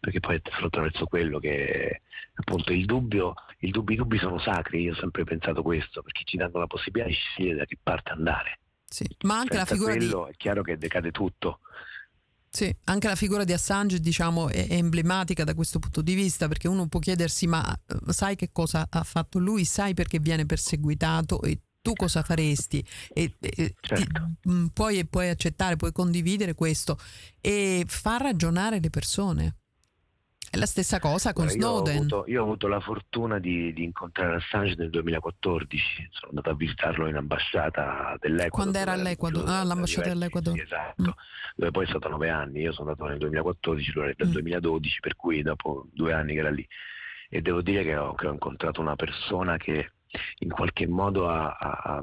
Perché 0.00 0.20
poi 0.20 0.36
è 0.36 0.40
attraverso 0.64 1.06
quello 1.06 1.38
che 1.38 2.02
appunto 2.34 2.72
il 2.72 2.84
dubbio, 2.84 3.34
il 3.60 3.70
dubbio, 3.70 3.94
i 3.94 3.98
dubbi 3.98 4.18
sono 4.18 4.38
sacri, 4.38 4.82
io 4.82 4.92
ho 4.92 4.96
sempre 4.96 5.24
pensato 5.24 5.62
questo, 5.62 6.02
perché 6.02 6.22
ci 6.24 6.36
danno 6.36 6.58
la 6.58 6.66
possibilità 6.66 7.08
di 7.08 7.14
scegliere 7.14 7.56
da 7.56 7.64
che 7.64 7.78
parte 7.82 8.10
andare. 8.10 8.58
Sì, 8.84 9.06
ma 9.22 9.38
anche 9.38 9.56
Senza 9.56 9.74
la 9.74 9.76
figura 9.76 9.96
quello 9.96 10.24
di... 10.24 10.30
è 10.30 10.36
chiaro 10.36 10.62
che 10.62 10.78
decade 10.78 11.10
tutto. 11.10 11.60
Sì, 12.50 12.74
anche 12.84 13.08
la 13.08 13.14
figura 13.14 13.44
di 13.44 13.52
Assange 13.52 14.00
diciamo, 14.00 14.48
è, 14.48 14.66
emblematica 14.70 15.44
da 15.44 15.54
questo 15.54 15.78
punto 15.78 16.00
di 16.00 16.14
vista 16.14 16.48
perché 16.48 16.68
uno 16.68 16.86
può 16.88 17.00
chiedersi 17.00 17.46
ma 17.46 17.74
eh, 17.86 18.12
sai 18.12 18.36
che 18.36 18.50
cosa 18.52 18.86
ha 18.88 19.02
fatto 19.02 19.38
lui, 19.38 19.64
sai 19.64 19.94
perché 19.94 20.18
viene 20.18 20.46
perseguitato 20.46 21.42
e 21.42 21.60
tu 21.80 21.92
cosa 21.94 22.22
faresti 22.22 22.84
e, 23.12 23.34
e 23.38 23.74
certo. 23.80 24.30
ti, 24.40 24.50
mm, 24.50 24.66
puoi, 24.68 25.06
puoi 25.06 25.28
accettare, 25.28 25.76
puoi 25.76 25.92
condividere 25.92 26.54
questo 26.54 26.98
e 27.40 27.84
far 27.86 28.22
ragionare 28.22 28.80
le 28.80 28.90
persone. 28.90 29.56
La 30.58 30.66
stessa 30.66 30.98
cosa 30.98 31.32
con 31.32 31.46
Guarda, 31.46 31.60
Snowden. 31.60 31.94
Io 31.94 31.98
ho, 31.98 32.02
avuto, 32.02 32.24
io 32.26 32.40
ho 32.40 32.44
avuto, 32.44 32.68
la 32.68 32.80
fortuna 32.80 33.38
di, 33.38 33.72
di, 33.72 33.84
incontrare 33.84 34.36
Assange 34.36 34.74
nel 34.76 34.90
2014, 34.90 36.08
sono 36.10 36.28
andato 36.30 36.50
a 36.50 36.54
visitarlo 36.54 37.06
in 37.06 37.16
ambasciata 37.16 38.16
dell'Ecuador. 38.18 38.50
Quando 38.50 38.78
era 38.78 38.92
all'Ecuador? 38.92 39.48
Ah, 39.48 39.62
l'ambasciata 39.62 40.08
dell'Ecuador. 40.08 40.54
Sì, 40.54 40.60
esatto, 40.60 41.02
mm. 41.02 41.54
dove 41.56 41.70
poi 41.70 41.84
è 41.84 41.88
stato 41.88 42.08
nove 42.08 42.28
anni, 42.28 42.60
io 42.60 42.72
sono 42.72 42.90
andato 42.90 43.08
nel 43.08 43.18
2014, 43.18 43.92
lui 43.92 44.04
era 44.04 44.14
del 44.16 44.28
mm. 44.28 44.32
2012, 44.32 45.00
per 45.00 45.16
cui 45.16 45.42
dopo 45.42 45.86
due 45.92 46.12
anni 46.12 46.34
che 46.34 46.40
era 46.40 46.50
lì. 46.50 46.66
E 47.30 47.40
devo 47.42 47.60
dire 47.60 47.84
che 47.84 47.96
ho, 47.96 48.14
che 48.14 48.26
ho 48.26 48.32
incontrato 48.32 48.80
una 48.80 48.96
persona 48.96 49.56
che 49.56 49.92
in 50.38 50.50
qualche 50.50 50.86
modo 50.86 51.28
ha, 51.28 51.56
ha, 51.56 51.80
ha, 51.84 52.02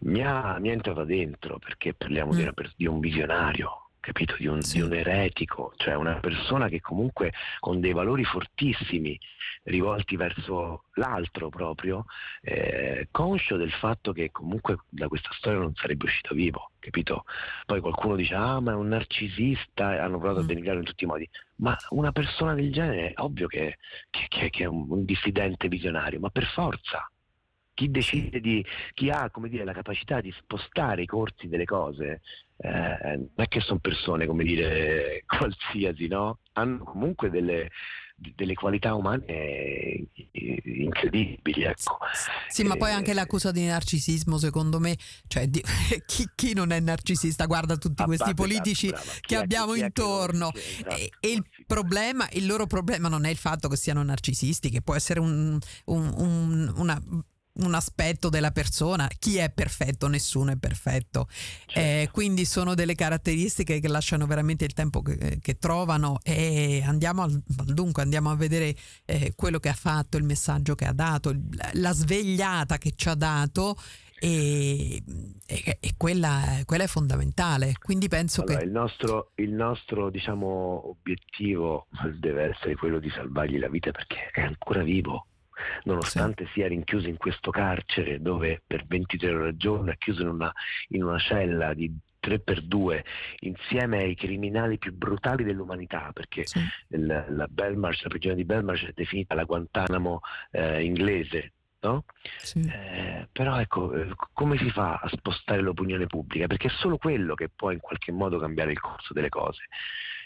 mi, 0.00 0.24
ha, 0.24 0.58
mi, 0.58 0.68
è 0.68 0.72
entrata 0.72 1.04
dentro, 1.04 1.58
perché 1.58 1.94
parliamo 1.94 2.32
mm. 2.32 2.36
di, 2.36 2.42
una, 2.42 2.52
di 2.76 2.86
un 2.86 3.00
visionario, 3.00 3.79
capito? 4.00 4.34
Di 4.38 4.46
un, 4.46 4.60
di 4.60 4.80
un, 4.80 4.92
eretico, 4.92 5.72
cioè 5.76 5.94
una 5.94 6.18
persona 6.18 6.68
che 6.68 6.80
comunque 6.80 7.32
con 7.58 7.80
dei 7.80 7.92
valori 7.92 8.24
fortissimi 8.24 9.18
rivolti 9.64 10.16
verso 10.16 10.84
l'altro 10.94 11.50
proprio, 11.50 12.06
eh, 12.40 13.08
conscio 13.10 13.56
del 13.56 13.70
fatto 13.72 14.12
che 14.12 14.30
comunque 14.30 14.78
da 14.88 15.08
questa 15.08 15.30
storia 15.32 15.60
non 15.60 15.74
sarebbe 15.74 16.06
uscito 16.06 16.34
vivo, 16.34 16.72
capito? 16.78 17.24
Poi 17.66 17.80
qualcuno 17.80 18.16
dice, 18.16 18.34
ah 18.34 18.60
ma 18.60 18.72
è 18.72 18.74
un 18.74 18.88
narcisista, 18.88 20.02
hanno 20.02 20.18
provato 20.18 20.40
mm. 20.40 20.44
a 20.44 20.46
denigrarlo 20.46 20.80
in 20.80 20.86
tutti 20.86 21.04
i 21.04 21.06
modi, 21.06 21.28
ma 21.56 21.76
una 21.90 22.12
persona 22.12 22.54
del 22.54 22.72
genere 22.72 23.12
è 23.12 23.12
ovvio 23.16 23.46
che, 23.46 23.76
che, 24.08 24.26
che, 24.28 24.50
che 24.50 24.64
è 24.64 24.66
un, 24.66 24.86
un 24.88 25.04
dissidente 25.04 25.68
visionario, 25.68 26.18
ma 26.20 26.30
per 26.30 26.46
forza 26.46 27.06
chi 27.80 27.90
decide 27.90 28.40
di, 28.40 28.62
chi 28.92 29.08
ha 29.08 29.30
dire, 29.48 29.64
la 29.64 29.72
capacità 29.72 30.20
di 30.20 30.30
spostare 30.32 31.02
i 31.02 31.06
corsi 31.06 31.48
delle 31.48 31.64
cose, 31.64 32.20
eh, 32.62 33.16
non 33.16 33.30
è 33.36 33.48
che 33.48 33.60
sono 33.60 33.78
persone, 33.78 34.26
come 34.26 34.44
dire, 34.44 35.24
qualsiasi, 35.26 36.08
no? 36.08 36.40
Hanno 36.52 36.84
comunque 36.84 37.30
delle, 37.30 37.70
delle 38.14 38.52
qualità 38.52 38.94
umane 38.94 40.08
incredibili. 40.32 41.62
Ecco. 41.62 41.98
Sì, 42.48 42.64
ma 42.64 42.76
poi 42.76 42.90
anche 42.90 43.14
l'accusa 43.14 43.50
di 43.50 43.64
narcisismo, 43.64 44.36
secondo 44.36 44.78
me, 44.78 44.94
cioè 45.26 45.46
di, 45.46 45.62
chi, 46.04 46.28
chi, 46.34 46.52
non 46.52 46.70
è 46.70 46.80
narcisista 46.80 47.46
guarda 47.46 47.76
tutti 47.76 48.04
questi 48.04 48.34
politici 48.34 48.88
brava, 48.88 49.10
che 49.20 49.36
abbiamo 49.36 49.74
intorno. 49.74 50.50
Che 50.50 50.60
esatto, 50.60 50.96
e, 50.96 51.10
e, 51.18 51.32
il 51.32 51.44
problema, 51.66 52.28
il 52.32 52.44
loro 52.44 52.66
problema 52.66 53.08
non 53.08 53.24
è 53.24 53.30
il 53.30 53.38
fatto 53.38 53.68
che 53.68 53.76
siano 53.76 54.02
narcisisti, 54.02 54.68
che 54.68 54.82
può 54.82 54.94
essere 54.94 55.18
un, 55.18 55.58
un, 55.86 56.12
un, 56.14 56.72
una 56.76 57.00
un 57.54 57.74
aspetto 57.74 58.28
della 58.28 58.50
persona. 58.52 59.08
Chi 59.18 59.36
è 59.36 59.50
perfetto? 59.50 60.06
Nessuno 60.06 60.52
è 60.52 60.56
perfetto. 60.56 61.26
Certo. 61.30 61.78
Eh, 61.78 62.08
quindi 62.12 62.44
sono 62.44 62.74
delle 62.74 62.94
caratteristiche 62.94 63.80
che 63.80 63.88
lasciano 63.88 64.26
veramente 64.26 64.64
il 64.64 64.72
tempo 64.72 65.02
che, 65.02 65.38
che 65.40 65.58
trovano 65.58 66.18
e 66.22 66.82
andiamo 66.84 67.22
al, 67.22 67.42
dunque 67.46 68.02
andiamo 68.02 68.30
a 68.30 68.36
vedere 68.36 68.74
eh, 69.04 69.32
quello 69.34 69.58
che 69.58 69.68
ha 69.68 69.74
fatto, 69.74 70.16
il 70.16 70.24
messaggio 70.24 70.74
che 70.74 70.86
ha 70.86 70.92
dato, 70.92 71.34
la 71.72 71.92
svegliata 71.92 72.78
che 72.78 72.92
ci 72.94 73.08
ha 73.08 73.14
dato. 73.14 73.76
E, 74.22 75.02
e, 75.46 75.78
e 75.80 75.94
quella, 75.96 76.60
quella, 76.66 76.84
è 76.84 76.86
fondamentale. 76.86 77.72
Quindi 77.80 78.06
penso 78.08 78.42
allora, 78.42 78.58
che. 78.58 78.64
Il 78.66 78.70
nostro, 78.70 79.32
il 79.36 79.50
nostro 79.50 80.10
diciamo, 80.10 80.90
obiettivo 80.90 81.86
deve 82.18 82.50
essere 82.50 82.74
quello 82.74 82.98
di 82.98 83.08
salvargli 83.08 83.58
la 83.58 83.70
vita 83.70 83.92
perché 83.92 84.28
è 84.30 84.42
ancora 84.42 84.82
vivo 84.82 85.24
nonostante 85.84 86.46
sì. 86.46 86.52
sia 86.52 86.68
rinchiuso 86.68 87.08
in 87.08 87.16
questo 87.16 87.50
carcere 87.50 88.20
dove 88.20 88.62
per 88.66 88.84
23 88.86 89.34
ore 89.34 89.48
al 89.48 89.56
giorno 89.56 89.90
è 89.90 89.98
chiuso 89.98 90.22
in 90.22 90.28
una, 90.28 90.52
in 90.88 91.04
una 91.04 91.18
cella 91.18 91.74
di 91.74 91.92
3x2 92.22 93.02
insieme 93.40 93.98
ai 93.98 94.14
criminali 94.14 94.78
più 94.78 94.94
brutali 94.94 95.42
dell'umanità 95.42 96.10
perché 96.12 96.46
sì. 96.46 96.60
il, 96.88 97.06
la, 97.06 97.46
Belmarsh, 97.48 98.02
la 98.02 98.08
prigione 98.08 98.34
di 98.34 98.44
Belmarsh 98.44 98.86
è 98.86 98.92
definita 98.94 99.34
la 99.34 99.44
Guantanamo 99.44 100.20
eh, 100.50 100.82
inglese 100.84 101.52
No? 101.82 102.04
Sì. 102.36 102.60
Eh, 102.60 103.26
però 103.32 103.58
ecco, 103.58 103.94
eh, 103.94 104.12
come 104.34 104.58
si 104.58 104.68
fa 104.70 105.00
a 105.02 105.08
spostare 105.08 105.62
l'opinione 105.62 106.06
pubblica? 106.06 106.46
Perché 106.46 106.68
è 106.68 106.72
solo 106.72 106.98
quello 106.98 107.34
che 107.34 107.48
può 107.48 107.70
in 107.70 107.80
qualche 107.80 108.12
modo 108.12 108.38
cambiare 108.38 108.72
il 108.72 108.80
corso 108.80 109.14
delle 109.14 109.30
cose. 109.30 109.62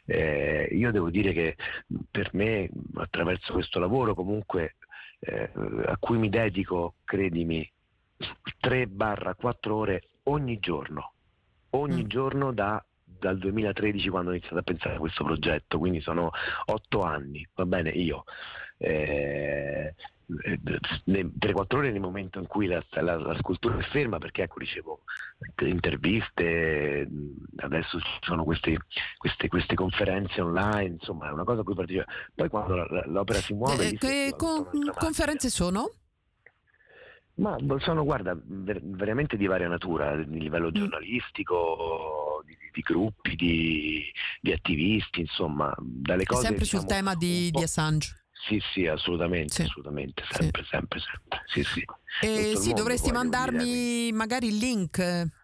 Eh, 0.07 0.69
io 0.73 0.91
devo 0.91 1.11
dire 1.11 1.33
che 1.33 1.57
per 2.11 2.31
me, 2.33 2.69
attraverso 2.97 3.53
questo 3.53 3.79
lavoro, 3.79 4.15
comunque 4.15 4.75
eh, 5.25 5.51
a 5.87 5.97
cui 5.99 6.19
mi 6.19 6.29
dedico, 6.29 6.95
credimi, 7.05 7.69
3-4 8.63 9.71
ore 9.71 10.09
ogni 10.25 10.59
giorno, 10.59 11.13
ogni 11.71 12.05
mm. 12.05 12.09
giorno 12.09 12.53
da, 12.53 12.85
dal 13.03 13.39
2013 13.39 14.09
quando 14.09 14.31
ho 14.31 14.33
iniziato 14.35 14.59
a 14.59 14.63
pensare 14.63 14.97
a 14.97 14.99
questo 14.99 15.25
progetto, 15.25 15.79
quindi 15.79 16.01
sono 16.01 16.31
8 16.67 17.03
anni, 17.03 17.47
va 17.55 17.65
bene, 17.65 17.91
io. 17.91 18.25
Eh, 18.77 19.95
3-4 20.27 21.77
ore 21.77 21.91
nel 21.91 22.01
momento 22.01 22.39
in 22.39 22.47
cui 22.47 22.67
la, 22.67 22.83
la, 22.91 23.17
la, 23.17 23.37
scultura 23.37 23.77
è 23.79 23.83
ferma 23.83 24.19
perché 24.19 24.43
ecco 24.43 24.59
ricevo 24.59 25.01
interviste 25.57 27.09
adesso 27.57 28.01
ci 28.01 28.19
sono 28.23 28.45
queste, 28.45 28.79
queste, 29.19 29.49
queste 29.49 29.75
conferenze 29.75 30.41
online 30.41 30.95
insomma 30.95 31.29
è 31.29 31.33
una 31.33 31.45
cosa 31.45 31.61
a 31.61 31.65
cui 31.65 31.75
partecipo 31.75 32.05
poi 32.35 32.49
quando 32.49 32.75
la, 32.77 33.05
l'opera 33.07 33.39
si 33.41 33.53
muove 33.53 33.89
eh, 33.89 33.99
che 33.99 34.35
con, 34.37 34.67
conferenze 34.95 35.51
sono? 35.51 35.91
Ma 37.37 37.57
sono, 37.79 38.05
guarda, 38.05 38.39
ver- 38.45 38.81
veramente 38.81 39.37
di 39.37 39.47
varia 39.47 39.67
natura, 39.67 40.15
di 40.23 40.39
livello 40.39 40.69
mm. 40.69 40.73
giornalistico, 40.75 42.45
di, 42.47 42.57
di 42.73 42.81
gruppi, 42.81 43.35
di, 43.35 44.05
di, 44.41 44.53
attivisti, 44.53 45.23
insomma, 45.23 45.75
dalle 45.81 46.23
cose... 46.27 46.43
Sempre 46.43 46.63
diciamo, 46.63 46.83
sul 46.83 46.91
tema 46.91 47.15
di, 47.17 47.51
di 47.51 47.63
Assange. 47.65 48.24
Sì, 48.47 48.61
sì, 48.73 48.87
assolutamente, 48.87 49.53
sì. 49.53 49.63
assolutamente, 49.63 50.23
sempre, 50.31 50.63
sì. 50.63 50.69
sempre, 50.69 51.01
sempre. 51.01 51.43
Sì, 51.47 51.63
sì. 51.65 51.85
Eh, 52.21 52.57
sì, 52.57 52.73
dovresti 52.73 53.11
mandarmi 53.11 54.13
magari 54.13 54.49
il 54.49 54.57
link 54.57 55.43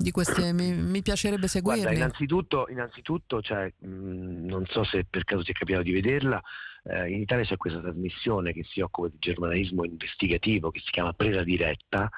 di 0.00 0.10
queste, 0.10 0.52
mi, 0.54 0.72
mi 0.72 1.02
piacerebbe 1.02 1.46
seguirli. 1.46 1.82
Guarda, 1.82 1.98
innanzitutto, 1.98 2.66
innanzitutto 2.70 3.42
cioè, 3.42 3.70
mh, 3.78 4.46
non 4.46 4.64
so 4.66 4.82
se 4.82 5.04
per 5.08 5.24
caso 5.24 5.42
ti 5.42 5.50
è 5.50 5.54
capitato 5.54 5.82
di 5.82 5.92
vederla, 5.92 6.40
eh, 6.84 7.10
in 7.10 7.20
Italia 7.20 7.44
c'è 7.44 7.58
questa 7.58 7.80
trasmissione 7.80 8.54
che 8.54 8.64
si 8.64 8.80
occupa 8.80 9.08
di 9.08 9.18
giornalismo 9.18 9.84
investigativo 9.84 10.70
che 10.70 10.80
si 10.80 10.90
chiama 10.90 11.12
Presa 11.12 11.42
Diretta, 11.42 12.08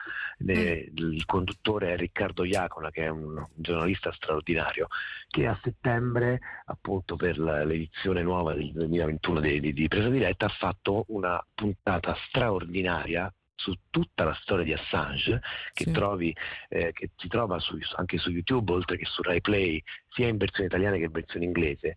mm. 0.44 0.48
il 0.94 1.24
conduttore 1.26 1.92
è 1.92 1.96
Riccardo 1.96 2.44
Iacona 2.44 2.90
che 2.90 3.04
è 3.04 3.08
un, 3.08 3.36
un, 3.36 3.46
giornalista 3.56 4.12
straordinario 4.12 4.86
che 5.28 5.46
a 5.48 5.58
settembre 5.60 6.38
appunto 6.66 7.16
per 7.16 7.38
la, 7.38 7.64
l'edizione 7.64 8.22
nuova 8.22 8.54
del 8.54 8.70
2021 8.70 9.40
di, 9.40 9.60
di, 9.60 9.72
di 9.72 9.88
Presa 9.88 10.08
Diretta 10.08 10.46
ha 10.46 10.54
fatto 10.56 11.04
una 11.08 11.44
puntata 11.52 12.16
straordinaria 12.28 13.32
su 13.54 13.72
tutta 13.90 14.24
la 14.24 14.34
storia 14.42 14.64
di 14.64 14.72
Assange, 14.72 15.40
che, 15.72 15.84
Sì. 15.84 15.92
trovi, 15.92 16.34
eh, 16.68 16.92
che 16.92 17.10
si 17.16 17.28
trova 17.28 17.58
su- 17.60 17.78
anche 17.96 18.18
su 18.18 18.30
YouTube, 18.30 18.72
oltre 18.72 18.96
che 18.96 19.04
su 19.04 19.22
RaiPlay, 19.22 19.80
sia 20.10 20.26
in 20.28 20.36
versione 20.36 20.66
italiana 20.66 20.96
che 20.96 21.04
in 21.04 21.10
versione 21.12 21.44
inglese, 21.44 21.96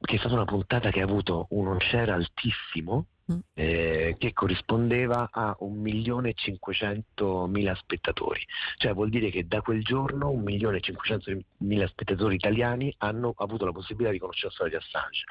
che 0.00 0.16
è 0.16 0.18
stata 0.18 0.34
una 0.34 0.44
puntata 0.44 0.90
che 0.90 1.00
ha 1.00 1.04
avuto 1.04 1.46
un 1.50 1.76
share 1.80 2.10
altissimo, 2.12 3.06
Mm. 3.28 3.38
eh, 3.54 4.14
che 4.20 4.32
corrispondeva 4.32 5.30
a 5.32 5.56
1.500.000 5.58 7.74
spettatori. 7.74 8.40
Cioè 8.76 8.94
vuol 8.94 9.08
dire 9.10 9.30
che 9.30 9.48
da 9.48 9.62
quel 9.62 9.82
giorno 9.82 10.30
1.500.000 10.32 11.88
spettatori 11.88 12.36
italiani 12.36 12.94
hanno 12.98 13.34
avuto 13.36 13.64
la 13.64 13.72
possibilità 13.72 14.12
di 14.12 14.20
conoscere 14.20 14.46
la 14.48 14.52
storia 14.54 14.78
di 14.78 14.84
Assange. 14.84 15.24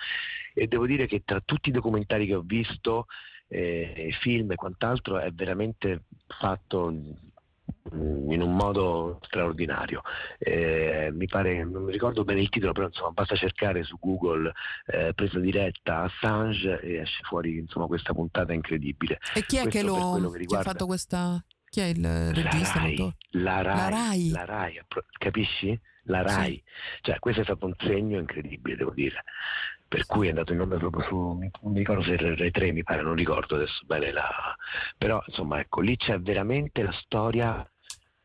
E 0.53 0.67
devo 0.67 0.85
dire 0.85 1.07
che 1.07 1.21
tra 1.23 1.39
tutti 1.39 1.69
i 1.69 1.71
documentari 1.71 2.25
che 2.25 2.35
ho 2.35 2.41
visto, 2.41 3.05
eh, 3.47 4.09
film 4.21 4.51
e 4.51 4.55
quant'altro, 4.55 5.19
è 5.19 5.31
veramente 5.31 6.03
fatto 6.39 6.89
in 7.91 8.41
un 8.41 8.55
modo 8.55 9.19
straordinario. 9.23 10.01
Eh, 10.37 11.11
mi 11.13 11.27
pare, 11.27 11.63
non 11.63 11.83
mi 11.83 11.91
ricordo 11.91 12.23
bene 12.23 12.41
il 12.41 12.49
titolo, 12.49 12.71
però 12.73 12.87
insomma 12.87 13.11
basta 13.11 13.35
cercare 13.35 13.83
su 13.83 13.97
Google 13.99 14.51
eh, 14.87 15.13
presa 15.13 15.39
diretta 15.39 16.01
Assange 16.03 16.79
e 16.81 16.95
esce 16.95 17.21
fuori 17.23 17.57
insomma 17.57 17.85
questa 17.85 18.13
puntata 18.13 18.53
incredibile. 18.53 19.19
E 19.33 19.45
chi 19.45 19.57
è 19.57 19.67
che 19.67 19.83
Questo 19.83 20.17
lo 20.17 20.29
che 20.31 20.45
chi 20.45 20.55
ha 20.55 20.61
fatto 20.61 20.85
questa 20.85 21.43
chi 21.69 21.81
è 21.81 21.85
il 21.85 22.01
La 22.01 22.31
regista? 22.31 22.79
Rai, 22.79 22.95
l'autore? 22.95 23.15
la 23.31 23.61
Rai, 23.61 23.77
La 23.77 23.89
Rai. 23.89 24.29
la 24.29 24.45
Rai, 24.45 24.81
capisci? 25.17 25.79
La 26.07 26.21
Rai. 26.21 26.63
Cioè, 27.01 27.19
questo 27.19 27.41
è 27.41 27.43
stato 27.43 27.65
un 27.65 27.73
segno 27.79 28.19
incredibile, 28.19 28.75
devo 28.75 28.91
dire. 28.91 29.23
Per 29.87 30.05
cui 30.05 30.27
è 30.27 30.29
andato 30.29 30.53
in 30.53 30.61
onda 30.61 30.77
proprio 30.77 31.03
su, 31.03 31.15
non 31.15 31.71
mi 31.71 31.77
ricordo 31.77 32.03
se 32.03 32.13
era 32.13 32.35
Rai 32.35 32.51
3, 32.51 32.71
mi 32.71 32.83
pare, 32.83 33.01
non 33.01 33.15
ricordo 33.15 33.55
adesso 33.55 33.85
bene 33.85 34.11
la... 34.11 34.55
Però, 34.97 35.23
insomma, 35.27 35.59
ecco, 35.59 35.81
lì 35.81 35.95
c'è 35.95 36.19
veramente 36.19 36.81
la 36.81 36.91
storia 36.91 37.67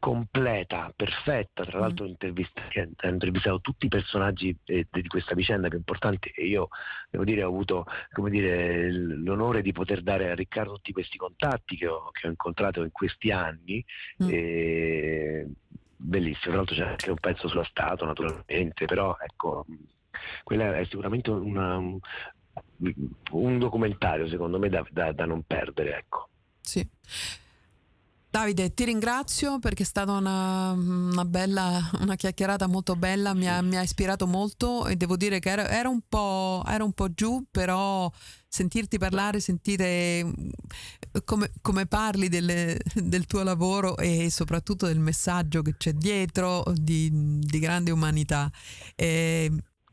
completa, 0.01 0.91
perfetta, 0.97 1.63
tra 1.63 1.79
l'altro 1.79 2.07
intervista- 2.07 2.63
ha 2.73 3.09
intervistato 3.09 3.61
tutti 3.61 3.85
i 3.85 3.91
personaggi 3.91 4.57
eh, 4.65 4.87
di 4.91 5.07
questa 5.07 5.35
vicenda 5.35 5.69
più 5.69 5.77
importanti 5.77 6.31
e 6.35 6.47
io 6.47 6.69
devo 7.11 7.23
dire 7.23 7.45
ho 7.45 7.49
avuto 7.49 7.85
come 8.11 8.31
dire, 8.31 8.91
l'onore 8.91 9.61
di 9.61 9.73
poter 9.73 10.01
dare 10.01 10.31
a 10.31 10.35
Riccardo 10.35 10.73
tutti 10.73 10.93
questi 10.93 11.19
contatti 11.19 11.77
che 11.77 11.87
ho, 11.87 12.11
che 12.13 12.27
ho 12.27 12.31
incontrato 12.31 12.83
in 12.83 12.91
questi 12.91 13.31
anni. 13.31 13.85
Mm. 14.25 14.29
e 14.31 15.49
bellissimo, 16.01 16.47
tra 16.47 16.57
l'altro 16.57 16.75
c'è 16.77 16.87
anche 16.87 17.11
un 17.11 17.19
pezzo 17.21 17.47
sulla 17.47 17.65
statua 17.65 18.07
naturalmente, 18.07 18.87
però 18.87 19.15
ecco, 19.21 19.67
quella 20.45 20.77
è 20.77 20.85
sicuramente 20.85 21.31
una- 21.31 21.79
un, 23.33 23.59
documentario 23.59 24.29
secondo 24.29 24.59
me 24.59 24.69
da, 24.69 24.85
da- 24.91 25.13
da 25.13 25.25
non 25.27 25.43
perdere, 25.47 25.99
ecco. 25.99 26.29
Sì. 26.61 26.87
Davide, 28.31 28.73
ti 28.75 28.85
ringrazio 28.85 29.59
perché 29.59 29.83
è 29.83 29.87
stata 29.87 30.13
una, 30.13 30.71
una 30.71 31.25
bella, 31.25 31.91
una 31.99 32.15
chiacchierata 32.15 32.69
molto 32.69 32.95
bella, 32.95 33.35
mi 33.35 33.49
ha, 33.49 33.61
mi 33.61 33.77
ha 33.77 33.83
ispirato 33.83 34.29
molto 34.29 34.87
e 34.87 34.95
devo 34.95 35.17
dire 35.17 35.41
che 35.41 35.51
era, 35.51 35.69
era 35.69 35.89
un 35.89 36.01
po', 36.09 36.63
era 36.65 36.85
un 36.85 36.93
po' 36.93 37.13
giù, 37.13 37.45
però 37.51 38.09
sentirti 38.47 38.99
parlare, 38.99 39.41
sentire 39.41 40.23
mm, 40.25 40.33
come, 41.25 41.51
come 41.61 41.87
parli 41.87 42.29
delle- 42.29 42.79
del 42.95 43.27
tuo 43.27 43.43
lavoro 43.43 43.97
e 43.97 44.31
soprattutto 44.31 44.87
del 44.87 45.01
messaggio 45.01 45.63
che 45.63 45.77
c'è 45.77 45.93
dietro 45.93 46.63
di, 46.73 47.11
di 47.41 47.59
grande 47.59 47.91
umanità, 47.91 48.49
e 48.95 49.51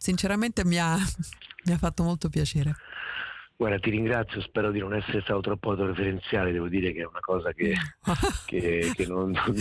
sinceramente 0.08 0.64
mi 0.64 0.80
ha, 0.80 0.96
mi 1.66 1.74
ha 1.74 1.78
fatto 1.78 2.02
molto 2.02 2.30
piacere. 2.30 2.74
Guarda, 3.60 3.80
ti 3.80 3.90
ringrazio, 3.90 4.40
spero 4.42 4.70
di 4.70 4.78
non 4.78 4.94
essere 4.94 5.20
stato 5.22 5.40
troppo 5.42 5.72
autoreferenziale, 5.72 6.52
devo 6.52 6.68
dire 6.68 6.94
che 6.94 7.02
è 7.02 7.06
una 7.08 7.22
cosa 7.22 7.52
che, 7.54 7.74
che- 8.46 8.92
che 8.94 9.06
non, 9.08 9.32
non- 9.32 9.56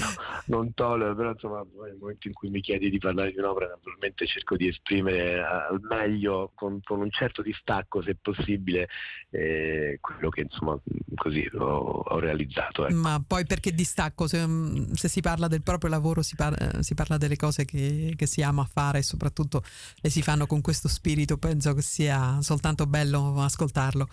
non 0.47 0.75
tollero, 0.75 1.15
però 1.15 1.31
insomma 1.31 1.65
nel 1.83 1.97
momento 1.99 2.29
in 2.29 2.35
cui 2.35 2.51
mi 2.51 2.61
chiedi 2.61 2.91
di 2.91 2.99
parlare 2.99 3.33
di 3.33 3.39
un'opera 3.39 3.69
naturalmente 3.69 4.27
cerco 4.27 4.55
di 4.57 4.69
esprimere 4.69 5.43
al 5.43 5.81
meglio, 5.81 6.53
con, 6.55 6.81
con 6.85 7.01
un 7.01 7.11
certo 7.11 7.41
distacco 7.41 8.03
se 8.03 8.17
possibile, 8.21 8.89
eh, 9.31 9.97
quello 9.99 10.29
che 10.29 10.43
insomma 10.43 10.79
così 11.15 11.49
ho, 11.55 11.65
ho 12.07 12.19
realizzato. 12.19 12.87
ecco. 12.87 12.95
Ma 12.97 13.25
poi 13.27 13.47
perché 13.47 13.73
distacco? 13.73 14.27
Se, 14.27 14.47
mm, 14.47 14.93
se 14.93 15.09
si 15.09 15.23
parla 15.23 15.49
del 15.49 15.63
proprio 15.63 15.89
lavoro 15.89 16.21
si, 16.21 16.37
par- 16.37 16.61
eh, 16.77 16.83
si 16.83 16.93
parla 16.93 17.17
delle 17.17 17.37
cose 17.37 17.65
che, 17.65 18.13
che 18.15 18.27
si 18.27 18.43
ama 18.43 18.69
fare 18.71 18.99
e 18.99 19.03
soprattutto 19.03 19.63
le 20.03 20.11
si 20.11 20.21
fanno 20.21 20.47
con 20.47 20.61
questo 20.61 20.87
spirito, 20.89 21.39
penso 21.39 21.73
che 21.73 21.81
sia 21.81 22.43
soltanto 22.43 22.85
bello 22.87 23.33
ascoltarlo. 23.87 24.09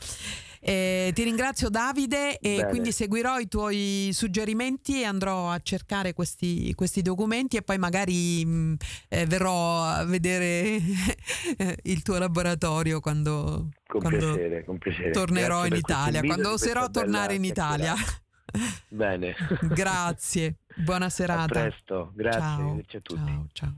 Eh, 0.66 1.12
ti 1.14 1.24
ringrazio 1.24 1.68
Davide 1.70 2.38
e 2.40 2.56
Bene. 2.56 2.70
quindi 2.70 2.94
seguirò 2.94 3.38
i 3.38 3.50
tuoi 3.50 4.12
suggerimenti 4.14 5.02
e 5.02 5.04
andrò 5.04 5.50
a 5.52 5.60
cercare 5.60 6.14
questi, 6.14 6.74
questi 6.74 7.02
documenti 7.02 7.58
e 7.58 7.64
poi 7.64 7.78
magari 7.78 8.46
mh, 8.46 8.76
eh, 9.10 9.26
verrò 9.26 9.84
a 9.84 10.06
vedere 10.06 10.80
il 11.84 12.02
tuo 12.02 12.18
laboratorio 12.18 13.02
quando, 13.02 13.72
Con 13.86 14.00
quando 14.00 14.34
piacere, 14.36 14.64
con 14.64 14.78
piacere. 14.78 15.12
tornerò 15.12 15.60
Grazie 15.64 15.68
in 15.68 15.76
Italia, 15.76 16.22
quando 16.22 16.52
oserò 16.52 16.80
bella 16.88 16.92
tornare 16.92 17.34
in 17.36 17.44
Italia. 17.44 17.94
Bene. 18.88 19.36
Grazie, 19.68 20.60
buona 20.76 21.06
A 21.08 21.10
serata. 21.10 21.48
presto, 21.48 22.14
grazie, 22.16 22.40
Ciao, 22.40 22.78
a 22.78 23.00
tutti. 23.02 23.22
ciao, 23.26 23.48
ciao. 23.52 23.74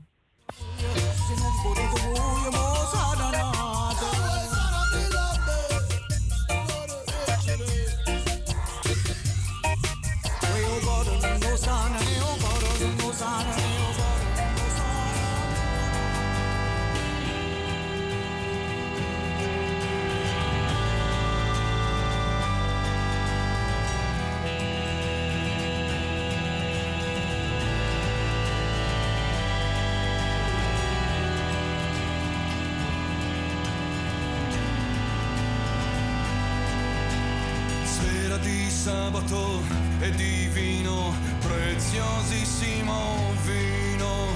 Sabato 39.16 39.62
e 40.00 40.10
di 40.10 40.48
vino, 40.52 41.14
preziosissimo 41.40 43.32
vino. 43.44 44.34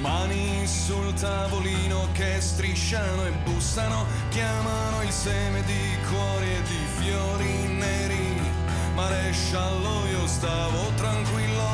Mani 0.00 0.66
sul 0.66 1.12
tavolino 1.14 2.08
che 2.12 2.40
strisciano 2.40 3.26
e 3.26 3.30
bussano, 3.44 4.06
chiamano 4.30 5.02
il 5.02 5.12
seme 5.12 5.62
di 5.64 5.96
cuori 6.08 6.50
e 6.50 6.62
di 6.62 6.86
fiori 7.00 7.66
neri. 7.74 8.40
Maresciallo 8.94 10.06
io 10.10 10.26
stavo 10.26 10.90
tranquillo, 10.96 11.71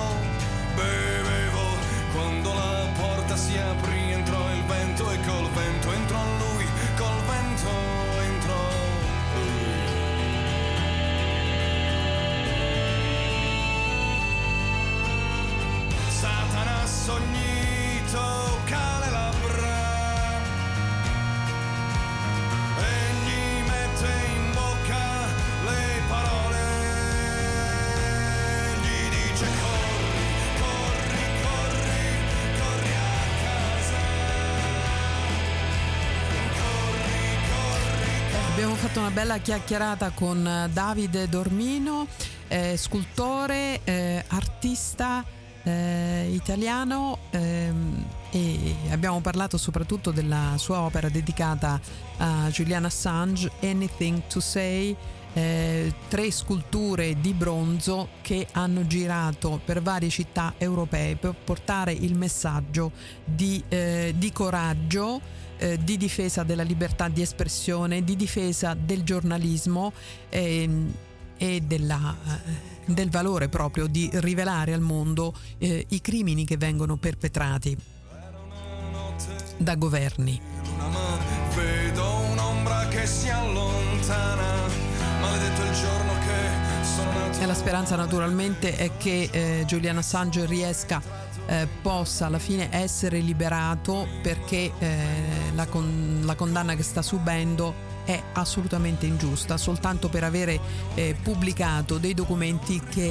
fatto 38.89 39.01
una 39.01 39.11
bella 39.11 39.37
chiacchierata 39.37 40.13
con 40.13 40.47
eh, 40.47 40.71
Davide 40.73 41.29
Dormino, 41.29 42.07
eh, 42.49 42.75
scultore, 42.79 43.81
eh, 43.85 44.25
artista 44.29 45.23
eh, 45.63 46.31
italiano 46.33 47.19
ehm, 47.29 48.05
e 48.31 48.75
abbiamo 48.91 49.21
parlato 49.21 49.59
soprattutto 49.59 50.11
della 50.11 50.55
sua 50.57 50.81
opera 50.81 51.11
dedicata 51.11 51.79
a 52.17 52.49
Julian 52.49 52.87
Assange, 52.87 53.51
Anything 53.61 54.23
to 54.27 54.41
Say, 54.41 54.97
eh, 55.35 55.93
tre 56.09 56.31
sculture 56.31 57.21
di 57.21 57.35
bronzo 57.35 58.09
che 58.23 58.47
hanno 58.53 58.87
girato 58.87 59.61
per 59.63 59.83
varie 59.83 60.09
città 60.09 60.55
europee 60.57 61.17
per 61.17 61.35
portare 61.35 61.93
il 61.93 62.17
messaggio 62.17 62.93
di, 63.23 63.63
eh, 63.69 64.15
di 64.17 64.33
coraggio, 64.33 65.21
eh, 65.59 65.79
di 65.83 65.97
difesa 65.97 66.43
della 66.43 66.63
libertà 66.63 67.09
di 67.09 67.23
espressione, 67.23 68.05
di 68.05 68.17
difesa 68.17 68.75
del 68.75 69.03
giornalismo. 69.03 69.93
ehm, 70.29 70.95
e 71.39 71.61
della, 71.61 72.17
eh, 72.27 72.93
del 72.93 73.11
valore 73.11 73.49
proprio 73.49 73.87
di 73.87 74.11
rivelare 74.15 74.75
al 74.75 74.81
mondo 74.81 75.33
eh, 75.59 75.87
i 75.89 76.01
crimini 76.01 76.45
che 76.45 76.57
vengono 76.57 76.97
perpetrati 76.97 77.77
da 79.57 79.75
governi. 79.77 80.41
Vedo 81.55 82.19
un'ombra 82.31 82.87
che 82.89 83.07
si 83.07 83.29
allontana, 83.29 84.67
maledetto 85.21 85.63
il 85.63 85.73
giorno 85.73 86.13
che 86.13 86.85
sono 86.85 87.13
nato. 87.13 87.41
E 87.41 87.47
la 87.47 87.55
speranza 87.55 87.97
naturalmente 87.97 88.77
è 88.77 88.97
che 88.97 89.29
eh, 89.31 89.65
Julian 89.67 89.99
Assange 89.99 90.47
riesca 90.47 91.03
eh, 91.49 91.67
possa 91.83 92.27
alla 92.27 92.39
fine 92.39 92.69
essere 92.71 93.19
liberato 93.21 94.07
perché 94.23 94.71
eh, 94.79 94.97
la, 95.55 95.67
con- 95.67 96.21
la 96.25 96.35
condanna 96.35 96.75
che 96.75 96.83
sta 96.83 97.03
subendo 97.03 97.87
è 98.05 98.23
assolutamente 98.35 99.05
ingiusta, 99.07 99.57
soltanto 99.59 100.09
per 100.09 100.25
avere 100.25 100.59
eh, 100.95 101.15
pubblicato 101.23 101.99
dei 101.99 102.15
documenti 102.15 102.81
che, 102.81 103.03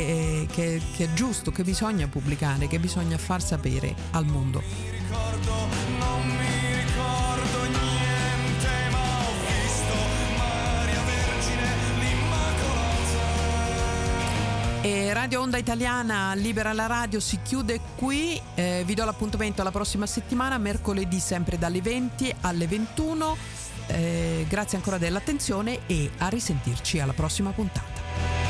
eh, 0.41 0.47
che- 0.51 0.81
che 0.95 1.03
è 1.05 1.13
giusto, 1.13 1.51
che 1.51 1.63
bisogna 1.63 2.07
pubblicare, 2.07 2.67
che 2.67 2.79
bisogna 2.79 3.17
far 3.17 3.41
sapere 3.43 3.93
al 4.11 4.25
mondo. 4.25 4.61
E 14.89 15.11
Radio 15.11 15.41
Onda 15.41 15.57
Italiana 15.57 16.33
Libera 16.33 16.71
la 16.71 16.85
Radio 16.85 17.19
si 17.19 17.39
chiude 17.43 17.81
qui, 17.97 18.41
Eh, 18.55 18.83
vi 18.85 18.93
do 18.93 19.03
l'appuntamento 19.03 19.59
alla 19.59 19.69
prossima 19.69 20.05
settimana, 20.05 20.57
mercoledì 20.57 21.19
sempre 21.19 21.57
dalle 21.57 21.81
20 21.81 22.33
alle 22.41 22.67
21. 22.67 23.35
Eh, 23.87 24.45
grazie 24.47 24.77
ancora 24.77 24.97
dell'attenzione 24.97 25.79
e 25.87 26.09
a 26.19 26.29
risentirci 26.29 27.01
alla 27.01 27.11
prossima 27.11 27.51
puntata. 27.51 28.46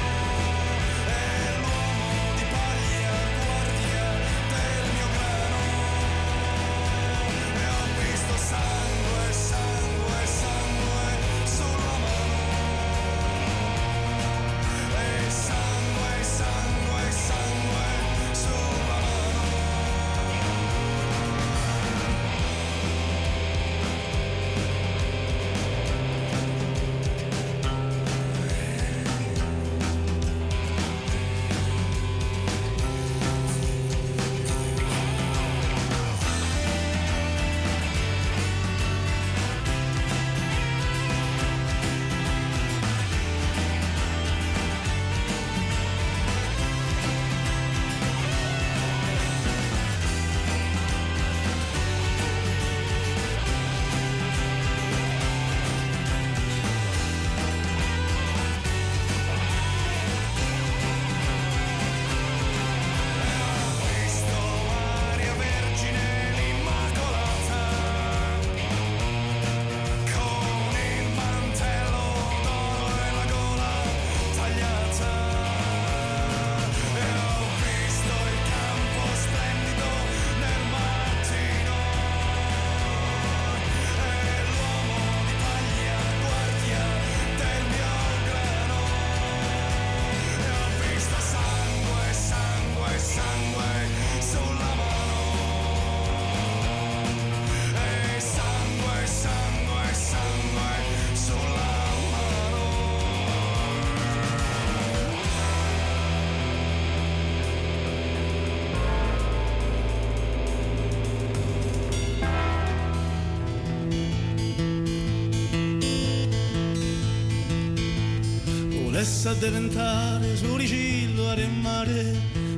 Volesse 119.28 119.46
diventare 119.50 120.38
suricillo 120.38 121.28
a 121.28 121.34
remare, 121.34 122.16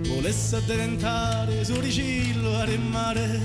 volesse 0.07 0.61
diventare 0.67 1.65
suricillo 1.65 2.55
a 2.57 2.63
remare, 2.63 3.41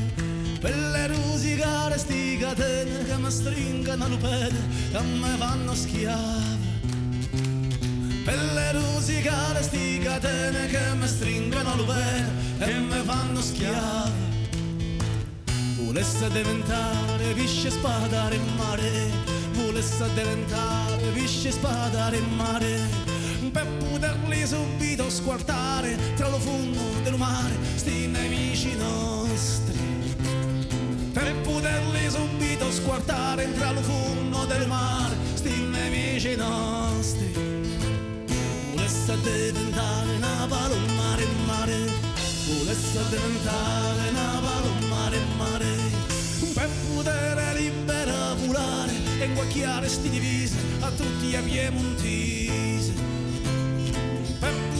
per 0.61 0.77
le 0.77 1.07
rusicare 1.07 1.97
sti 1.97 2.37
catene 2.39 3.03
che 3.07 3.17
mi 3.17 3.31
stringono 3.31 4.09
le 4.09 4.17
pene, 4.19 4.59
che 4.93 5.01
mi 5.01 5.37
fanno 5.39 5.75
schiave. 5.75 6.59
Per 8.25 8.53
le 8.53 8.73
rusicare 8.73 9.63
sti 9.63 10.01
catene 10.01 10.67
che 10.67 10.95
mi 10.95 11.07
stringono 11.07 11.77
le 11.77 11.85
pene, 11.85 12.31
che 12.59 12.75
mi 12.75 13.03
fanno 13.07 13.41
schiave. 13.41 14.13
Volesse 15.79 16.29
diventare 16.29 17.33
pesce 17.33 17.71
spada 17.71 18.31
in 18.35 18.55
mare, 18.55 19.11
volesse 19.55 20.05
diventare 20.13 21.07
pesce 21.15 21.51
spada 21.53 22.15
in 22.15 22.35
mare, 22.37 23.13
per 23.55 23.67
poterli 23.79 24.45
subito 24.45 25.09
squartare 25.09 25.97
tra 26.17 26.29
lo 26.29 26.41
fondo 26.41 26.81
del 27.05 27.17
mare, 27.17 27.55
sti 27.77 28.09
nemici 28.09 28.75
nostri. 28.77 29.79
Per 31.13 31.35
poterli 31.43 32.11
subito 32.11 32.73
squartare 32.73 33.53
tra 33.55 33.71
lo 33.71 33.81
fondo 33.81 34.45
del 34.47 34.67
mare, 34.67 35.15
sti 35.35 35.69
nemici 35.71 36.35
nostri. 36.35 37.33
Volesse 38.73 39.17
diventare 39.23 40.17
una 40.17 40.47
palomma 40.49 41.17
in 41.21 41.45
mare, 41.47 41.79
volesse 42.59 42.99
diventare 43.09 44.09
una 44.11 44.41
palomma 44.43 45.15
in 45.15 45.37
mare, 45.37 45.73
per 46.55 46.69
poter 46.89 47.55
libera 47.55 48.35
volare 48.35 48.93
e 49.21 49.25
inguacchiare 49.27 49.89
sti 49.89 50.09
divisi 50.11 50.57
a 50.81 50.91
tutti 50.91 51.29
i 51.29 51.41
piemontesi. 51.41 53.04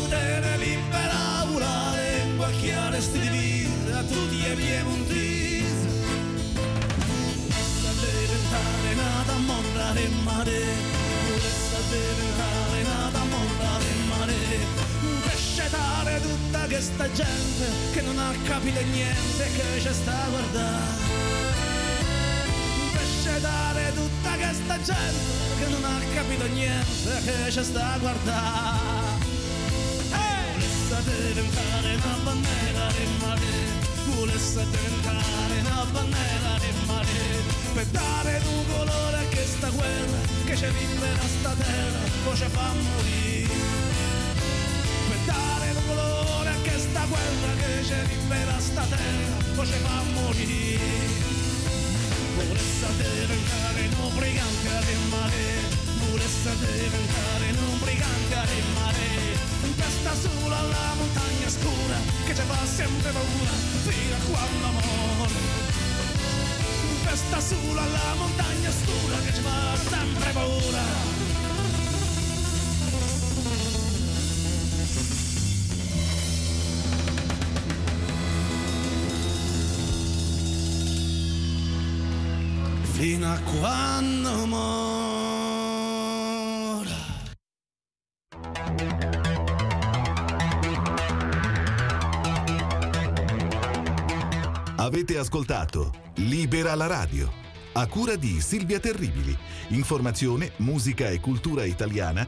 Poter 0.05 0.59
libera 0.59 1.47
volare 1.51 2.03
e 2.13 2.27
inguacchiare 2.27 3.01
sti 3.01 3.19
divisi 3.21 3.91
a 3.91 4.03
tutti 4.03 4.37
i 4.37 4.55
piemontesi. 4.55 5.89
Volesse 7.73 8.11
diventare 8.21 8.95
nata 8.97 9.37
monda 9.39 9.99
in 9.99 10.23
mare, 10.23 10.61
volesse 11.27 11.79
diventare 11.89 12.83
nata 12.83 13.25
monda 13.25 13.79
in 13.81 14.09
mare, 14.09 14.35
per 15.25 15.39
scettare 15.39 16.21
tutta 16.21 16.67
questa 16.67 17.11
gente 17.11 17.67
che 17.95 18.03
non 18.03 18.19
ha 18.19 18.33
capito 18.45 18.81
niente 18.83 19.51
che 19.57 19.81
ci 19.81 19.93
sta 19.95 20.13
a 20.13 20.29
guardare. 20.29 21.13
Scettare 23.23 23.93
tutta 23.95 24.31
questa 24.37 24.77
gente 24.83 25.33
che 25.59 25.67
non 25.71 25.83
ha 25.83 25.99
capito 26.15 26.47
niente 26.47 27.23
che 27.25 27.51
ci 27.51 27.65
sta 27.65 27.95
a 27.95 27.99
guardare. 27.99 28.94
Diventare 31.05 31.97
una 31.97 32.17
bandiera 32.25 32.89
in 33.05 33.17
mare, 33.21 33.53
volesse 34.17 34.65
diventare 34.71 35.61
una 35.61 35.85
bandiera 35.93 36.57
in 36.65 36.87
mare, 36.87 37.43
per 37.75 37.87
dare 37.87 38.43
un 38.47 38.65
colore 38.73 39.17
a 39.17 39.27
questa 39.31 39.69
guerra 39.69 40.19
che 40.47 40.57
ci 40.57 40.67
libera 40.67 41.27
sta 41.39 41.53
terra, 41.59 42.01
poi 42.25 42.37
ci 42.37 42.47
fa 42.49 42.73
morire. 42.73 43.55
Per 45.09 45.19
dare 45.27 45.71
un 45.77 45.87
colore 45.87 46.49
a 46.49 46.59
questa 46.63 47.05
guerra 47.05 47.53
che 47.61 47.85
ci 47.85 47.95
libera 48.09 48.59
sta 48.59 48.85
terra, 48.89 49.37
poi 49.55 49.67
ci 49.67 49.79
fa 49.85 50.03
morire. 50.15 50.79
Volesse 52.35 52.87
diventare 52.97 53.89
un 54.01 54.15
brigante 54.17 54.73
del 54.87 55.03
mare, 55.11 55.45
volesse 56.09 56.51
diventare 56.61 57.47
un 57.59 57.79
brigante 57.79 58.41
del 58.49 58.65
mare. 58.73 59.54
Sulla 59.91 60.63
la 60.63 60.95
montagna 60.97 61.49
scura 61.49 61.97
che 62.25 62.35
ci 62.35 62.43
fa 62.43 62.67
sempre 62.67 63.11
paura 63.11 63.55
fino 63.87 64.15
a 64.15 64.21
quando 64.31 64.69
muore. 64.79 65.35
Resta 67.05 67.41
sulla 67.41 67.85
la 67.87 68.15
montagna 68.17 68.71
scura 68.71 69.17
che 69.25 69.35
ci 69.35 69.41
fa 69.41 69.77
sempre 69.77 70.31
paura. 70.33 71.33
fino 82.97 83.27
a 83.27 83.39
quando 83.41 84.47
mora. 84.47 85.04
Avete 94.95 95.19
ascoltato 95.19 95.93
Libera 96.19 96.73
la 96.77 96.87
radio, 96.87 97.29
a 97.73 97.85
cura 97.89 98.15
di 98.15 98.41
Silvia 98.41 98.79
Terribili. 98.79 99.37
Informazione, 99.71 100.53
musica 100.59 101.09
e 101.09 101.19
cultura 101.19 101.65
italiana 101.65 102.25